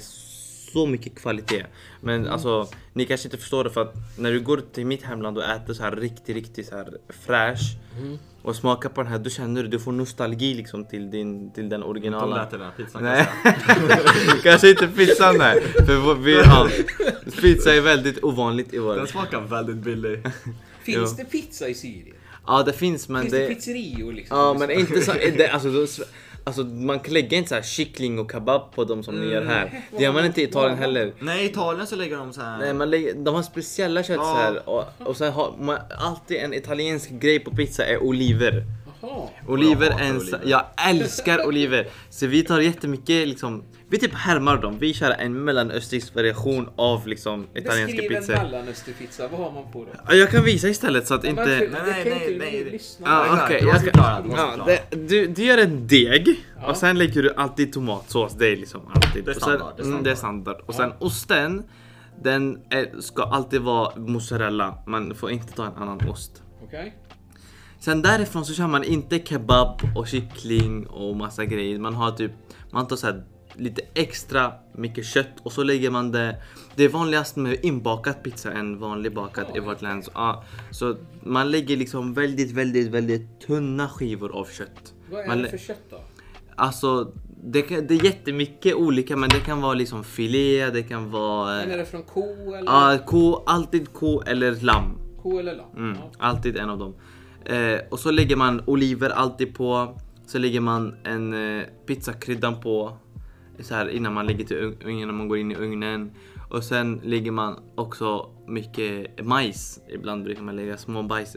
så 0.73 0.87
mycket 0.87 1.15
kvalitet. 1.19 1.65
Men 2.01 2.21
Mm. 2.21 2.33
alltså, 2.33 2.69
ni 2.93 3.05
kanske 3.07 3.27
inte 3.29 3.39
förstår 3.39 3.65
det 3.65 3.71
för 3.71 3.83
att 3.83 3.95
när 4.19 4.33
du 4.33 4.41
går 4.41 4.63
till 4.73 4.87
mitt 4.87 5.03
hemland 5.03 5.39
och 5.39 5.45
äter 5.45 5.75
så 5.75 5.83
här 5.83 5.93
riktigt, 5.97 6.35
riktigt 6.37 6.69
så 6.69 6.77
här 6.77 6.89
fräsch 7.27 7.77
Mm. 8.01 8.19
och 8.43 8.57
smakar 8.57 8.89
på 8.89 9.03
den 9.03 9.13
här, 9.13 9.19
då 9.19 9.31
känner 9.31 9.63
du, 9.63 9.69
du 9.69 9.79
får 9.81 9.93
nostalgi 9.93 10.55
liksom 10.55 10.85
till, 10.85 11.11
din, 11.11 11.53
till 11.53 11.69
den 11.69 11.81
De 11.81 11.87
originala. 11.87 12.37
lät 12.37 12.51
den 12.51 12.61
här 12.61 12.71
pizzan 12.77 13.03
Nej, 13.03 13.29
kanske. 13.45 14.39
kanske 14.43 14.71
inte 14.71 14.89
pizzan 14.89 15.39
där. 15.39 15.61
För 15.87 16.15
vi, 16.15 16.35
ja, 16.37 16.69
pizza 17.41 17.75
är 17.75 17.81
väldigt 17.81 18.25
ovanligt 18.25 18.75
i 18.75 18.79
vår... 18.79 18.97
Den 18.97 19.07
smakar 19.07 19.41
väldigt 19.41 19.77
billig. 19.77 20.23
Finns 20.83 21.17
det 21.17 21.25
pizza 21.25 21.69
i 21.69 21.75
Syrien? 21.75 22.17
Ja, 22.47 22.63
det 22.63 22.73
finns 22.73 23.09
men 23.09 23.23
Finns 23.23 23.33
det... 23.33 23.39
det 23.49 23.55
pizzerior 23.55 24.13
liksom? 24.13 24.37
Ja 24.39 24.55
men 24.59 24.71
inte 24.71 25.01
så, 25.01 25.13
det, 25.13 25.49
alltså, 25.49 25.71
då, 25.71 25.87
alltså 26.45 26.65
man 26.65 27.01
lägger 27.09 27.37
inte 27.37 27.49
så 27.49 27.55
här 27.55 27.63
kyckling 27.63 28.19
och 28.19 28.33
kebab 28.33 28.73
på 28.75 28.85
dem 28.85 29.03
som 29.03 29.21
ni 29.21 29.33
gör 29.33 29.45
här. 29.45 29.81
Det 29.97 30.03
gör 30.03 30.13
man 30.13 30.25
inte 30.25 30.41
i 30.41 30.45
Italien 30.45 30.79
heller. 30.79 31.13
Nej, 31.19 31.43
i 31.43 31.47
Italien 31.51 31.87
så 31.87 31.97
lägger 31.97 32.17
de 32.17 32.33
så 32.33 32.41
här. 32.41 32.59
Nej, 32.59 32.75
man 32.75 32.91
lägger, 32.91 33.15
de 33.15 33.35
har 33.35 33.43
speciella 33.43 34.03
kött 34.03 34.17
så 34.17 34.23
Ja. 34.23 34.35
här 34.35 34.69
och, 34.69 34.85
och 34.99 35.17
sen 35.17 35.33
har 35.33 35.55
man 35.59 35.79
alltid 35.99 36.37
en 36.37 36.55
italiensk 36.55 37.11
grej 37.11 37.39
på 37.41 37.51
pizza 37.51 37.85
är 37.87 38.03
oliver. 38.03 38.65
Jaha. 39.03 39.29
Oliver 39.49 39.91
en, 40.01 40.17
oliver. 40.17 40.41
jag 40.45 40.65
älskar 40.89 41.47
oliver. 41.47 41.87
Så 42.11 42.27
vi 42.27 42.43
tar 42.45 42.61
jättemycket 42.61 43.29
liksom, 43.29 43.65
vi 43.93 43.99
typ 43.99 44.15
härmar 44.15 44.57
dem. 44.63 44.79
Vi 44.79 44.95
kör 44.95 45.11
en 45.11 45.45
mellanösterrisk 45.45 46.15
variation 46.15 46.69
av 46.77 47.07
liksom 47.07 47.47
italienska 47.55 47.97
Beskriv 47.97 48.13
en 48.17 48.21
pizzor. 48.23 48.35
mellanösterpizza, 48.35 49.29
vad 49.29 49.41
har 49.41 49.53
man 49.53 49.73
på? 49.73 49.87
Ja, 50.09 50.15
Jag 50.15 50.31
kan 50.31 50.45
visa 50.45 50.69
istället 50.69 51.07
så 51.07 51.15
att 51.15 51.25
Ja, 51.25 51.31
inte... 51.31 51.45
Nej, 51.45 51.69
nej, 51.73 52.05
nej, 52.05 52.33
inte 52.33 52.79
nej. 53.01 53.31
okej. 53.45 53.61
Du 53.61 53.67
jag 53.67 53.75
måste 53.75 53.79
ska- 53.91 53.99
förklara, 53.99 54.21
du 54.23 54.29
måste 54.29 54.43
ja, 54.43 54.49
förklara. 54.51 54.79
det, 54.91 54.97
du, 55.09 55.27
du 55.27 55.43
gör 55.45 55.59
en 55.59 55.87
deg 55.87 56.45
Ja. 56.61 56.67
och 56.71 56.77
sen 56.77 56.99
lägger 56.99 57.23
du 57.23 57.35
alltid 57.37 57.73
tomatsås. 57.73 58.35
Det 58.39 58.47
är 58.47 58.57
liksom 58.57 58.81
alltid. 58.95 59.25
Det 59.25 59.31
är 59.31 59.37
Och 59.37 59.43
sen, 59.43 59.57
standard, 59.59 59.73
det 59.77 59.83
är 59.83 59.87
mm, 59.87 60.03
det 60.03 60.11
är 60.11 60.15
standard. 60.15 60.57
Och 60.67 60.75
sen 60.75 60.93
osten, 60.99 61.63
den 62.23 62.59
är, 62.71 63.01
ska 63.01 63.23
alltid 63.23 63.61
vara 63.61 63.97
mozzarella. 63.97 64.79
Man 64.87 65.15
får 65.15 65.31
inte 65.31 65.53
ta 65.53 65.67
en 65.67 65.73
annan 65.77 66.09
ost. 66.09 66.43
Okej. 66.65 66.95
Sen 67.81 68.03
därifrån 68.03 68.45
så 68.45 68.55
kör 68.55 68.67
man 68.67 68.85
inte 68.85 69.19
kebab 69.19 69.81
och 69.97 70.09
kyckling 70.09 70.87
och 70.87 71.17
massa 71.17 71.45
grejer. 71.45 71.79
Man 71.79 71.95
har 71.95 72.11
typ, 72.11 72.33
man 72.71 72.87
tar 72.87 72.97
så 72.97 73.07
här 73.07 73.25
lite 73.57 73.83
extra 73.95 74.53
mycket 74.73 75.05
kött 75.07 75.33
och 75.43 75.53
så 75.53 75.63
lägger 75.63 75.91
man 75.91 76.13
det. 76.13 76.37
Det 76.77 76.85
är 76.85 76.89
vanligast 76.89 77.37
med 77.37 77.65
inbakat 77.65 78.23
pizza 78.23 78.53
än 78.53 78.79
vanlig 78.79 79.15
bakad 79.15 79.47
i 79.55 79.61
vårt 79.61 79.83
land. 79.83 80.05
Så, 80.05 80.11
ja, 80.15 80.45
så 80.71 80.97
man 81.23 81.51
lägger 81.51 81.77
liksom 81.77 82.15
väldigt, 82.15 82.51
väldigt, 82.53 82.89
väldigt 82.91 83.41
tunna 83.41 83.89
skivor 83.89 84.37
av 84.37 84.45
kött. 84.45 84.93
Vad 85.11 85.21
är 85.21 85.27
Man 85.27 85.43
det 85.43 85.49
för 85.49 85.59
kött 85.59 85.83
då? 85.91 85.97
Alltså, 86.57 87.13
det, 87.45 87.63
kan, 87.63 87.87
det 87.87 87.95
är 87.95 88.05
jättemycket 88.05 88.75
olika 88.75 89.17
men 89.17 89.29
det 89.29 89.41
kan 89.41 89.61
vara 89.61 89.75
liksom 89.75 90.05
filé, 90.05 90.71
det 90.71 90.83
kan 90.83 91.11
vara... 91.11 91.57
Men 91.57 91.71
är 91.71 91.79
det 91.79 91.85
från 91.85 92.03
ko 92.03 92.23
eller? 92.55 92.73
Ja, 92.73 92.99
ko, 93.07 93.43
alltid 93.47 93.93
ko 93.93 94.21
eller 94.27 94.55
lamm. 94.61 94.99
Ko 95.23 95.39
eller 95.39 95.55
lamm? 95.57 95.77
Mm, 95.77 95.97
Ja. 96.01 96.11
alltid 96.19 96.57
en 96.57 96.71
av 96.71 96.79
dem. 96.79 96.95
Eh, 97.45 97.79
och 97.91 97.99
så 97.99 98.11
lägger 98.11 98.37
man 98.37 98.63
oliver 98.67 99.11
alltid 99.11 99.55
på. 99.55 99.99
Så 100.27 100.39
lägger 100.39 100.61
man 100.61 100.95
en 101.05 101.59
eh, 101.59 101.65
pizzakryddan 101.87 102.61
på. 102.61 102.97
Så 103.63 103.75
här 103.75 103.89
innan 103.89 104.13
man 104.13 104.27
lägger 104.27 104.45
till 104.45 104.77
innan 104.89 105.15
man 105.17 105.29
går 105.29 105.39
in 105.39 105.53
i 105.53 105.55
ugnen. 105.55 106.11
Och 106.51 106.65
sen 106.65 107.01
lägger 107.05 107.31
man 107.31 107.57
också 107.75 108.31
mycket 108.47 109.25
majs. 109.25 109.81
Ibland 109.89 110.25
brukar 110.25 110.43
man 110.43 110.57
lägga 110.57 110.77
små 110.77 111.03
bajs... 111.03 111.37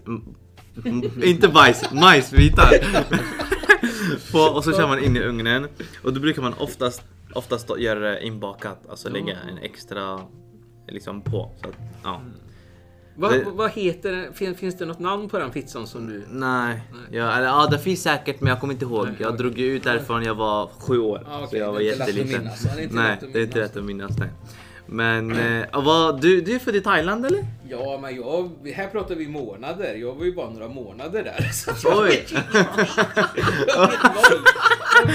inte 1.23 1.47
bajs, 1.47 1.91
majsbitar. 1.91 2.71
på, 4.31 4.39
och 4.39 4.63
så 4.63 4.71
kör 4.71 4.87
man 4.87 5.03
in 5.03 5.17
i 5.17 5.19
ugnen. 5.19 5.67
Och 6.03 6.13
då 6.13 6.19
brukar 6.19 6.41
man 6.41 6.53
oftast, 6.53 7.03
oftast 7.33 7.77
göra 7.77 7.99
det 7.99 8.25
inbakat. 8.25 8.89
Alltså 8.89 9.09
lägga 9.09 9.37
en 9.49 9.57
extra 9.57 10.19
liksom 10.87 11.21
på. 11.21 11.51
Så 11.61 11.69
att, 11.69 11.75
ja. 12.03 12.21
Vad, 13.17 13.31
Det- 13.31 13.45
vad 13.53 13.71
heter? 13.71 14.29
Fin, 14.33 14.55
Finns 14.55 14.77
det 14.77 14.85
något 14.85 14.99
namn 14.99 15.29
på 15.29 15.39
den 15.39 15.51
pizzan 15.51 15.87
som 15.87 16.07
du... 16.07 16.23
Nej. 16.29 16.79
Ja, 17.11 17.31
eller, 17.31 17.45
ja, 17.47 17.67
det 17.71 17.79
finns 17.79 18.01
säkert 18.03 18.41
men 18.41 18.49
jag 18.49 18.59
kommer 18.59 18.73
inte 18.73 18.85
ihåg. 18.85 19.05
Nej, 19.05 19.15
Jag 19.19 19.27
okej. 19.33 19.37
drog 19.37 19.57
ju 19.57 19.65
ut 19.75 19.83
därifrån 19.83 20.23
jag 20.23 20.35
var 20.35 20.69
sju 20.79 20.99
år. 20.99 21.27
Ah, 21.29 21.37
okej, 21.37 21.47
Så 21.49 21.57
jag 21.57 21.71
var 21.73 21.79
jätteliten. 21.79 22.41
inte 22.43 22.95
nej, 22.95 23.19
det 23.33 23.39
är 23.39 23.43
inte 23.43 23.59
lätt 23.59 23.77
att 23.77 23.83
minnas. 23.83 24.17
Nej. 24.19 24.29
Men 24.87 25.31
eh, 25.61 25.65
vad, 25.83 26.21
du, 26.21 26.41
du 26.41 26.55
är 26.55 26.59
född 26.59 26.75
i 26.75 26.81
Thailand 26.81 27.25
eller? 27.25 27.45
Ja, 27.69 27.99
men 28.01 28.15
jag, 28.15 28.49
här 28.75 28.87
pratar 28.87 29.15
vi 29.15 29.27
månader. 29.27 29.95
Jag 29.95 30.13
var 30.15 30.25
ju 30.25 30.35
bara 30.35 30.49
några 30.49 30.67
månader 30.67 31.23
där. 31.23 31.49
Så 31.53 31.71
jag 31.89 31.99
Oj! 31.99 32.09
vet 32.09 32.31
ju 32.31 32.35
jag 33.67 33.87
vet 33.87 34.03
noll. 34.03 34.41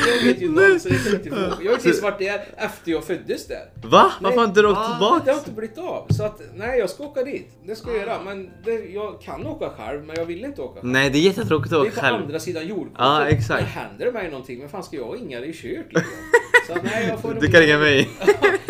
Jag 0.06 0.24
vet 0.24 0.42
ju 0.42 0.48
noll, 0.52 0.80
så 0.80 0.88
det 0.88 0.94
kan 0.94 1.04
jag 1.04 1.14
inte 1.14 1.30
fråga. 1.30 1.56
Jag 1.62 1.70
har 1.70 1.74
inte 1.76 1.88
ens 1.88 2.02
varit 2.02 2.18
där 2.18 2.44
efter 2.56 2.90
jag 2.92 3.04
föddes 3.04 3.46
där. 3.46 3.70
Va? 3.82 4.12
Varför 4.20 4.36
har 4.38 4.44
inte 4.44 4.62
du 4.62 4.68
åkt 4.68 4.78
Ah, 4.78 4.82
Det 4.98 5.04
har 5.04 5.18
tillbaka? 5.20 5.32
inte 5.38 5.50
blivit 5.50 5.78
av. 5.78 6.06
Så 6.10 6.24
att, 6.24 6.40
nej, 6.54 6.78
jag 6.78 6.90
ska 6.90 7.04
åka 7.04 7.22
dit. 7.22 7.48
Det 7.66 7.76
ska 7.76 7.90
jag 7.90 7.98
göra. 8.00 8.22
Men 8.22 8.50
det, 8.64 8.72
jag 8.72 9.20
kan 9.20 9.46
åka 9.46 9.70
själv, 9.70 10.04
men 10.04 10.16
jag 10.16 10.24
vill 10.24 10.44
inte 10.44 10.62
åka 10.62 10.80
själv. 10.80 10.92
Nej, 10.92 11.10
det 11.10 11.18
är 11.18 11.20
jättetråkigt 11.20 11.72
att 11.72 11.82
Det 11.82 11.86
är 11.86 11.90
åka 11.92 12.00
på 12.00 12.06
själv. 12.06 12.22
andra 12.24 12.40
sidan 12.40 12.66
jordklotet. 12.66 12.96
Ja, 12.98 13.26
exakt. 13.28 13.62
Men 13.62 13.70
händer 13.70 14.04
det 14.06 14.12
mig 14.12 14.30
någonting, 14.30 14.58
men 14.58 14.68
fan 14.68 14.82
ska 14.82 14.96
jag 14.96 15.08
och 15.08 15.16
Inga? 15.16 15.40
Det 15.40 15.46
är 15.48 15.52
kört 15.52 15.86
liksom. 15.92 16.02
Så 16.72 16.76
att, 16.78 16.84
nej, 16.84 17.06
jag 17.08 17.20
får 17.20 17.34
Du 17.34 17.46
kan 17.50 17.60
ringa 17.60 17.78
mig. 17.78 18.08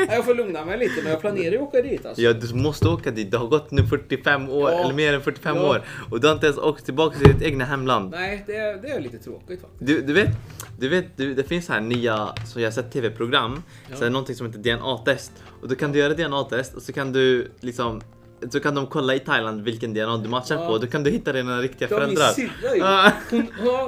Jag 0.08 0.24
får 0.24 0.34
lugna 0.34 0.64
mig 0.64 0.78
lite, 0.78 1.02
men 1.02 1.12
jag 1.12 1.20
planerar 1.20 1.50
ju 1.52 1.56
att 1.56 1.62
åka 1.62 1.82
dit 1.82 2.06
alltså. 2.06 2.22
Ja, 2.22 2.32
du 2.32 2.54
måste 2.54 2.88
åka 2.88 3.10
dit. 3.10 3.30
Det 3.30 3.36
har 3.38 3.46
gått 3.46 3.70
nu 3.70 3.86
45 3.86 4.48
år, 4.50 4.70
Ja. 4.70 4.78
eller 4.84 4.94
mer 4.94 5.12
än 5.14 5.22
45 5.22 5.56
Ja. 5.56 5.68
år. 5.70 5.82
Och 6.10 6.20
du 6.20 6.26
har 6.26 6.34
inte 6.34 6.46
ens 6.46 6.58
åkt 6.58 6.84
tillbaka 6.84 7.18
till 7.18 7.32
ditt 7.32 7.42
egna 7.42 7.64
hemland. 7.64 8.10
Nej, 8.10 8.44
det 8.46 8.56
är, 8.56 8.76
det 8.82 8.88
är 8.88 9.00
lite 9.00 9.18
tråkigt 9.18 9.60
faktiskt. 9.60 9.86
Du, 9.86 10.00
du 10.00 10.12
vet, 10.12 10.28
du 10.78 10.88
vet 10.88 11.16
du, 11.16 11.34
det 11.34 11.42
finns 11.44 11.68
här 11.68 11.80
nya, 11.80 12.28
så 12.46 12.60
jag 12.60 12.66
har 12.66 12.72
sett 12.72 12.92
tv-program, 12.92 13.62
Ja. 13.90 13.96
så 13.96 14.08
någonting 14.08 14.36
som 14.36 14.46
heter 14.46 14.58
DNA-test. 14.58 15.32
Och 15.62 15.68
då 15.68 15.74
kan 15.74 15.92
du 15.92 15.98
göra 15.98 16.14
DNA-test 16.14 16.74
och 16.74 16.82
så 16.82 16.92
kan 16.92 17.12
du 17.12 17.50
liksom 17.60 18.00
så 18.52 18.60
kan 18.60 18.74
de 18.74 18.86
kolla 18.86 19.14
i 19.14 19.18
Thailand 19.18 19.62
vilken 19.64 19.94
DNA 19.94 20.16
du 20.16 20.28
matchar 20.28 20.54
Ja. 20.56 20.66
på. 20.68 20.78
Då 20.78 20.86
kan 20.86 21.02
du 21.04 21.10
hitta 21.10 21.32
dina 21.32 21.58
riktiga 21.60 21.88
har 21.88 22.06
min 22.06 22.16
föräldrar. 22.16 22.32
syrra. 22.32 22.76
Ja. 22.76 23.12
Hon, 23.30 23.46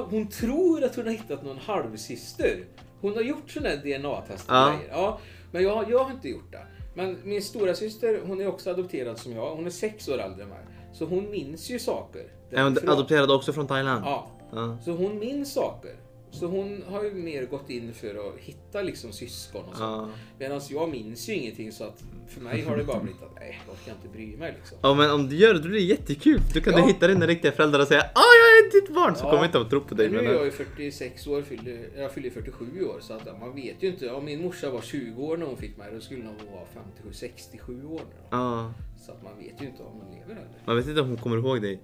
hon 0.09 0.27
tror 0.29 0.83
att 0.83 0.95
hon 0.95 1.05
har 1.05 1.11
hittat 1.11 1.43
någon 1.43 1.57
halvsyster. 1.65 2.57
Hon 3.03 3.13
har 3.13 3.21
gjort 3.21 3.49
sådana 3.51 3.69
här 3.69 3.77
DNA-test 3.99 4.49
och 4.49 4.55
Ja. 4.55 4.73
Ja, 4.91 5.19
men 5.51 5.63
jag, 5.63 5.91
jag 5.91 6.03
har 6.03 6.11
inte 6.11 6.29
gjort 6.29 6.51
det. 6.51 6.65
Men 6.95 7.17
min 7.23 7.41
stora 7.41 7.73
syster, 7.75 8.21
hon 8.25 8.41
är 8.41 8.47
också 8.47 8.69
adopterad 8.69 9.17
som 9.19 9.31
jag. 9.33 9.55
Hon 9.55 9.65
är 9.65 9.69
sex 9.69 10.07
år 10.07 10.17
äldre 10.17 10.43
än 10.43 10.49
mig. 10.49 10.65
Så 10.93 11.05
hon 11.05 11.31
minns 11.31 11.69
ju 11.69 11.79
saker. 11.79 12.31
Är 12.51 12.63
hon 12.63 12.89
adopterad 12.89 13.31
också 13.31 13.53
från 13.53 13.67
Thailand? 13.67 14.03
Ja, 14.05 14.27
Ja. 14.51 14.77
så 14.85 14.91
hon 14.91 15.19
minns 15.19 15.53
saker. 15.53 15.95
Så 16.31 16.45
hon 16.45 16.83
har 16.87 17.03
ju 17.03 17.13
mer 17.13 17.45
gått 17.45 17.69
in 17.69 17.93
för 17.93 18.27
att 18.27 18.37
hitta 18.39 18.81
liksom 18.81 19.11
syskon 19.11 19.65
och 19.65 19.75
så. 19.77 19.83
Ja. 19.83 20.09
Medan 20.39 20.61
jag 20.69 20.89
minns 20.89 21.29
ju 21.29 21.33
ingenting 21.33 21.71
så 21.71 21.83
att 21.83 22.03
för 22.29 22.41
mig 22.41 22.61
har 22.61 22.77
det 22.77 22.83
bara 22.83 22.99
blivit 22.99 23.21
att 23.23 23.35
nej, 23.39 23.59
jag 23.67 23.73
orkar 23.75 23.91
inte 23.91 24.07
bry 24.17 24.37
mig 24.37 24.53
liksom. 24.57 24.77
Ja 24.81 24.93
men 24.93 25.11
om 25.11 25.29
du 25.29 25.35
gör 25.35 25.53
det 25.53 25.59
då 25.59 25.67
blir 25.69 25.79
det 25.79 25.85
jättekul. 25.85 26.41
Då 26.53 26.61
kan 26.61 26.73
Ja. 26.73 26.79
du 26.79 26.87
hitta 26.87 27.07
dina 27.07 27.27
riktiga 27.27 27.51
föräldrar 27.51 27.79
och 27.79 27.87
säga 27.87 28.01
ah 28.01 28.33
jag 28.41 28.57
är 28.57 28.81
ditt 28.81 28.95
barn 28.95 29.15
så 29.15 29.25
Ja. 29.25 29.29
kommer 29.31 29.45
inte 29.45 29.57
de 29.57 29.69
tro 29.69 29.81
på 29.81 29.95
dig. 29.95 30.09
Men 30.09 30.23
nu 30.23 30.29
är 30.29 30.33
jag 30.35 30.45
ju 30.45 30.51
46 30.51 31.27
år, 31.27 31.41
fyller, 31.41 31.89
jag 31.97 32.11
fyller 32.11 32.29
47 32.29 32.85
år 32.85 32.97
så 32.99 33.13
att 33.13 33.39
man 33.39 33.55
vet 33.55 33.75
ju 33.83 33.87
inte. 33.87 34.11
Om 34.11 34.25
min 34.25 34.41
morsa 34.41 34.69
var 34.69 34.81
20 34.81 35.23
år 35.23 35.37
när 35.37 35.45
hon 35.45 35.57
fick 35.57 35.77
mig 35.77 35.87
då 35.93 35.99
skulle 36.01 36.23
hon 36.25 36.35
vara 36.53 36.65
57, 36.73 37.09
67 37.13 37.85
år 37.85 37.99
då. 37.99 38.27
ja. 38.29 38.73
Så 39.05 39.11
att 39.11 39.23
man 39.23 39.37
vet 39.37 39.61
ju 39.61 39.65
inte 39.65 39.83
om 39.83 39.91
hon 39.91 40.11
lever 40.19 40.33
heller. 40.35 40.61
Man 40.65 40.75
vet 40.75 40.87
inte 40.87 41.01
om 41.01 41.07
hon 41.07 41.17
kommer 41.17 41.37
ihåg 41.37 41.61
dig. 41.61 41.81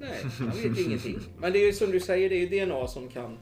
Nej, 0.00 0.10
man 0.40 0.50
vet 0.50 0.78
ingenting. 0.86 1.18
Men 1.38 1.52
det 1.52 1.58
är 1.62 1.66
ju 1.66 1.72
som 1.72 1.90
du 1.90 2.00
säger, 2.00 2.28
det 2.30 2.34
är 2.36 2.48
ju 2.58 2.64
DNA 2.66 2.86
som 2.86 3.08
kan... 3.08 3.38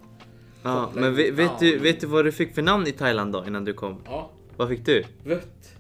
Ja, 0.63 0.91
men 0.95 1.15
vet, 1.15 1.35
vet, 1.35 1.59
du, 1.61 1.79
vet 1.79 2.01
du 2.01 2.07
vad 2.07 2.25
du 2.25 2.33
fick 2.33 2.55
för 2.55 2.63
namn 2.63 2.87
i 2.87 2.93
Thailand 2.93 3.33
då 3.33 3.45
innan 3.47 3.65
du 3.65 3.73
kom? 3.73 4.03
Ja, 4.07 4.31
Vad 4.57 4.69
fick 4.69 4.87
du? 4.87 5.05
vött. 5.25 5.74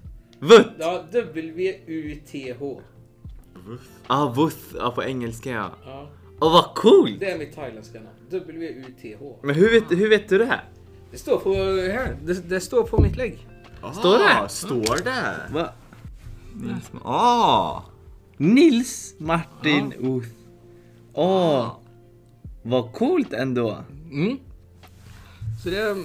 Vutt! 0.48 0.66
Ja, 0.78 1.04
W-U-T-H. 1.12 2.80
Ah, 4.06 4.28
Vuth, 4.32 4.56
ja 4.78 4.90
på 4.90 5.02
engelska 5.04 5.50
ja. 5.50 5.70
Ja, 5.84 6.08
Åh 6.40 6.52
vad 6.52 6.74
coolt! 6.74 7.20
det 7.20 7.30
är 7.30 7.38
mitt 7.38 7.54
thailändska 7.54 7.98
namn. 8.00 8.16
W-U-T-H. 8.30 9.36
Men 9.42 9.54
hur 9.54 9.70
vet, 9.70 9.90
hur 9.90 10.08
vet 10.08 10.28
du 10.28 10.38
det 10.38 10.44
här? 10.46 10.64
Det 11.10 11.18
står 11.18 11.36
på 11.38 11.54
här. 11.92 12.16
Det, 12.24 12.48
det 12.48 12.60
står 12.60 12.82
på 12.82 13.02
mitt 13.02 13.16
lägg. 13.16 13.48
Står 13.92 14.18
det? 14.18 14.38
Ah, 14.40 14.48
Står 14.48 15.04
det? 15.04 15.52
Va? 15.54 15.68
Nils 16.54 16.90
Ma- 16.92 17.00
Ah! 17.04 17.82
Nils 18.36 19.14
Martin 19.18 19.92
Uth. 19.98 20.28
Åh! 21.12 21.76
Vad 22.62 22.92
coolt 22.92 23.32
ändå. 23.32 23.76
Mm. 24.10 24.38
Så 25.62 25.70
det 25.70 25.78
är, 25.78 25.96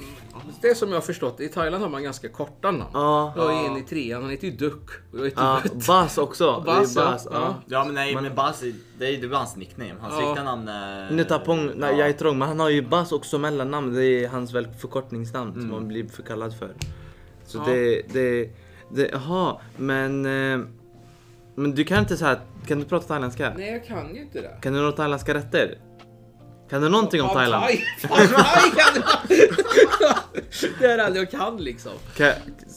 det 0.61 0.67
är 0.67 0.73
som 0.75 0.89
jag 0.89 0.95
har 0.95 1.01
förstått 1.01 1.39
I 1.39 1.47
Thailand 1.49 1.83
har 1.83 1.89
man 1.89 2.03
ganska 2.03 2.29
korta 2.29 2.71
namn. 2.71 2.83
Ja. 2.93 3.33
Jag 3.37 3.53
är 3.53 3.69
en 3.69 3.77
i 3.77 3.83
trean, 3.83 4.21
han 4.21 4.31
heter 4.31 4.47
ju 4.47 4.53
Duck. 4.57 4.89
Och 5.13 5.19
jag 5.19 5.25
heter 5.25 5.41
Ja. 5.41 5.61
Bas 5.87 6.17
också. 6.17 6.63
Bas, 6.65 6.93
det 6.93 7.01
är 7.01 7.05
ja. 7.05 7.11
Bas, 7.11 7.27
Ja. 7.31 7.37
ja. 7.39 7.55
Ja 7.67 7.85
men 7.85 7.95
nej, 7.95 8.15
men 8.15 8.35
Buzz, 8.35 8.63
det 8.99 9.05
är 9.05 9.09
ju 9.11 9.33
hans 9.33 9.55
nickname. 9.55 9.93
Hans 10.01 10.13
Ja. 10.19 10.27
riktiga 10.29 10.43
namn 10.43 10.67
är... 10.67 11.11
Nutapong, 11.11 11.65
nej, 11.75 11.91
Ja. 11.91 11.97
jag 11.99 12.09
är 12.09 12.13
trång, 12.13 12.37
men 12.37 12.47
han 12.47 12.59
har 12.59 12.69
ju 12.69 12.81
Bas 12.81 13.11
också 13.11 13.37
mellannamn. 13.37 13.93
Det 13.93 14.05
är 14.05 14.27
hans 14.29 14.53
väl 14.53 14.67
förkortningsnamn 14.79 15.53
som 15.53 15.71
han 15.73 15.87
blir 15.87 16.07
förkallad 16.07 16.55
för. 16.57 16.71
Så 17.45 17.57
Ja. 17.57 17.63
det, 17.73 18.01
det, 18.13 18.49
det, 18.91 19.09
jaha, 19.13 19.57
men... 19.77 20.25
eh, 20.25 20.65
Men 21.55 21.75
du 21.75 21.83
kan 21.83 21.99
inte 21.99 22.17
så 22.17 22.25
här, 22.25 22.39
kan 22.67 22.79
du 22.79 22.85
prata 22.85 23.07
thailändska? 23.07 23.53
Nej, 23.57 23.71
jag 23.71 23.85
kan 23.85 24.15
ju 24.15 24.21
inte 24.21 24.41
det. 24.41 24.57
Kan 24.61 24.73
du 24.73 24.79
några 24.79 24.91
thailändska 24.91 25.33
rätter? 25.33 25.77
Kan 26.69 26.81
du 26.81 26.89
någonting 26.89 27.21
om 27.21 27.29
Thailand? 27.29 27.63
thai. 27.65 27.83
Pad 28.07 28.17
thai 28.17 28.71
kan 28.75 29.03
jag! 29.03 29.39
Det 30.79 30.85
är 30.85 30.97
det 30.97 31.03
enda 31.03 31.19
jag 31.19 31.31
kan 31.31 31.57
liksom. 31.57 31.91
Kan, 32.17 32.31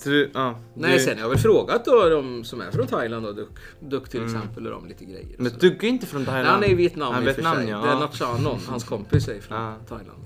du, 0.05 0.31
ja, 0.35 0.59
Nej, 0.75 0.93
du, 0.93 1.05
sen 1.05 1.15
har 1.17 1.23
jag 1.23 1.29
väl 1.29 1.39
frågat 1.39 1.85
då 1.85 2.09
de 2.09 2.45
som 2.45 2.61
är 2.61 2.71
från 2.71 2.87
Thailand 2.87 3.27
och 3.27 3.35
Duck, 3.35 3.49
Duck 3.81 4.09
till 4.09 4.25
exempel 4.25 4.67
och 4.67 4.73
de 4.73 4.89
lite 4.89 5.05
grejer. 5.05 5.25
Mm. 5.25 5.37
Men 5.39 5.51
Så- 5.51 5.57
du 5.59 5.69
är 5.69 5.85
inte 5.85 6.07
från 6.07 6.21
Nej, 6.21 6.27
Thailand? 6.27 6.49
han 6.55 6.65
är 6.65 6.69
i 6.69 6.75
Vietnam 6.75 7.15
Han 7.15 7.23
i 7.23 7.31
och 7.31 7.35
för 7.35 7.43
Vietnam, 7.43 7.57
sig. 7.57 7.69
ja. 7.69 7.79
Det 7.83 7.89
är 7.89 7.95
Nachanon, 7.95 8.59
hans 8.69 8.85
kompis 8.85 9.29
är 9.29 9.41
från 9.41 9.59
Ja. 9.59 9.75
Thailand. 9.89 10.19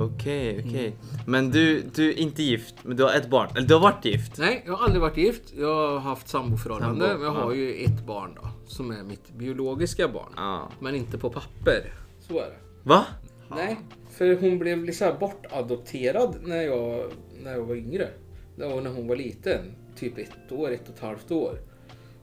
Okej, 0.00 0.64
okej. 0.68 0.96
Men 1.26 1.50
du, 1.50 1.82
du 1.94 2.08
är 2.08 2.18
inte 2.18 2.42
gift, 2.42 2.74
men 2.82 2.96
du 2.96 3.02
har 3.02 3.12
ett 3.12 3.30
barn. 3.30 3.48
Eller 3.56 3.68
du 3.68 3.74
har 3.74 3.80
varit 3.80 4.04
gift? 4.04 4.38
Nej, 4.38 4.62
jag 4.66 4.72
har 4.76 4.84
aldrig 4.84 5.00
varit 5.00 5.16
gift. 5.16 5.42
Jag 5.56 5.74
har 5.90 5.98
haft 5.98 6.28
samboförhållande. 6.28 7.06
Sambo, 7.08 7.18
men 7.18 7.34
jag 7.34 7.42
har 7.42 7.50
ja. 7.52 7.56
ju 7.56 7.84
ett 7.84 8.06
barn 8.06 8.30
då. 8.42 8.48
Som 8.66 8.90
är 8.90 9.02
mitt 9.02 9.32
biologiska 9.38 10.08
barn. 10.08 10.32
Ja. 10.36 10.68
Men 10.80 10.94
inte 10.94 11.18
på 11.18 11.30
papper. 11.30 11.92
Så 12.28 12.38
är 12.38 12.46
det. 12.46 12.56
Va? 12.82 13.06
Nej, 13.50 13.76
för 14.10 14.34
hon 14.40 14.58
blev 14.58 14.84
liksom 14.84 15.12
bortadopterad 15.20 16.36
när 16.42 16.62
jag, 16.62 17.12
när 17.42 17.52
jag 17.52 17.62
var 17.62 17.74
yngre. 17.74 18.08
Och 18.56 18.82
när 18.82 18.90
hon 18.90 19.08
var 19.08 19.16
liten. 19.16 19.60
Typ 19.96 20.18
ett 20.18 20.52
år, 20.52 20.70
ett 20.70 20.88
och 20.88 20.94
ett 20.94 21.00
halvt 21.00 21.30
år. 21.30 21.60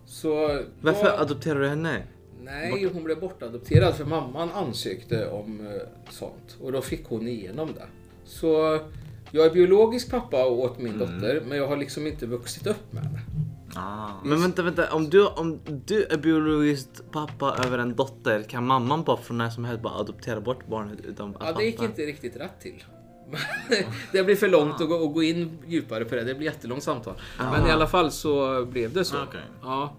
Så... 0.05 0.61
Varför 0.81 1.05
jag, 1.05 1.19
adopterar 1.19 1.59
du 1.59 1.67
henne? 1.67 2.03
Nej, 2.43 2.89
hon 2.93 3.03
blev 3.03 3.19
bortadopterad 3.19 3.95
för 3.95 4.05
mamman 4.05 4.49
ansökte 4.51 5.29
om 5.29 5.67
eh, 5.67 5.81
sånt. 6.09 6.57
Och 6.61 6.71
då 6.71 6.81
fick 6.81 7.05
hon 7.05 7.27
igenom 7.27 7.69
det. 7.73 7.85
Så 8.25 8.79
jag 9.31 9.45
är 9.45 9.49
biologisk 9.49 10.11
pappa 10.11 10.45
åt 10.45 10.79
min 10.79 10.97
dotter, 10.97 11.43
men 11.47 11.57
jag 11.57 11.67
har 11.67 11.77
liksom 11.77 12.07
inte 12.07 12.25
vuxit 12.25 12.67
upp 12.67 12.93
med 12.93 13.03
henne. 13.03 13.19
Ah. 13.75 14.09
Men 14.23 14.41
vänta, 14.41 14.61
vänta. 14.63 14.93
Om 14.93 15.09
du, 15.09 15.27
om 15.27 15.59
du 15.85 16.03
är 16.05 16.17
biologiskt 16.17 17.11
pappa 17.11 17.57
över 17.65 17.77
en 17.77 17.95
dotter, 17.95 18.43
kan 18.43 18.65
mamman 18.67 19.03
bara 19.03 19.17
från 19.17 19.37
när 19.37 19.49
som 19.49 19.65
helst 19.65 19.83
bara 19.83 19.93
adoptera 19.93 20.41
bort 20.41 20.67
barnet 20.67 20.99
utan 21.05 21.35
att 21.35 21.41
Ja, 21.45 21.53
det 21.53 21.63
gick 21.63 21.77
pappa- 21.77 21.85
inte 21.89 22.01
riktigt 22.01 22.35
rätt 22.35 22.59
till. 22.61 22.83
det 24.11 24.23
blir 24.23 24.35
för 24.35 24.47
långt 24.47 24.81
att 24.81 24.89
gå, 24.89 25.07
att 25.07 25.13
gå 25.13 25.23
in 25.23 25.57
djupare 25.67 26.05
på 26.05 26.15
det. 26.15 26.23
Det 26.23 26.35
blir 26.35 26.45
jättelångt 26.45 26.83
samtal. 26.83 27.13
Men 27.37 27.67
i 27.67 27.71
alla 27.71 27.87
fall 27.87 28.11
så 28.11 28.65
blev 28.65 28.93
det 28.93 29.05
så. 29.05 29.23
Okej. 29.23 29.41
Ja. 29.61 29.95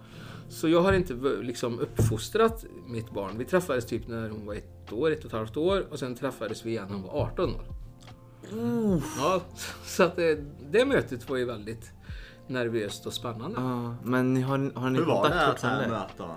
Så 0.49 0.69
jag 0.69 0.81
har 0.81 0.93
inte 0.93 1.15
liksom 1.43 1.79
uppfostrat 1.81 2.65
mitt 2.87 3.11
barn. 3.11 3.39
Vi 3.39 3.45
träffades 3.45 3.87
typ 3.87 4.09
när 4.09 4.29
hon 4.29 4.47
var 4.47 4.55
ett 4.55 4.93
år, 4.93 5.11
ett 5.11 5.19
och 5.19 5.27
ett 5.27 5.33
halvt 5.33 5.57
år. 5.57 5.87
Och 5.91 5.99
sen 5.99 6.15
träffades 6.15 6.65
vi 6.65 6.71
igen 6.71 6.87
när 6.89 6.95
hon 6.95 7.03
var 7.03 7.21
18 7.23 7.55
år. 7.55 7.65
Ja, 9.19 9.41
så 9.85 10.03
att 10.03 10.17
det, 10.17 10.39
det 10.71 10.85
mötet 10.85 11.29
var 11.29 11.37
ju 11.37 11.45
väldigt 11.45 11.93
nervöst 12.49 13.07
och 13.07 13.13
spännande. 13.13 13.61
Ja, 13.61 13.95
men 14.05 14.35
ni 14.35 14.41
har, 14.41 14.71
har 14.75 14.91
ni 14.91 14.99
Hur 14.99 15.07
var 15.07 15.15
kontakt 15.23 15.35
det 15.35 15.41
att 15.41 15.47
här 15.47 15.53
fortfarande? 15.53 15.89
möta? 15.89 16.37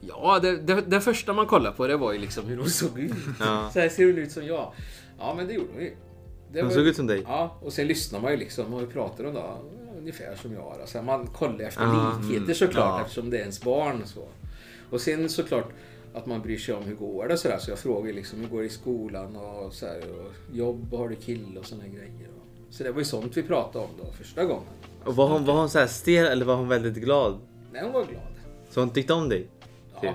Ja, 0.00 0.38
det, 0.42 0.56
det, 0.56 0.80
det 0.80 1.00
första 1.00 1.32
man 1.32 1.46
kollade 1.46 1.76
på 1.76 1.86
det 1.86 1.96
var 1.96 2.12
ju 2.12 2.18
liksom 2.18 2.44
hur 2.46 2.56
hon 2.56 2.70
såg 2.70 2.98
ut. 2.98 3.12
Ja. 3.40 3.70
Så 3.72 3.80
här 3.80 3.88
ser 3.88 4.06
hon 4.06 4.18
ut 4.18 4.32
som 4.32 4.46
jag. 4.46 4.72
Ja, 5.18 5.34
men 5.36 5.46
det 5.46 5.52
gjorde 5.54 5.68
hon 5.72 5.82
ju. 5.82 5.96
Det 6.52 6.60
Hon 6.60 6.68
var- 6.68 6.74
såg 6.76 6.86
ut 6.86 6.96
som 6.96 7.06
dig? 7.06 7.22
Ja, 7.26 7.56
och 7.62 7.72
sen 7.72 7.86
lyssnar 7.86 8.20
man 8.20 8.30
ju 8.30 8.36
liksom 8.36 8.74
och 8.74 8.82
vi 8.82 8.86
pratar 8.86 9.24
om 9.24 9.34
det. 9.34 9.42
Ungefär 9.98 10.36
som 10.42 10.52
jag. 10.52 10.76
Alltså, 10.80 11.02
man 11.02 11.26
kollar 11.26 11.64
efter 11.64 11.82
Ja, 11.82 12.18
likheter 12.22 12.54
såklart 12.54 12.98
ja. 12.98 13.00
eftersom 13.00 13.30
det 13.30 13.36
är 13.36 13.40
ens 13.40 13.62
barn. 13.62 14.02
Och, 14.02 14.08
så. 14.08 14.28
och 14.90 15.00
sen 15.00 15.28
såklart 15.28 15.68
att 16.14 16.26
man 16.26 16.42
bryr 16.42 16.58
sig 16.58 16.74
om 16.74 16.82
hur 16.82 16.94
går 16.94 17.28
det 17.28 17.36
sådär. 17.38 17.58
Så 17.58 17.70
jag 17.70 17.78
frågar 17.78 18.12
liksom 18.12 18.40
hur 18.40 18.48
går 18.48 18.60
det 18.60 18.66
i 18.66 18.70
skolan 18.70 19.36
och, 19.36 19.72
så 19.72 19.86
här, 19.86 19.98
och 19.98 20.56
jobb 20.56 20.92
och 20.94 20.98
har 20.98 21.08
du 21.08 21.14
kille 21.16 21.60
och 21.60 21.66
sådana 21.66 21.88
grejer. 21.88 22.28
Så 22.70 22.82
det 22.84 22.90
var 22.92 22.98
ju 22.98 23.04
sånt 23.04 23.36
vi 23.36 23.42
pratade 23.42 23.84
om 23.84 23.90
då 24.04 24.12
första 24.12 24.44
gången. 24.44 24.62
Och 25.06 25.16
var 25.16 25.28
hon, 25.28 25.44
var 25.44 25.54
hon 25.54 25.70
så 25.70 25.78
här 25.78 25.86
stel 25.86 26.26
eller 26.26 26.44
var 26.44 26.54
hon 26.56 26.68
väldigt 26.68 26.94
glad? 26.94 27.38
Nej, 27.72 27.82
hon 27.82 27.92
var 27.92 28.04
glad. 28.04 28.22
Så 28.70 28.80
hon 28.80 28.90
tyckte 28.90 29.12
om 29.12 29.28
dig? 29.28 29.46
Ja. 29.94 30.00
Typ. 30.00 30.10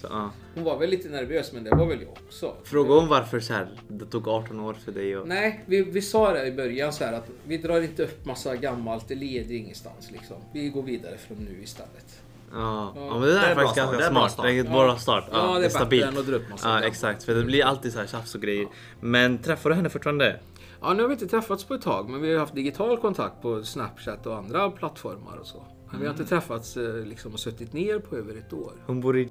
Så, 0.00 0.06
ja. 0.10 0.30
Hon 0.54 0.64
var 0.64 0.78
väl 0.78 0.90
lite 0.90 1.08
nervös 1.08 1.52
men 1.52 1.64
det 1.64 1.70
var 1.70 1.86
väl 1.86 2.00
jag 2.02 2.10
också. 2.26 2.54
Fråga 2.64 2.94
om 2.94 3.08
varför 3.08 3.40
så 3.40 3.52
här, 3.52 3.68
det 3.88 4.04
tog 4.06 4.28
18 4.28 4.60
år 4.60 4.74
för 4.74 4.92
dig 4.92 5.16
och... 5.16 5.28
Nej, 5.28 5.64
vi, 5.66 5.82
vi 5.82 6.02
sa 6.02 6.32
det 6.32 6.46
i 6.46 6.52
början 6.52 6.92
så 6.92 7.04
här 7.04 7.12
att 7.12 7.28
vi 7.46 7.58
drar 7.58 7.80
inte 7.80 8.02
upp 8.02 8.24
massa 8.26 8.56
gammalt, 8.56 9.08
det 9.08 9.14
leder 9.14 9.54
ingenstans 9.54 10.10
liksom. 10.10 10.36
Vi 10.52 10.68
går 10.68 10.82
vidare 10.82 11.16
från 11.18 11.36
nu 11.38 11.62
istället. 11.62 12.22
Ja, 12.52 12.92
Ja. 12.96 13.06
ja 13.06 13.12
men 13.12 13.20
det 13.20 13.26
där 13.34 13.40
Det 13.40 13.46
är 13.46 13.50
är 13.50 13.54
faktiskt 13.54 13.76
ganska 13.76 13.96
det 13.96 14.04
är 14.04 14.10
bra 14.10 14.20
smart. 14.20 14.32
start. 14.32 14.46
Det 14.46 14.52
är 14.52 14.60
ett 14.60 14.66
Ja. 14.66 14.72
bra 14.72 14.96
start. 14.96 15.24
Ja, 15.32 15.38
det 15.38 15.48
är 15.50 15.54
bättre 15.60 15.70
stabilt. 15.70 16.04
än 16.06 16.18
att 16.18 16.26
dra 16.26 16.34
upp 16.36 16.50
massa 16.50 16.68
Ja, 16.68 16.82
exakt. 16.86 17.22
För 17.22 17.34
det 17.34 17.42
blir 17.44 17.64
alltid 17.64 17.92
så 17.92 17.98
här 17.98 18.06
tjafs 18.06 18.34
och 18.34 18.40
grejer. 18.40 18.66
Men 19.00 19.38
träffar 19.38 19.70
du 19.70 19.76
henne 19.76 19.88
fortfarande? 19.90 20.36
Ja, 20.82 20.92
nu 20.94 21.02
har 21.02 21.08
vi 21.08 21.12
inte 21.12 21.26
träffats 21.26 21.64
på 21.64 21.74
ett 21.74 21.82
tag, 21.82 22.08
men 22.10 22.20
vi 22.20 22.32
har 22.32 22.40
haft 22.40 22.54
digital 22.54 22.98
kontakt 22.98 23.42
på 23.42 23.62
Snapchat 23.62 24.26
och 24.26 24.36
andra 24.36 24.70
plattformar 24.70 25.36
och 25.36 25.46
så. 25.46 25.62
Men 25.90 26.00
vi 26.00 26.06
har 26.06 26.12
inte 26.12 26.24
träffats 26.24 26.76
eh, 26.76 27.04
liksom 27.04 27.32
och 27.32 27.40
suttit 27.40 27.72
ner 27.72 27.98
på 27.98 28.16
över 28.16 28.36
ett 28.36 28.52
år. 28.52 28.72
Hon 28.86 29.00
bor 29.00 29.18
i... 29.18 29.28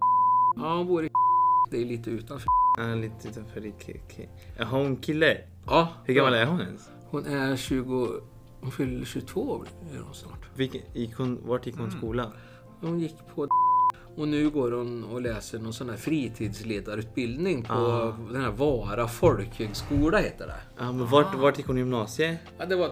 Ja, 0.56 0.76
hon 0.78 0.88
bor 0.88 1.06
i 1.06 1.10
Det 1.72 1.82
är 1.82 1.86
lite 1.86 2.10
utanför 2.10 2.47
Ja, 2.78 2.95
lite 2.95 3.28
utanför 3.28 3.72
okej. 3.76 4.30
Har 4.60 4.80
hon 4.80 4.97
kille? 4.97 5.38
Ja. 5.66 5.88
Hur 6.06 6.14
gammal 6.14 6.34
är 6.34 6.45
hon 6.45 6.62
ens? 6.62 6.89
Hon 7.10 7.26
är 7.26 7.56
20... 7.56 8.08
Hon 8.62 8.72
fyller 8.72 9.06
22 9.06 9.64
är 9.93 10.00
hon 10.00 10.14
snart. 10.14 10.50
Vilken, 10.56 10.82
gick 10.93 11.18
hon, 11.18 11.39
vart 11.45 11.66
gick 11.66 11.78
hon 11.78 11.91
skola? 11.91 12.32
Hon 12.82 13.00
gick 13.00 13.16
på 13.36 13.47
och 14.20 14.28
nu 14.28 14.49
går 14.49 14.72
hon 14.72 15.03
och 15.03 15.22
läser 15.22 15.59
någon 15.59 15.74
sån 15.74 15.89
här 15.89 15.97
fritidsledarutbildning 15.97 17.63
på 17.63 17.74
Ah. 17.74 18.13
den 18.32 18.41
här 18.41 18.51
Vara 18.51 19.07
folkhögskola 19.07 20.17
heter 20.17 20.47
det. 20.47 20.55
Ja, 20.78 20.91
men 20.91 21.07
vart, 21.07 21.36
vart 21.36 21.57
gick 21.57 21.67
hon 21.67 21.78
gymnasiet? 21.78 22.38
Ja, 22.57 22.65
det 22.65 22.76
var... 22.76 22.91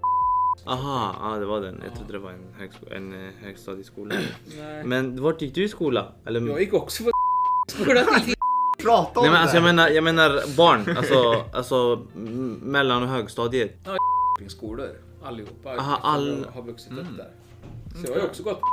Aha, 0.65 1.15
ja 1.21 1.39
det 1.39 1.45
var 1.45 1.61
den. 1.61 1.81
Jag 1.85 1.95
trodde 1.95 2.13
det 2.13 2.19
var 2.19 2.31
en, 2.31 2.45
högsko- 2.59 2.93
en 2.95 3.25
eh, 3.27 3.31
högstadieskola. 3.43 4.15
Nej. 4.59 4.83
Men 4.83 5.21
vart 5.23 5.41
gick 5.41 5.55
du 5.55 5.63
i 5.63 5.69
skola? 5.69 6.11
Eller... 6.25 6.47
Jag 6.47 6.59
gick 6.59 6.73
också 6.73 7.03
på 7.03 7.09
skola 7.67 8.01
Prata 8.83 9.19
om 9.19 9.23
Nej 9.25 9.31
men 9.31 9.33
det! 9.33 9.37
alltså 9.39 9.57
jag 9.57 9.63
menar, 9.63 9.89
jag 9.89 10.03
menar 10.03 10.57
barn. 10.57 10.97
Alltså, 10.97 11.45
alltså 11.53 12.01
mellan 12.61 13.03
och 13.03 13.09
högstadiet. 13.09 13.75
skolor 14.47 14.89
allihopa. 15.23 15.69
Aha, 15.77 15.99
all- 16.03 16.33
Mm. 16.37 16.49
har 16.53 16.61
vuxit 16.61 16.91
upp 16.91 17.17
där. 17.17 17.29
Så 17.95 18.05
jag 18.07 18.09
har 18.13 18.19
ju 18.21 18.27
också 18.27 18.43
gått 18.43 18.59
på 18.59 18.67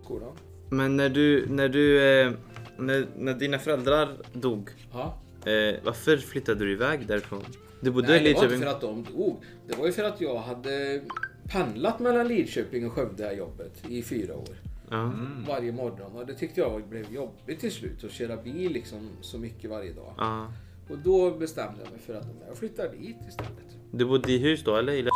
skolan. 0.04 0.32
Men 0.70 0.96
när 0.96 1.08
du, 1.08 1.46
när 1.48 1.68
du, 1.68 2.02
eh, 2.20 2.32
när, 2.78 3.06
när 3.18 3.34
dina 3.34 3.58
föräldrar 3.58 4.08
dog. 4.32 4.70
Ja. 4.92 5.18
Eh, 5.50 5.74
varför 5.84 6.16
flyttade 6.16 6.64
du 6.64 6.72
iväg 6.72 7.06
därifrån? 7.06 7.42
Du 7.80 7.90
bodde 7.90 8.08
Nej, 8.08 8.20
i 8.20 8.28
det 8.28 8.34
var 8.34 8.44
inte 8.44 8.54
Lidköping? 8.54 8.62
för 8.62 8.74
att 8.74 8.80
de 8.80 9.06
dog. 9.16 9.36
Det 9.68 9.76
var 9.78 9.86
ju 9.86 9.92
för 9.92 10.04
att 10.04 10.20
jag 10.20 10.38
hade 10.38 11.00
pendlat 11.48 11.98
mellan 12.00 12.28
Lidköping 12.28 12.86
och 12.86 12.92
Skövde 12.92 13.24
här 13.24 13.32
jobbet 13.32 13.72
i 13.88 14.02
fyra 14.02 14.34
år. 14.36 14.48
Ja. 14.90 15.12
Varje 15.48 15.72
morgon. 15.72 16.12
Och 16.16 16.26
det 16.26 16.34
tyckte 16.34 16.60
jag 16.60 16.88
blev 16.88 17.12
jobbigt 17.12 17.60
till 17.60 17.72
slut 17.72 18.04
att 18.04 18.10
köra 18.12 18.36
bil 18.36 18.72
liksom 18.72 19.08
så 19.20 19.38
mycket 19.38 19.70
varje 19.70 19.92
dag. 19.92 20.14
ja. 20.18 20.52
Och 20.90 20.98
då 20.98 21.30
bestämde 21.30 21.80
jag 21.84 21.90
mig 21.92 22.00
för 22.00 22.14
att 22.14 22.26
jag 22.48 22.56
flyttar 22.56 22.88
dit 22.88 23.16
istället. 23.28 23.76
Du 23.90 24.04
bodde 24.04 24.32
i 24.32 24.38
hus 24.38 24.64
då 24.64 24.76
eller 24.76 24.92
i 24.92 25.02
lä- 25.02 25.10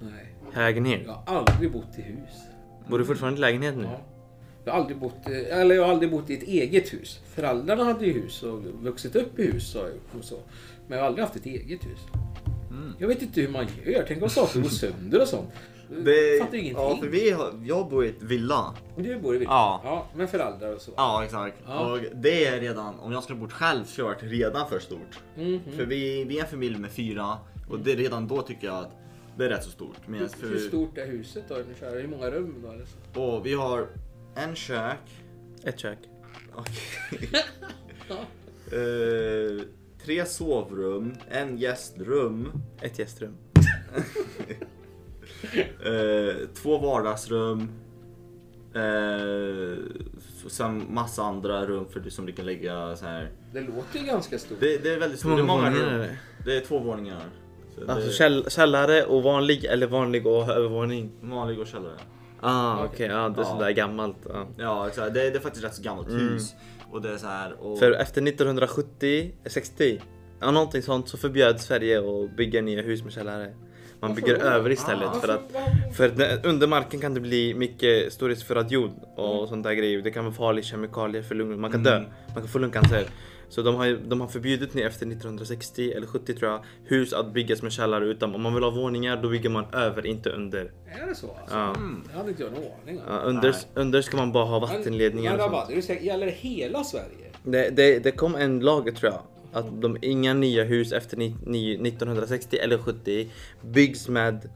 Nej, 0.00 0.34
lägenhet? 0.54 1.00
jag 1.06 1.12
har 1.12 1.36
aldrig 1.38 1.72
bott 1.72 1.98
i 1.98 2.02
hus. 2.02 2.42
Bor 2.88 2.98
du 2.98 3.04
fortfarande 3.04 3.38
i 3.38 3.40
lägenhet 3.40 3.76
nu? 3.76 3.82
Ja. 3.82 4.00
Jag 4.64 4.72
har 4.72 4.80
aldrig 4.80 4.98
bott, 4.98 5.26
eh, 5.26 5.58
eller 5.60 5.74
jag 5.74 5.82
har 5.84 5.92
aldrig 5.92 6.10
bott 6.10 6.30
i 6.30 6.34
ett 6.34 6.42
eget 6.42 6.92
hus. 6.92 7.20
Föräldrarna 7.34 7.84
hade 7.84 8.06
ju 8.06 8.12
hus 8.12 8.42
och 8.42 8.62
vuxit 8.82 9.16
upp 9.16 9.38
i 9.38 9.42
hus 9.42 9.76
och 10.18 10.24
så. 10.24 10.38
Men 10.88 10.98
jag 10.98 11.04
har 11.04 11.08
aldrig 11.08 11.24
haft 11.24 11.36
ett 11.36 11.46
eget 11.46 11.84
hus. 11.84 11.98
Jag 12.98 13.08
vet 13.08 13.22
inte 13.22 13.40
hur 13.40 13.48
man 13.48 13.66
gör. 13.84 14.04
Tänk 14.08 14.22
om 14.22 14.28
saker 14.28 14.60
går 14.60 14.68
sönder 14.68 15.20
och 15.22 15.28
sånt. 15.28 15.48
Det, 16.04 16.38
Fattar 16.40 16.56
ingenting. 16.56 16.82
ja, 16.82 16.96
för 16.96 17.06
vi 17.06 17.30
har, 17.30 17.60
jag 17.64 17.88
bor 17.88 18.04
i 18.04 18.08
ett 18.08 18.22
villa. 18.22 18.74
Du 18.96 19.18
bor 19.20 19.34
i 19.34 19.38
villa? 19.38 19.50
Ja. 19.50 19.80
ja. 19.84 20.06
Med 20.14 20.30
föräldrar 20.30 20.74
och 20.74 20.80
så? 20.80 20.92
Ja, 20.96 21.24
exakt. 21.24 21.56
Ja. 21.66 21.92
Och 21.92 21.98
det 22.14 22.46
är 22.46 22.60
redan, 22.60 23.00
om 23.00 23.12
jag 23.12 23.22
skulle 23.22 23.38
bort 23.38 23.52
själv, 23.52 23.84
kört 23.86 24.22
redan 24.22 24.68
för 24.68 24.78
stort. 24.78 25.20
Mhm. 25.36 25.60
För 25.76 25.84
vi, 25.84 26.24
vi 26.24 26.38
är 26.38 26.42
en 26.42 26.48
familj 26.48 26.78
med 26.78 26.90
fyra 26.90 27.38
och 27.70 27.78
det, 27.78 27.94
redan 27.94 28.28
då 28.28 28.42
tycker 28.42 28.66
jag 28.66 28.76
att 28.76 28.90
det 29.36 29.44
är 29.44 29.48
rätt 29.48 29.64
så 29.64 29.70
stort. 29.70 29.96
Hur, 30.06 30.12
Medan 30.12 30.28
hur 30.40 30.58
för, 30.58 30.68
stort 30.68 30.98
är 30.98 31.06
huset 31.06 31.44
då? 31.48 31.54
Hur 31.86 32.08
många 32.08 32.30
rum 32.30 32.54
då? 32.62 32.70
Eller 32.70 32.84
så? 33.14 33.20
och 33.22 33.46
vi 33.46 33.54
har 33.54 33.86
en 34.34 34.54
kök. 34.56 34.98
Ett 35.64 35.78
kök. 35.78 35.98
Okej. 36.54 37.30
Eh, 38.72 39.62
tre 40.04 40.26
sovrum, 40.26 41.14
en 41.30 41.58
gästrum, 41.58 42.52
Ett 42.80 42.98
gästrum. 42.98 43.34
eh, 45.84 46.34
två 46.54 46.78
vardagsrum. 46.78 47.68
Eh, 48.74 49.78
sen 50.48 50.94
massa 50.94 51.22
andra 51.22 51.66
rum 51.66 51.86
för 51.92 52.10
som 52.10 52.26
du 52.26 52.32
kan 52.32 52.46
lägga 52.46 52.96
så 52.96 53.06
här. 53.06 53.30
Det 53.52 53.60
låter 53.60 53.98
ju 53.98 54.04
ganska 54.06 54.38
stort. 54.38 54.60
Det, 54.60 54.82
det 54.82 54.94
är 54.94 54.98
väldigt 55.00 55.18
stort. 55.20 55.36
Det 55.36 55.42
är 55.42 55.46
många 55.46 55.66
är 55.66 55.72
rum. 55.72 55.98
det? 55.98 56.16
Det 56.44 56.56
är 56.56 56.60
två 56.60 56.78
våningar. 56.78 57.22
Så 57.74 57.90
Alltså 57.90 58.08
det 58.08 58.12
käll, 58.14 58.50
källare 58.50 59.04
och 59.04 59.22
vanlig 59.22 59.64
eller 59.64 59.86
vanlig 59.86 60.26
och 60.26 60.48
övervåning? 60.48 61.10
vanlig 61.20 61.58
och 61.60 61.66
källare. 61.66 61.98
Ah 62.44 62.84
okej, 62.84 63.06
ja 63.06 63.28
det 63.28 63.40
är 63.40 63.44
Ja. 63.44 63.50
sådär 63.50 63.70
gammalt. 63.70 64.16
Ja. 64.28 64.46
Ja, 64.58 64.88
exakt. 64.88 65.14
Det, 65.14 65.30
det 65.30 65.36
är 65.36 65.40
faktiskt 65.40 65.64
rätt 65.64 65.74
så 65.74 65.82
gammalt 65.82 66.08
hus. 66.10 66.54
Och 66.90 67.02
det 67.02 67.10
är 67.10 67.16
så 67.16 67.26
här. 67.26 67.52
Och, 67.60 67.78
För 67.78 67.92
efter 67.92 68.22
1970, 68.28 69.32
60, 69.46 70.00
ja 70.40 70.50
någonting 70.50 70.82
sånt 70.82 71.08
så 71.08 71.16
förbjöd 71.16 71.60
Sverige 71.60 71.98
att 71.98 72.36
bygga 72.36 72.60
nya 72.62 72.82
hus 72.82 73.02
med 73.04 73.12
källare. 73.12 73.54
Man 74.00 74.14
bygger 74.14 74.34
över 74.34 74.70
istället 74.70 75.08
Ah, 75.08 75.12
för 75.20 75.28
att 75.28 75.52
för 75.96 76.08
det- 76.08 76.40
under 76.44 76.66
marken 76.66 77.00
kan 77.00 77.14
det 77.14 77.20
bli 77.20 77.54
mycket 77.54 78.12
stor 78.12 78.28
risk 78.28 78.46
för 78.46 78.56
att 78.56 78.70
jord 78.70 78.90
och 79.16 79.48
sånt 79.48 79.64
där 79.64 79.72
grejer. 79.72 80.02
Det 80.02 80.10
kan 80.10 80.24
vara 80.24 80.34
farliga 80.34 80.64
kemikalier 80.64 81.22
för 81.22 81.34
lungor. 81.34 81.56
Man 81.56 81.72
kan 81.72 81.82
dö. 81.82 81.98
Man 82.00 82.42
kan 82.42 82.48
få 82.48 82.58
lungcancer. 82.58 83.04
Så 83.52 83.62
de 83.62 83.74
har, 83.74 84.08
de 84.08 84.20
har 84.20 84.28
förbjudit 84.28 84.74
nu 84.74 84.82
efter 84.82 85.06
1960 85.06 85.92
eller 85.92 86.06
70 86.06 86.34
tror 86.34 86.50
jag 86.50 86.60
hus 86.84 87.12
att 87.12 87.32
byggas 87.32 87.62
med 87.62 87.72
källare 87.72 88.04
utan 88.04 88.34
om 88.34 88.42
man 88.42 88.54
vill 88.54 88.62
ha 88.64 88.70
våningar 88.70 89.22
då 89.22 89.28
bygger 89.28 89.50
man 89.50 89.64
över, 89.72 90.06
inte 90.06 90.30
under. 90.30 90.72
Är 90.86 91.06
det 91.06 91.14
så 91.14 91.26
alltså? 91.40 91.56
Ja. 91.56 91.76
Det 92.12 92.16
hade 92.18 92.28
inte 92.30 92.42
jag 92.42 92.52
någon 92.52 92.62
aning 92.82 92.98
om. 92.98 93.04
Ja, 93.08 93.18
under, 93.18 93.50
Nej. 93.50 93.60
under 93.74 94.02
ska 94.02 94.16
man 94.16 94.32
bara 94.32 94.44
ha 94.44 94.60
Men- 94.60 94.68
vattenledningar 94.68 95.36
Men 95.36 95.44
och 95.54 95.66
sånt. 95.68 95.84
Säker? 95.84 96.04
Gäller 96.04 96.26
det 96.26 96.32
hela 96.32 96.84
Sverige? 96.84 97.32
Det, 97.44 97.70
det, 97.70 97.98
det 97.98 98.10
kom 98.12 98.34
en 98.34 98.60
lag 98.60 98.96
tror 98.96 99.12
jag. 99.12 99.22
Att 99.52 99.82
de, 99.82 99.96
inga 100.02 100.34
nya 100.34 100.64
hus 100.64 100.92
efter 100.92 101.16
ni, 101.16 101.36
ni, 101.46 101.72
1960 101.88 102.56
eller 102.56 102.78
70 102.78 103.30
byggs 103.62 104.08
med, 104.08 104.50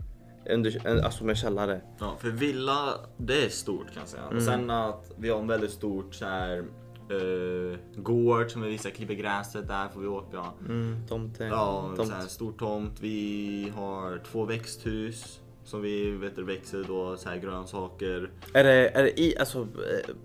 under, 0.51 1.03
alltså 1.05 1.25
med 1.25 1.37
källare. 1.39 1.81
ja, 2.01 2.17
för 2.21 2.29
villa, 2.29 2.95
det 3.17 3.45
är 3.45 3.49
stort 3.49 3.87
kan 3.87 4.01
jag 4.03 4.09
säga. 4.09 4.23
Och 4.37 4.43
sen 4.43 4.71
att 4.71 5.11
vi 5.19 5.29
har 5.29 5.39
en 5.41 5.47
väldigt 5.47 5.71
stort 5.71 6.15
så 6.15 6.25
här, 6.25 6.65
eh, 7.11 7.79
gård 8.03 8.51
som 8.51 8.63
vi 8.63 8.69
visar 8.69 8.91
klipper 8.91 9.15
gräset, 9.15 9.69
där 9.69 9.89
får 9.89 10.01
vi 10.01 10.07
åka. 10.07 10.45
Mm, 10.69 10.97
tomte. 11.09 11.45
Ja, 11.45 11.93
tomt. 11.97 12.09
så 12.09 12.15
här, 12.15 12.23
stor 12.23 12.53
tomt. 12.53 12.93
Vi 13.01 13.73
har 13.77 14.21
två 14.33 14.45
växthus. 14.45 15.41
Som 15.65 15.83
vi 15.83 16.11
vet 16.11 16.39
växer 16.39 16.85
då 16.89 17.17
så 17.17 17.29
här 17.29 17.37
grönsaker. 17.37 18.31
Är 18.53 18.65
det, 18.65 18.89
är 18.89 19.03
det 19.03 19.21
i, 19.21 19.39
alltså, 19.39 19.69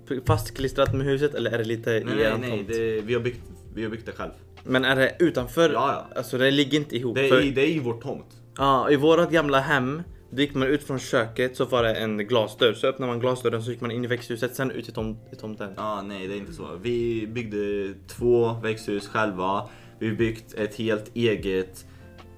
eh, 0.09 0.17
fastklistrat 0.25 0.93
med 0.93 1.05
huset 1.05 1.33
eller 1.35 1.51
är 1.51 1.57
det 1.57 1.63
lite 1.63 1.89
Nej, 1.89 2.01
i 2.01 2.03
nej, 2.05 2.33
nej. 2.39 2.49
tomt? 2.51 2.67
Det, 2.67 3.01
vi, 3.01 3.13
har 3.13 3.21
byggt, 3.21 3.41
vi 3.73 3.83
har 3.83 3.89
byggt 3.89 4.05
det 4.05 4.11
själv. 4.11 4.31
Men 4.63 4.85
är 4.85 4.95
det 4.95 5.15
utanför? 5.19 5.69
Ja, 5.73 6.05
ja. 6.09 6.17
Alltså 6.17 6.37
det 6.37 6.51
ligger 6.51 6.77
inte 6.77 6.95
ihop. 6.95 7.15
Det 7.15 7.29
för, 7.29 7.37
är, 7.37 7.41
i- 7.41 7.51
det 7.51 7.61
är 7.61 7.71
ju 7.73 7.79
vår 7.79 7.93
tomt. 8.01 8.41
ja, 8.57 8.89
I 8.91 8.95
vårat 8.95 9.31
gamla 9.31 9.59
hem, 9.59 10.01
då 10.31 10.41
gick 10.41 10.53
man 10.55 10.67
ut 10.67 10.83
från 10.83 10.99
köket 10.99 11.57
så 11.57 11.65
var 11.65 11.83
det 11.83 11.93
en 11.93 12.17
glasdörr. 12.17 12.73
Så 12.73 12.87
öppnade 12.87 13.11
man 13.11 13.19
glasdörren 13.19 13.63
så 13.63 13.71
gick 13.71 13.81
man 13.81 13.91
in 13.91 14.03
i 14.03 14.07
växthuset, 14.07 14.55
sen 14.55 14.71
ut 14.71 14.89
i, 14.89 14.91
tom, 14.91 15.17
i 15.31 15.35
tomten. 15.35 15.73
Ja, 15.77 16.01
nej 16.01 16.27
det 16.27 16.33
är 16.33 16.37
inte 16.37 16.53
så. 16.53 16.75
Vi 16.81 17.27
byggde 17.27 17.93
två 18.07 18.53
växthus 18.53 19.07
själva. 19.07 19.69
Vi 19.99 20.11
byggt 20.11 20.53
ett 20.53 20.75
helt 20.75 21.15
eget 21.15 21.85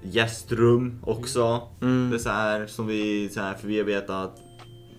gästrum 0.01 0.99
också. 1.05 1.61
Mm. 1.81 2.09
Det 2.09 2.15
är 2.15 2.19
så 2.19 2.29
här 2.29 2.67
som 2.67 2.87
vi, 2.87 3.29
så 3.29 3.41
här, 3.41 3.53
för 3.53 3.67
vi 3.67 3.83
vet 3.83 4.09
att 4.09 4.41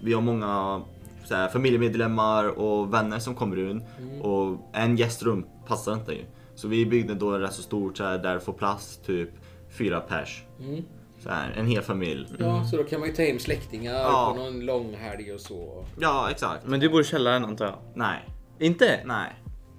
vi 0.03 0.12
har 0.12 0.20
många 0.20 0.82
så 1.24 1.34
här, 1.34 1.49
familjemedlemmar 1.49 2.59
och 2.59 2.95
vänner 2.95 3.18
som 3.18 3.34
kommer 3.34 3.70
in 3.70 3.82
och 4.22 4.70
en 4.72 4.97
gästrum 4.97 5.47
passar 5.66 5.95
inte 5.95 6.12
ju. 6.12 6.24
Så 6.55 6.68
vi 6.68 6.86
byggde 6.86 7.14
då 7.14 7.38
rätt 7.38 7.53
så 7.53 7.62
stort 7.62 7.97
så 7.97 8.05
här, 8.05 8.18
där 8.18 8.38
får 8.38 8.53
plats 8.53 9.01
typ 9.07 9.30
fyra 9.78 10.01
pers. 10.01 10.42
Mm. 10.61 10.84
Så 11.24 11.30
här, 11.30 11.54
en 11.56 11.66
hel 11.66 11.82
familj. 11.82 12.26
Ja, 12.38 12.64
så 12.64 12.76
då 12.76 12.84
kan 12.84 13.00
man 13.00 13.08
ju 13.08 13.14
ta 13.14 13.22
hem 13.22 13.38
släktingar 13.38 13.94
Ja. 13.94 14.34
på 14.36 14.42
någon 14.42 14.60
lång 14.60 14.94
helg 14.94 15.32
och 15.32 15.40
så. 15.40 15.84
Ja, 16.00 16.30
exakt. 16.30 16.66
Men 16.66 16.80
du 16.80 16.88
bor 16.88 17.00
i 17.00 17.04
källaren 17.04 17.44
antar 17.44 17.64
jag? 17.64 17.74
Nej, 17.94 18.28
Inte? 18.58 19.00
nej. 19.04 19.32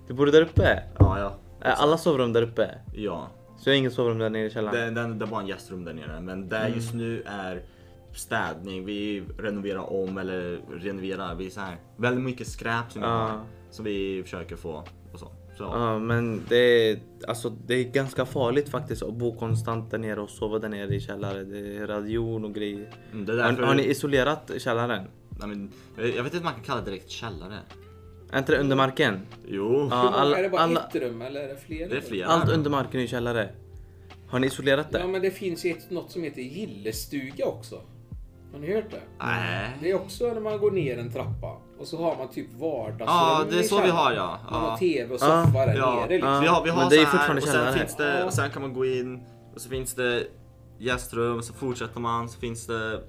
Du 0.08 0.14
bor 0.14 0.26
där 0.26 0.42
uppe? 0.42 0.84
Ja, 1.00 1.20
ja. 1.20 1.34
Är 1.62 1.72
alla 1.72 1.98
sovrum 1.98 2.34
där 2.34 2.42
uppe? 2.42 2.70
Ja. 2.94 3.28
Så 3.58 3.70
är 3.70 3.74
inget 3.74 3.94
sovrum 3.94 4.18
där 4.20 4.30
nere 4.30 4.46
i 4.46 4.50
källaren? 4.50 4.94
Det, 4.94 5.02
det, 5.08 5.14
det 5.14 5.26
var 5.26 5.40
en 5.42 5.48
gästrum 5.48 5.86
där 5.86 5.94
nere, 5.94 6.22
men 6.22 6.50
där 6.50 6.68
just 6.68 6.94
nu 6.94 7.24
är 7.26 7.62
städning. 8.14 8.86
Vi 8.86 9.24
renoverar 9.40 9.94
om 9.94 10.18
eller 10.18 10.60
renoverar. 10.72 11.36
Vi 11.36 11.46
är 11.46 11.50
så 11.50 11.60
här, 11.60 11.76
väldigt 11.98 12.24
mycket 12.24 12.48
skräp 12.48 12.92
som 12.92 13.02
vi 13.02 13.08
Ja. 13.08 13.14
har. 13.14 13.40
Som 13.70 13.86
vi 13.86 14.24
försöker 14.24 14.56
få 14.56 14.84
och 15.14 15.20
så. 15.20 15.28
Så. 15.58 15.64
Ja 15.64 16.00
men 16.00 16.42
det 16.50 16.90
är, 16.90 17.00
alltså, 17.28 17.50
det 17.50 17.74
är 17.74 17.84
ganska 17.84 18.26
farligt 18.26 18.70
faktiskt 18.70 19.04
att 19.04 19.14
bo 19.14 19.38
konstant 19.38 19.92
där 19.92 19.98
nere 19.98 20.22
och 20.22 20.30
sova 20.30 20.60
där 20.60 20.70
nere 20.70 20.96
i 20.96 21.00
källaren. 21.00 21.50
Det 21.50 21.78
är 21.78 21.88
radion 21.88 22.46
och 22.46 22.54
grejer. 22.54 22.94
Mm, 23.12 23.26
det 23.26 23.34
är 23.34 23.38
Har, 23.38 23.50
därför, 23.52 23.64
har 23.64 23.76
ni 23.76 23.84
isolerat 23.84 24.52
källaren? 24.58 25.04
Nej, 25.40 25.48
men, 25.48 25.72
jag 25.98 26.06
vet 26.06 26.18
inte 26.26 26.38
om 26.38 26.44
man 26.44 26.54
kan 26.54 26.64
kalla 26.64 26.82
det 26.82 26.92
direkt 26.92 27.10
källare. 27.10 27.58
Är 28.32 28.38
inte 28.40 28.52
det 28.52 28.58
under 28.60 28.76
marken? 28.76 29.20
Jo. 29.48 29.88
Ja, 29.92 29.96
alla- 30.14 30.38
är 30.38 30.44
det 30.44 30.50
bara 30.50 30.62
alla- 30.62 30.88
ett 30.90 30.96
rum 30.96 31.22
eller 31.22 31.42
är 31.44 31.48
det 31.48 31.58
fler? 31.58 31.90
Det 31.90 31.98
är 31.98 32.02
fler. 32.02 32.26
Allt 32.26 32.50
under 32.52 32.70
marken 32.70 33.02
är 33.02 33.08
källare. 33.08 33.50
Har 34.28 34.40
ni 34.40 34.48
isolerat 34.48 34.92
det? 34.92 35.00
Ja, 35.00 35.08
men 35.08 35.22
det 35.22 35.32
finns 35.32 35.66
ju 35.66 35.72
ett, 35.72 35.92
något 35.92 36.12
som 36.12 36.24
heter 36.24 36.42
gillestuga 36.42 37.46
också. 37.46 37.82
Har 38.52 38.60
ni 38.60 38.74
hört 38.74 38.92
det? 38.92 39.02
Nej. 39.20 39.70
Det 39.82 39.92
är 39.92 39.96
också 39.96 40.34
när 40.34 40.42
man 40.42 40.58
går 40.58 40.72
ner 40.72 40.98
en 40.98 41.12
trappa. 41.12 41.58
Och 41.80 41.88
så 41.88 42.04
har 42.04 42.16
man 42.18 42.28
typ 42.28 42.54
vardagsrum 42.54 43.08
Ja, 43.08 43.46
det 43.50 43.60
är 43.60 43.64
så 43.64 43.82
vi 43.82 43.90
har, 43.90 44.12
ja. 44.12 44.40
Man 44.52 44.62
har. 44.62 44.78
TV 44.78 45.14
och 45.14 45.20
Ja. 45.22 45.44
soffa 45.46 45.66
där 45.66 45.76
Ja, 45.78 45.96
nere 45.96 46.08
liksom. 46.10 46.30
ja. 46.34 46.40
vi 46.40 46.48
har, 46.48 46.64
vi 46.64 46.70
har 46.70 46.78
Men 46.78 46.90
det 46.90 46.96
är 46.96 47.00
så 47.00 47.06
här, 47.06 47.12
fortfarande 47.12 47.42
och 47.42 47.48
sen 47.48 47.74
finns 47.74 47.96
det, 47.96 48.24
och 48.24 48.34
sen 48.34 48.50
kan 48.50 48.62
man 48.62 48.74
gå 48.74 48.86
in 48.86 49.24
och 49.56 49.62
så 49.62 49.70
finns 49.70 49.94
det 49.94 50.28
gästrum, 50.80 51.42
så 51.42 51.54
fortsätter 51.54 52.00
man, 52.00 52.30
så 52.30 52.40
finns 52.40 52.68
det 52.68 53.02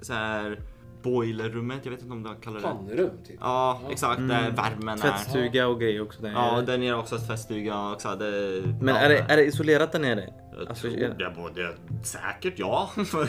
så 0.00 0.12
här 0.12 0.60
boilerrummet, 1.02 1.80
jag 1.84 1.90
vet 1.92 2.00
inte 2.00 2.12
om 2.12 2.22
de 2.22 2.36
kallar 2.36 2.56
det. 2.60 2.62
Pannrum 2.62 3.10
typ. 3.26 3.36
Ja, 3.40 3.80
exakt, 3.90 4.18
där 4.20 4.50
värmen 4.50 4.88
är. 4.88 4.96
Tvättstuga 5.02 5.68
och 5.68 5.80
grejer 5.80 6.02
också 6.02 6.22
där 6.22 6.32
Ja, 6.32 6.62
där 6.66 6.78
nere 6.78 6.88
är 6.88 6.98
också 6.98 7.18
tvättstuga 7.18 7.92
också. 7.92 8.16
Det, 8.16 8.62
Men 8.80 8.94
ja, 8.94 9.00
är 9.00 9.08
det, 9.08 9.18
är 9.28 9.36
det 9.36 9.44
isolerat 9.44 9.92
där 9.92 9.98
nere? 9.98 10.32
Jag 10.58 10.68
Alltså, 10.68 10.88
tror 10.90 10.98
är- 11.02 11.14
det, 11.18 11.32
både, 11.36 11.68
säkert 12.02 12.54
ja. 12.58 12.90
Måste 12.96 13.24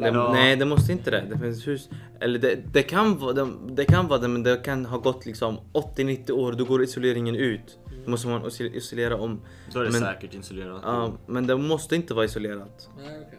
det. 0.00 0.08
Ja. 0.08 0.32
Nej, 0.32 0.56
det 0.56 0.64
måste 0.64 0.92
inte 0.92 1.10
det. 1.10 1.24
Det 1.32 1.38
finns 1.38 1.66
hus... 1.66 1.88
Eller 2.20 2.38
det, 2.38 2.58
det, 2.72 2.82
kan 2.82 3.18
vara, 3.18 3.32
det, 3.32 3.48
det 3.68 3.84
kan 3.84 4.08
vara 4.08 4.18
det, 4.20 4.28
men 4.28 4.42
det 4.42 4.56
kan 4.64 4.86
ha 4.86 4.98
gått 4.98 5.26
liksom 5.26 5.58
80-90 5.72 6.30
år. 6.30 6.52
Då 6.52 6.64
går 6.64 6.82
isoleringen 6.82 7.34
ut. 7.36 7.78
Då 8.04 8.10
måste 8.10 8.28
man 8.28 8.42
iso- 8.42 8.72
isolera 8.74 9.16
om. 9.16 9.40
Då 9.72 9.80
är 9.80 9.84
det 9.84 9.90
Men- 9.90 10.00
säkert 10.00 10.34
isolerat. 10.34 10.80
Ja, 10.84 11.12
men 11.26 11.46
det 11.46 11.56
måste 11.56 11.96
inte 11.96 12.14
vara 12.14 12.24
isolerat. 12.24 12.88
Nej, 12.98 13.20
okej. 13.26 13.38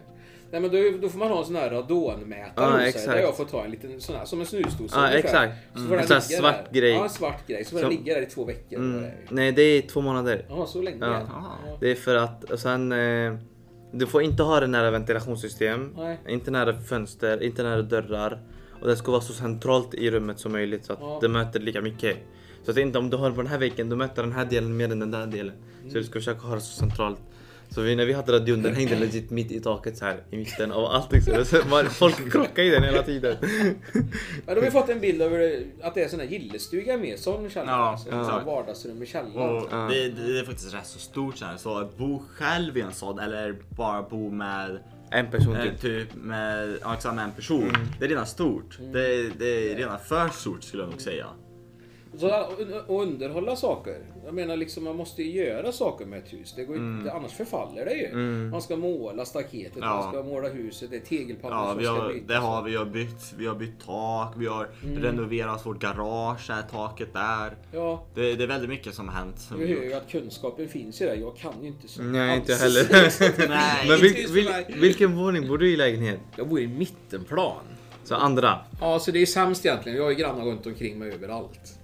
Nej 0.52 0.60
men 0.60 0.70
då, 0.70 0.78
då 1.02 1.08
får 1.08 1.18
man 1.18 1.28
ha 1.28 1.38
en 1.38 1.44
sån 1.44 1.56
här 1.56 1.70
radonmätare 1.70 2.86
Ja, 2.86 2.92
sig, 2.92 3.06
där 3.06 3.20
jag 3.20 3.36
får 3.36 3.44
ta 3.44 3.64
en 3.64 3.70
liten 3.70 4.00
sån 4.00 4.16
här, 4.16 4.24
som 4.24 4.40
en 4.40 4.46
snusdosa 4.46 5.10
Ja, 5.12 5.18
exakt. 5.18 5.52
Så 5.74 5.80
får 5.80 5.88
den 5.96 5.98
En 6.00 6.06
sån 6.06 6.16
här 6.16 6.28
ligga 6.28 6.40
svart 6.40 6.64
där. 6.72 6.80
grej. 6.80 6.90
Ja, 6.90 7.02
en 7.02 7.10
svart 7.10 7.46
grej. 7.46 7.64
Så 7.64 7.70
får 7.70 7.76
den 7.76 7.84
Som- 7.90 7.96
ligga 7.98 8.14
där 8.14 8.22
i 8.22 8.26
två 8.26 8.44
veckor. 8.44 8.78
Mm. 8.78 9.10
Nej, 9.30 9.52
det 9.52 9.62
är 9.62 9.82
två 9.82 10.00
månader. 10.00 10.44
Jaha, 10.48 10.66
så 10.66 10.82
länge? 10.82 10.98
Ja. 11.00 11.22
Ja. 11.28 11.76
Det 11.80 11.90
är 11.90 11.94
för 11.94 12.16
att, 12.16 12.44
och 12.44 12.58
sen... 12.58 12.92
Eh, 12.92 13.34
du 13.92 14.06
får 14.06 14.22
inte 14.22 14.42
ha 14.42 14.60
det 14.60 14.66
nära 14.66 14.90
ventilationssystem. 14.90 15.92
Nej. 15.96 16.18
Inte 16.28 16.50
nära 16.50 16.80
fönster, 16.80 17.42
inte 17.42 17.62
nära 17.62 17.82
dörrar. 17.82 18.40
Och 18.80 18.86
det 18.88 18.96
ska 18.96 19.10
vara 19.10 19.20
så 19.20 19.32
centralt 19.32 19.94
i 19.94 20.10
rummet 20.10 20.38
som 20.38 20.52
möjligt 20.52 20.84
så 20.84 20.92
att 20.92 20.98
Ja. 21.02 21.18
det 21.22 21.28
möter 21.28 21.60
lika 21.60 21.80
mycket. 21.80 22.16
Så 22.64 22.70
att 22.70 22.76
inte 22.76 22.98
om 22.98 23.10
du 23.10 23.16
har 23.16 23.30
på 23.30 23.36
den 23.36 23.46
här 23.46 23.58
väggen, 23.58 23.88
då 23.88 23.96
möter 23.96 24.22
den 24.22 24.32
här 24.32 24.44
delen 24.44 24.76
mer 24.76 24.92
än 24.92 24.98
den 24.98 25.10
där 25.10 25.26
delen. 25.26 25.54
Så 25.88 25.94
du 25.94 26.04
ska 26.04 26.12
försöka 26.12 26.40
ha 26.40 26.54
det 26.54 26.60
så 26.60 26.72
centralt. 26.76 27.18
Så 27.74 27.80
vi, 27.82 27.96
när 27.96 28.04
vi 28.06 28.12
hade 28.12 28.32
radion, 28.32 28.62
den 28.62 28.74
hängde 28.74 28.98
legit 28.98 29.30
mitt 29.30 29.50
i 29.52 29.60
taket 29.60 29.96
så 29.98 30.04
här 30.04 30.22
i 30.30 30.36
mitten 30.36 30.72
av 30.72 30.84
allting. 30.84 31.22
Så 31.22 31.30
det- 31.30 31.44
så 31.44 31.56
man, 31.70 31.86
folk 31.90 32.32
krockade 32.32 32.68
i 32.68 32.70
den 32.70 32.82
hela 32.82 33.02
tiden. 33.02 33.36
Ja, 34.46 34.54
då 34.54 34.54
har 34.54 34.60
vi 34.62 34.70
fått 34.70 34.88
en 34.88 35.00
bild 35.00 35.22
över 35.22 35.62
att 35.82 35.94
det 35.94 36.02
är 36.04 36.08
sån 36.08 36.20
här 36.20 36.26
gillestuga 36.26 36.96
med 36.96 37.18
sån 37.18 37.50
källare. 37.50 37.76
Ja, 37.76 37.90
alltså, 37.90 38.08
ja. 38.10 38.24
sån 38.24 38.44
vardagsrum 38.44 39.02
i 39.02 39.06
källaren. 39.06 39.56
Och 39.56 39.68
Ja. 39.70 39.76
det, 39.92 40.08
det 40.08 40.38
är 40.38 40.44
faktiskt 40.44 40.74
rätt 40.74 40.86
så 40.86 40.98
stort 40.98 41.36
så 41.38 41.44
här. 41.44 41.56
Så 41.56 41.78
att 41.78 41.96
bo 41.96 42.22
själv 42.34 42.76
i 42.76 42.80
en 42.80 42.92
sån 42.92 43.18
eller 43.18 43.56
bara 43.76 44.02
bo 44.02 44.30
med 44.30 44.78
En 45.10 45.30
person 45.30 45.56
eh, 45.56 45.62
typ. 45.64 45.80
typ 45.80 46.08
med, 46.14 46.78
ja, 46.82 47.12
med 47.12 47.24
en 47.24 47.32
person. 47.32 47.72
Det 47.98 48.04
är 48.04 48.08
redan 48.08 48.26
stort. 48.26 48.78
Det, 48.92 49.30
det 49.38 49.72
är 49.72 49.76
redan 49.76 49.98
för 49.98 50.28
stort 50.28 50.62
skulle 50.64 50.82
jag 50.82 50.90
nog 50.90 51.00
säga. 51.00 51.26
Så 52.18 52.46
och 52.86 53.02
underhålla 53.02 53.56
saker. 53.56 53.96
Jag 54.24 54.34
menar 54.34 54.56
liksom 54.56 54.84
man 54.84 54.96
måste 54.96 55.22
ju 55.22 55.44
göra 55.44 55.72
saker 55.72 56.06
med 56.06 56.18
ett 56.18 56.32
hus. 56.32 56.52
Det 56.56 56.64
går 56.64 56.76
ju 56.76 56.82
inte, 56.82 57.12
annars 57.12 57.32
förfaller 57.32 57.84
det 57.84 57.94
ju. 57.94 58.14
Man 58.50 58.62
ska 58.62 58.76
måla 58.76 59.24
staketet, 59.24 59.76
Mm. 59.76 59.88
Ja. 59.88 59.94
man 60.02 60.12
ska 60.12 60.22
måla 60.22 60.48
huset, 60.48 60.90
det 60.90 60.96
är 60.96 61.00
tegelpannor 61.00 61.56
Ja, 61.58 61.68
som 61.68 61.78
vi 61.78 61.84
ska 61.84 62.08
bytas. 62.08 62.28
det 62.28 62.34
har 62.36 62.62
vi. 62.62 62.76
Har 62.76 62.84
bytt, 62.84 63.34
vi 63.38 63.46
har 63.46 63.54
bytt 63.54 63.86
tak, 63.86 64.34
vi 64.36 64.46
har 64.46 64.68
renoverat 64.96 65.66
vårt 65.66 65.78
garage, 65.82 66.50
här, 66.50 66.62
taket 66.62 67.12
där. 67.12 67.56
Ja, 67.72 68.04
Det, 68.14 68.34
det 68.34 68.44
är 68.44 68.48
väldigt 68.48 68.70
mycket 68.70 68.94
som 68.94 69.08
har 69.08 69.14
hänt. 69.14 69.38
Som 69.40 69.58
vi 69.58 69.66
hör 69.74 69.82
ju 69.82 69.92
att 69.94 70.10
kunskapen 70.10 70.68
finns 70.68 71.02
ju 71.02 71.06
där. 71.06 71.14
Jag 71.14 71.36
kan 71.36 71.52
ju 71.62 71.66
inte 71.68 71.88
så. 71.88 72.02
Nej, 72.02 72.36
inte 72.36 72.52
jag 72.52 72.62
alls. 72.62 72.88
heller. 73.20 73.48
Nej. 73.48 73.88
Men 73.88 74.06
Inte 74.06 74.32
vil, 74.32 74.48
vil, 74.68 74.80
vilken 74.80 75.16
våning 75.16 75.48
bor 75.48 75.58
du 75.58 75.72
i 75.72 75.76
lägenhet? 75.76 76.20
Jag 76.36 76.48
bor 76.48 76.60
i 76.60 76.66
mittenplan. 76.66 77.56
Så 78.04 78.14
andra? 78.14 78.58
Ja, 78.80 78.98
så 78.98 79.10
det 79.10 79.18
är 79.22 79.26
sämst 79.26 79.66
egentligen. 79.66 79.98
Jag 79.98 80.04
har 80.04 80.10
ju 80.10 80.16
grannar 80.16 80.44
runt 80.44 80.66
omkring 80.66 80.98
mig 80.98 81.12
överallt. 81.12 81.76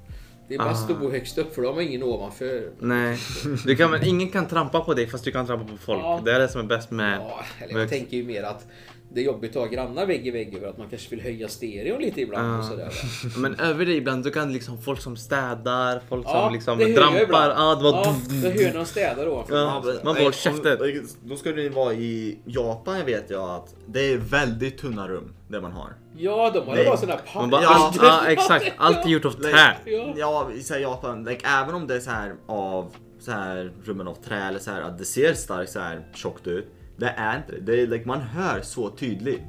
Det 0.49 0.55
är 0.55 0.59
bäst 0.59 0.91
Ah. 0.91 0.93
att 0.93 1.01
bo 1.01 1.11
högst 1.11 1.39
upp 1.39 1.55
för 1.55 1.63
då 1.63 1.69
har 1.69 1.75
man 1.75 1.85
ingen 1.85 2.03
ovanför. 2.03 2.71
Nej. 2.79 3.19
Du 3.67 3.77
kan, 3.77 3.91
men 3.91 4.05
ingen 4.05 4.29
kan 4.29 4.47
trampa 4.49 4.81
på 4.81 4.95
dig 4.95 5.07
fast 5.07 5.25
du 5.25 5.33
kan 5.33 5.47
trampa 5.47 5.65
på 5.73 5.77
folk. 5.77 6.01
Ja. 6.03 6.21
Det 6.25 6.33
är 6.33 6.39
det 6.39 6.49
som 6.49 6.61
är 6.61 6.65
bäst 6.65 6.91
med... 6.91 7.19
Ja, 7.21 7.45
eller 7.61 7.81
jag 7.81 7.89
tänker 7.89 8.17
ju 8.17 8.25
mer 8.25 8.43
att 8.43 8.67
det 9.13 9.21
är 9.21 9.25
jobbigt 9.25 9.51
att 9.57 9.63
ha 9.63 9.67
grannar 9.67 10.07
vägg 10.07 10.27
i 10.27 10.31
vägg 10.31 10.55
över 10.55 10.69
att 10.69 10.79
man 10.79 10.89
kanske 10.89 11.11
vill 11.11 11.21
höja 11.21 11.49
stereon 11.49 12.01
lite 12.03 12.21
ibland 12.21 12.55
Ja. 12.55 12.59
och 12.59 12.65
sådär. 12.65 12.93
Men 13.39 13.61
över 13.61 13.87
det 13.87 13.93
ibland, 13.95 14.25
du 14.25 14.31
kan 14.31 14.53
liksom 14.53 14.83
folk 14.83 15.01
som 15.01 15.17
städar, 15.17 16.01
folk 16.09 16.27
Ja, 16.27 16.43
som 16.45 16.53
liksom 16.53 16.79
trampar. 16.79 17.49
Ja, 17.51 17.75
det 17.75 17.83
var... 17.83 17.93
Ja, 17.93 18.15
jag 18.45 18.51
hör 18.51 18.65
när 18.67 18.75
de 18.75 18.85
städar 18.87 19.29
ovanför. 19.29 19.57
Ja. 19.57 19.83
Man 20.05 20.17
får 20.17 20.33
käften. 20.33 20.79
Då 21.25 21.37
ska 21.37 21.53
det 21.53 21.69
vara 21.69 21.93
i 21.95 22.39
Japan 22.45 23.07
vet 23.07 23.31
jag 23.31 23.51
att 23.51 23.75
det 23.87 24.13
är 24.13 24.17
väldigt 24.17 24.79
tunna 24.79 25.09
rum 25.09 25.33
det 25.49 25.61
man 25.61 25.73
har. 25.73 25.93
ja, 26.19 26.51
de 26.55 26.67
har 26.69 26.77
ju 26.77 26.85
bara 26.85 26.97
sådana 26.97 27.21
här 27.27 27.47
bara, 27.47 27.63
Ja. 27.63 27.69
allt, 27.75 27.97
ja, 28.03 28.27
exakt. 28.27 28.73
Allt 28.77 29.05
är 29.07 29.09
gjort 29.11 29.25
av 29.25 29.31
trä. 29.31 29.77
Ja. 30.17 30.51
I 30.55 30.63
så 30.63 30.75
Japan, 30.79 31.25
like, 31.25 31.47
även 31.49 31.75
om 31.75 31.87
det 31.87 31.95
är 31.97 32.01
så 32.01 32.11
här 32.11 32.35
av 32.47 32.93
så 33.21 33.31
här 33.33 33.73
rummen 33.85 34.09
av 34.09 34.15
trä 34.15 34.37
eller 34.49 34.59
så 34.59 34.71
här 34.71 34.81
att 34.83 34.99
det 34.99 35.05
ser 35.05 35.35
starkt 35.35 35.73
så 35.73 35.79
här 35.81 36.01
tjockt 36.15 36.47
ut. 36.47 36.67
Det 36.97 37.15
är 37.17 37.37
inte 37.37 37.53
det. 37.53 37.61
det 37.61 37.83
är, 37.83 37.87
like, 37.87 38.07
man 38.09 38.21
hör 38.21 38.61
så 38.61 38.91
tydligt. 38.91 39.43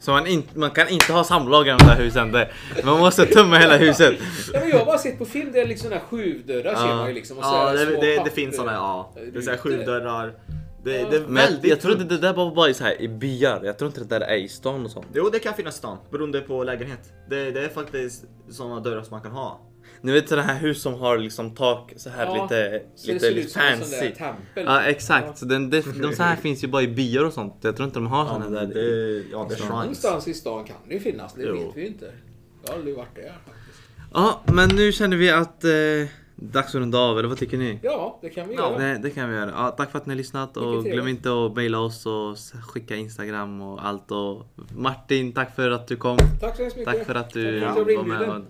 Så 0.00 0.10
man, 0.10 0.26
in, 0.26 0.42
man 0.54 0.70
kan 0.70 0.88
inte 0.88 1.12
ha 1.12 1.24
samlag 1.24 1.66
i 1.66 1.70
de 1.70 1.78
där 1.78 1.96
husen. 1.96 2.32
Det, 2.32 2.48
man 2.84 2.98
måste 2.98 3.26
tumma 3.26 3.56
hela 3.58 3.76
huset. 3.76 4.14
Ja, 4.52 4.60
men 4.60 4.68
jag 4.68 4.78
har 4.78 4.86
bara 4.86 4.98
sett 4.98 5.18
på 5.18 5.24
film, 5.24 5.52
det 5.52 5.60
är 5.60 5.66
liksom 5.66 5.88
sådana 5.90 6.00
här 6.00 6.08
skjuvdörrar 6.08 6.74
ser 6.74 6.88
Ja. 6.88 6.96
man 6.96 7.08
ju 7.08 7.14
liksom. 7.14 7.38
Och 7.38 7.44
så 7.44 7.50
Ja, 7.50 7.72
det, 7.72 7.84
det, 8.00 8.24
det 8.24 8.30
finns 8.30 8.56
såna, 8.56 8.72
ja. 8.72 9.12
Det 9.32 9.38
är 9.38 9.42
så 9.42 9.50
här 9.50 9.56
rutor. 9.56 9.70
sju 9.78 9.84
dörrar. 9.84 10.34
Det, 10.84 11.00
Ja. 11.00 11.08
det 11.10 11.16
är 11.16 11.20
Men 11.26 11.52
jag 11.62 11.80
trodde 11.80 11.96
tungt. 11.98 12.08
det 12.08 12.18
där 12.18 12.32
var 12.34 12.54
bara 12.54 12.68
i, 12.68 12.74
så 12.74 12.84
här, 12.84 13.02
i 13.02 13.08
byar. 13.08 13.60
Jag 13.64 13.78
tror 13.78 13.88
inte 13.88 14.00
det 14.00 14.18
där 14.18 14.20
är 14.20 14.36
i 14.36 14.48
stan 14.48 14.84
och 14.84 14.90
sånt. 14.90 15.06
Jo, 15.14 15.28
det 15.32 15.38
kan 15.38 15.54
finnas 15.54 15.74
i 15.74 15.78
stan 15.78 15.98
beroende 16.10 16.40
på 16.40 16.64
lägenhet. 16.64 17.00
Det, 17.30 17.50
det 17.50 17.64
är 17.64 17.68
faktiskt 17.68 18.24
såna 18.50 18.80
dörrar 18.80 19.02
som 19.02 19.10
man 19.10 19.20
kan 19.22 19.32
ha. 19.32 19.60
Ni 20.02 20.12
vet 20.12 20.28
sådana 20.28 20.46
här 20.52 20.58
hus 20.60 20.82
som 20.82 20.94
har 20.94 21.18
liksom 21.18 21.54
tak 21.54 21.92
så 21.96 22.10
här 22.10 22.26
Ja, 22.26 22.42
lite, 22.42 22.82
Så 22.94 23.06
det 23.06 23.12
lite, 23.12 23.30
lite 23.30 23.58
fancy. 23.58 24.12
Ja 24.54 24.82
exakt, 24.82 25.38
så 25.38 25.44
den, 25.44 25.70
de, 25.70 25.80
de 25.80 26.12
så 26.16 26.22
här 26.22 26.36
finns 26.42 26.64
ju 26.64 26.68
bara 26.68 26.82
i 26.82 26.88
byar 26.88 27.24
och 27.24 27.32
sånt. 27.32 27.54
Jag 27.60 27.76
tror 27.76 27.86
inte 27.86 27.98
de 27.98 28.06
har 28.06 28.26
såna 28.26 28.50
där. 28.50 28.66
det, 28.66 29.24
ja, 29.32 29.46
det. 29.50 29.68
Någonstans 29.68 30.28
i 30.28 30.34
stan 30.34 30.64
kan 30.64 30.76
det 30.88 30.94
ju 30.94 31.00
finnas, 31.00 31.34
det 31.34 31.42
Jo. 31.42 31.54
vet 31.66 31.76
vi 31.76 31.80
ju 31.80 31.86
inte. 31.86 32.12
Jag 32.62 32.72
har 32.72 32.78
aldrig 32.78 32.96
varit 32.96 33.14
där 33.14 33.22
faktiskt. 33.46 33.78
Ja, 34.14 34.40
men 34.46 34.68
nu 34.68 34.92
känner 34.92 35.16
vi 35.16 35.30
att 35.30 35.64
eh, 35.64 35.70
dags 36.36 36.68
att 36.68 36.74
runda 36.74 36.98
av, 36.98 37.18
eller 37.18 37.28
vad 37.28 37.38
tycker 37.38 37.58
ni? 37.58 37.78
Ja, 37.82 38.18
det 38.22 38.28
kan 38.28 38.48
vi 38.48 38.54
Ja, 38.54 38.70
göra. 38.72 38.78
Det, 38.92 38.98
det 38.98 39.10
kan 39.10 39.30
vi 39.30 39.36
göra. 39.36 39.50
Ja, 39.56 39.70
tack 39.70 39.90
för 39.90 39.98
att 39.98 40.06
ni 40.06 40.10
har 40.14 40.16
lyssnat 40.16 40.56
och 40.56 40.84
glöm 40.84 41.08
inte 41.08 41.30
att 41.46 41.56
mejla 41.56 41.78
oss 41.78 42.06
och 42.06 42.36
skicka 42.68 42.96
Instagram 42.96 43.60
och 43.62 43.86
allt. 43.86 44.10
Och 44.10 44.46
Martin, 44.76 45.32
tack 45.32 45.54
för 45.56 45.70
att 45.70 45.86
du 45.88 45.96
kom. 45.96 46.18
Tack 46.40 46.56
så 46.56 46.62
hemskt 46.62 46.76
mycket. 46.76 46.94
Tack 46.94 47.06
för 47.06 47.14
att 47.14 47.30
du 47.30 47.42
blev 47.84 47.96
var 47.96 48.04
med. 48.04 48.42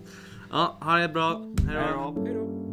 Ja, 0.53 0.77
ha 0.79 0.97
det 0.97 1.09
bra. 1.09 1.41
Hej 1.67 1.93
då. 1.93 2.72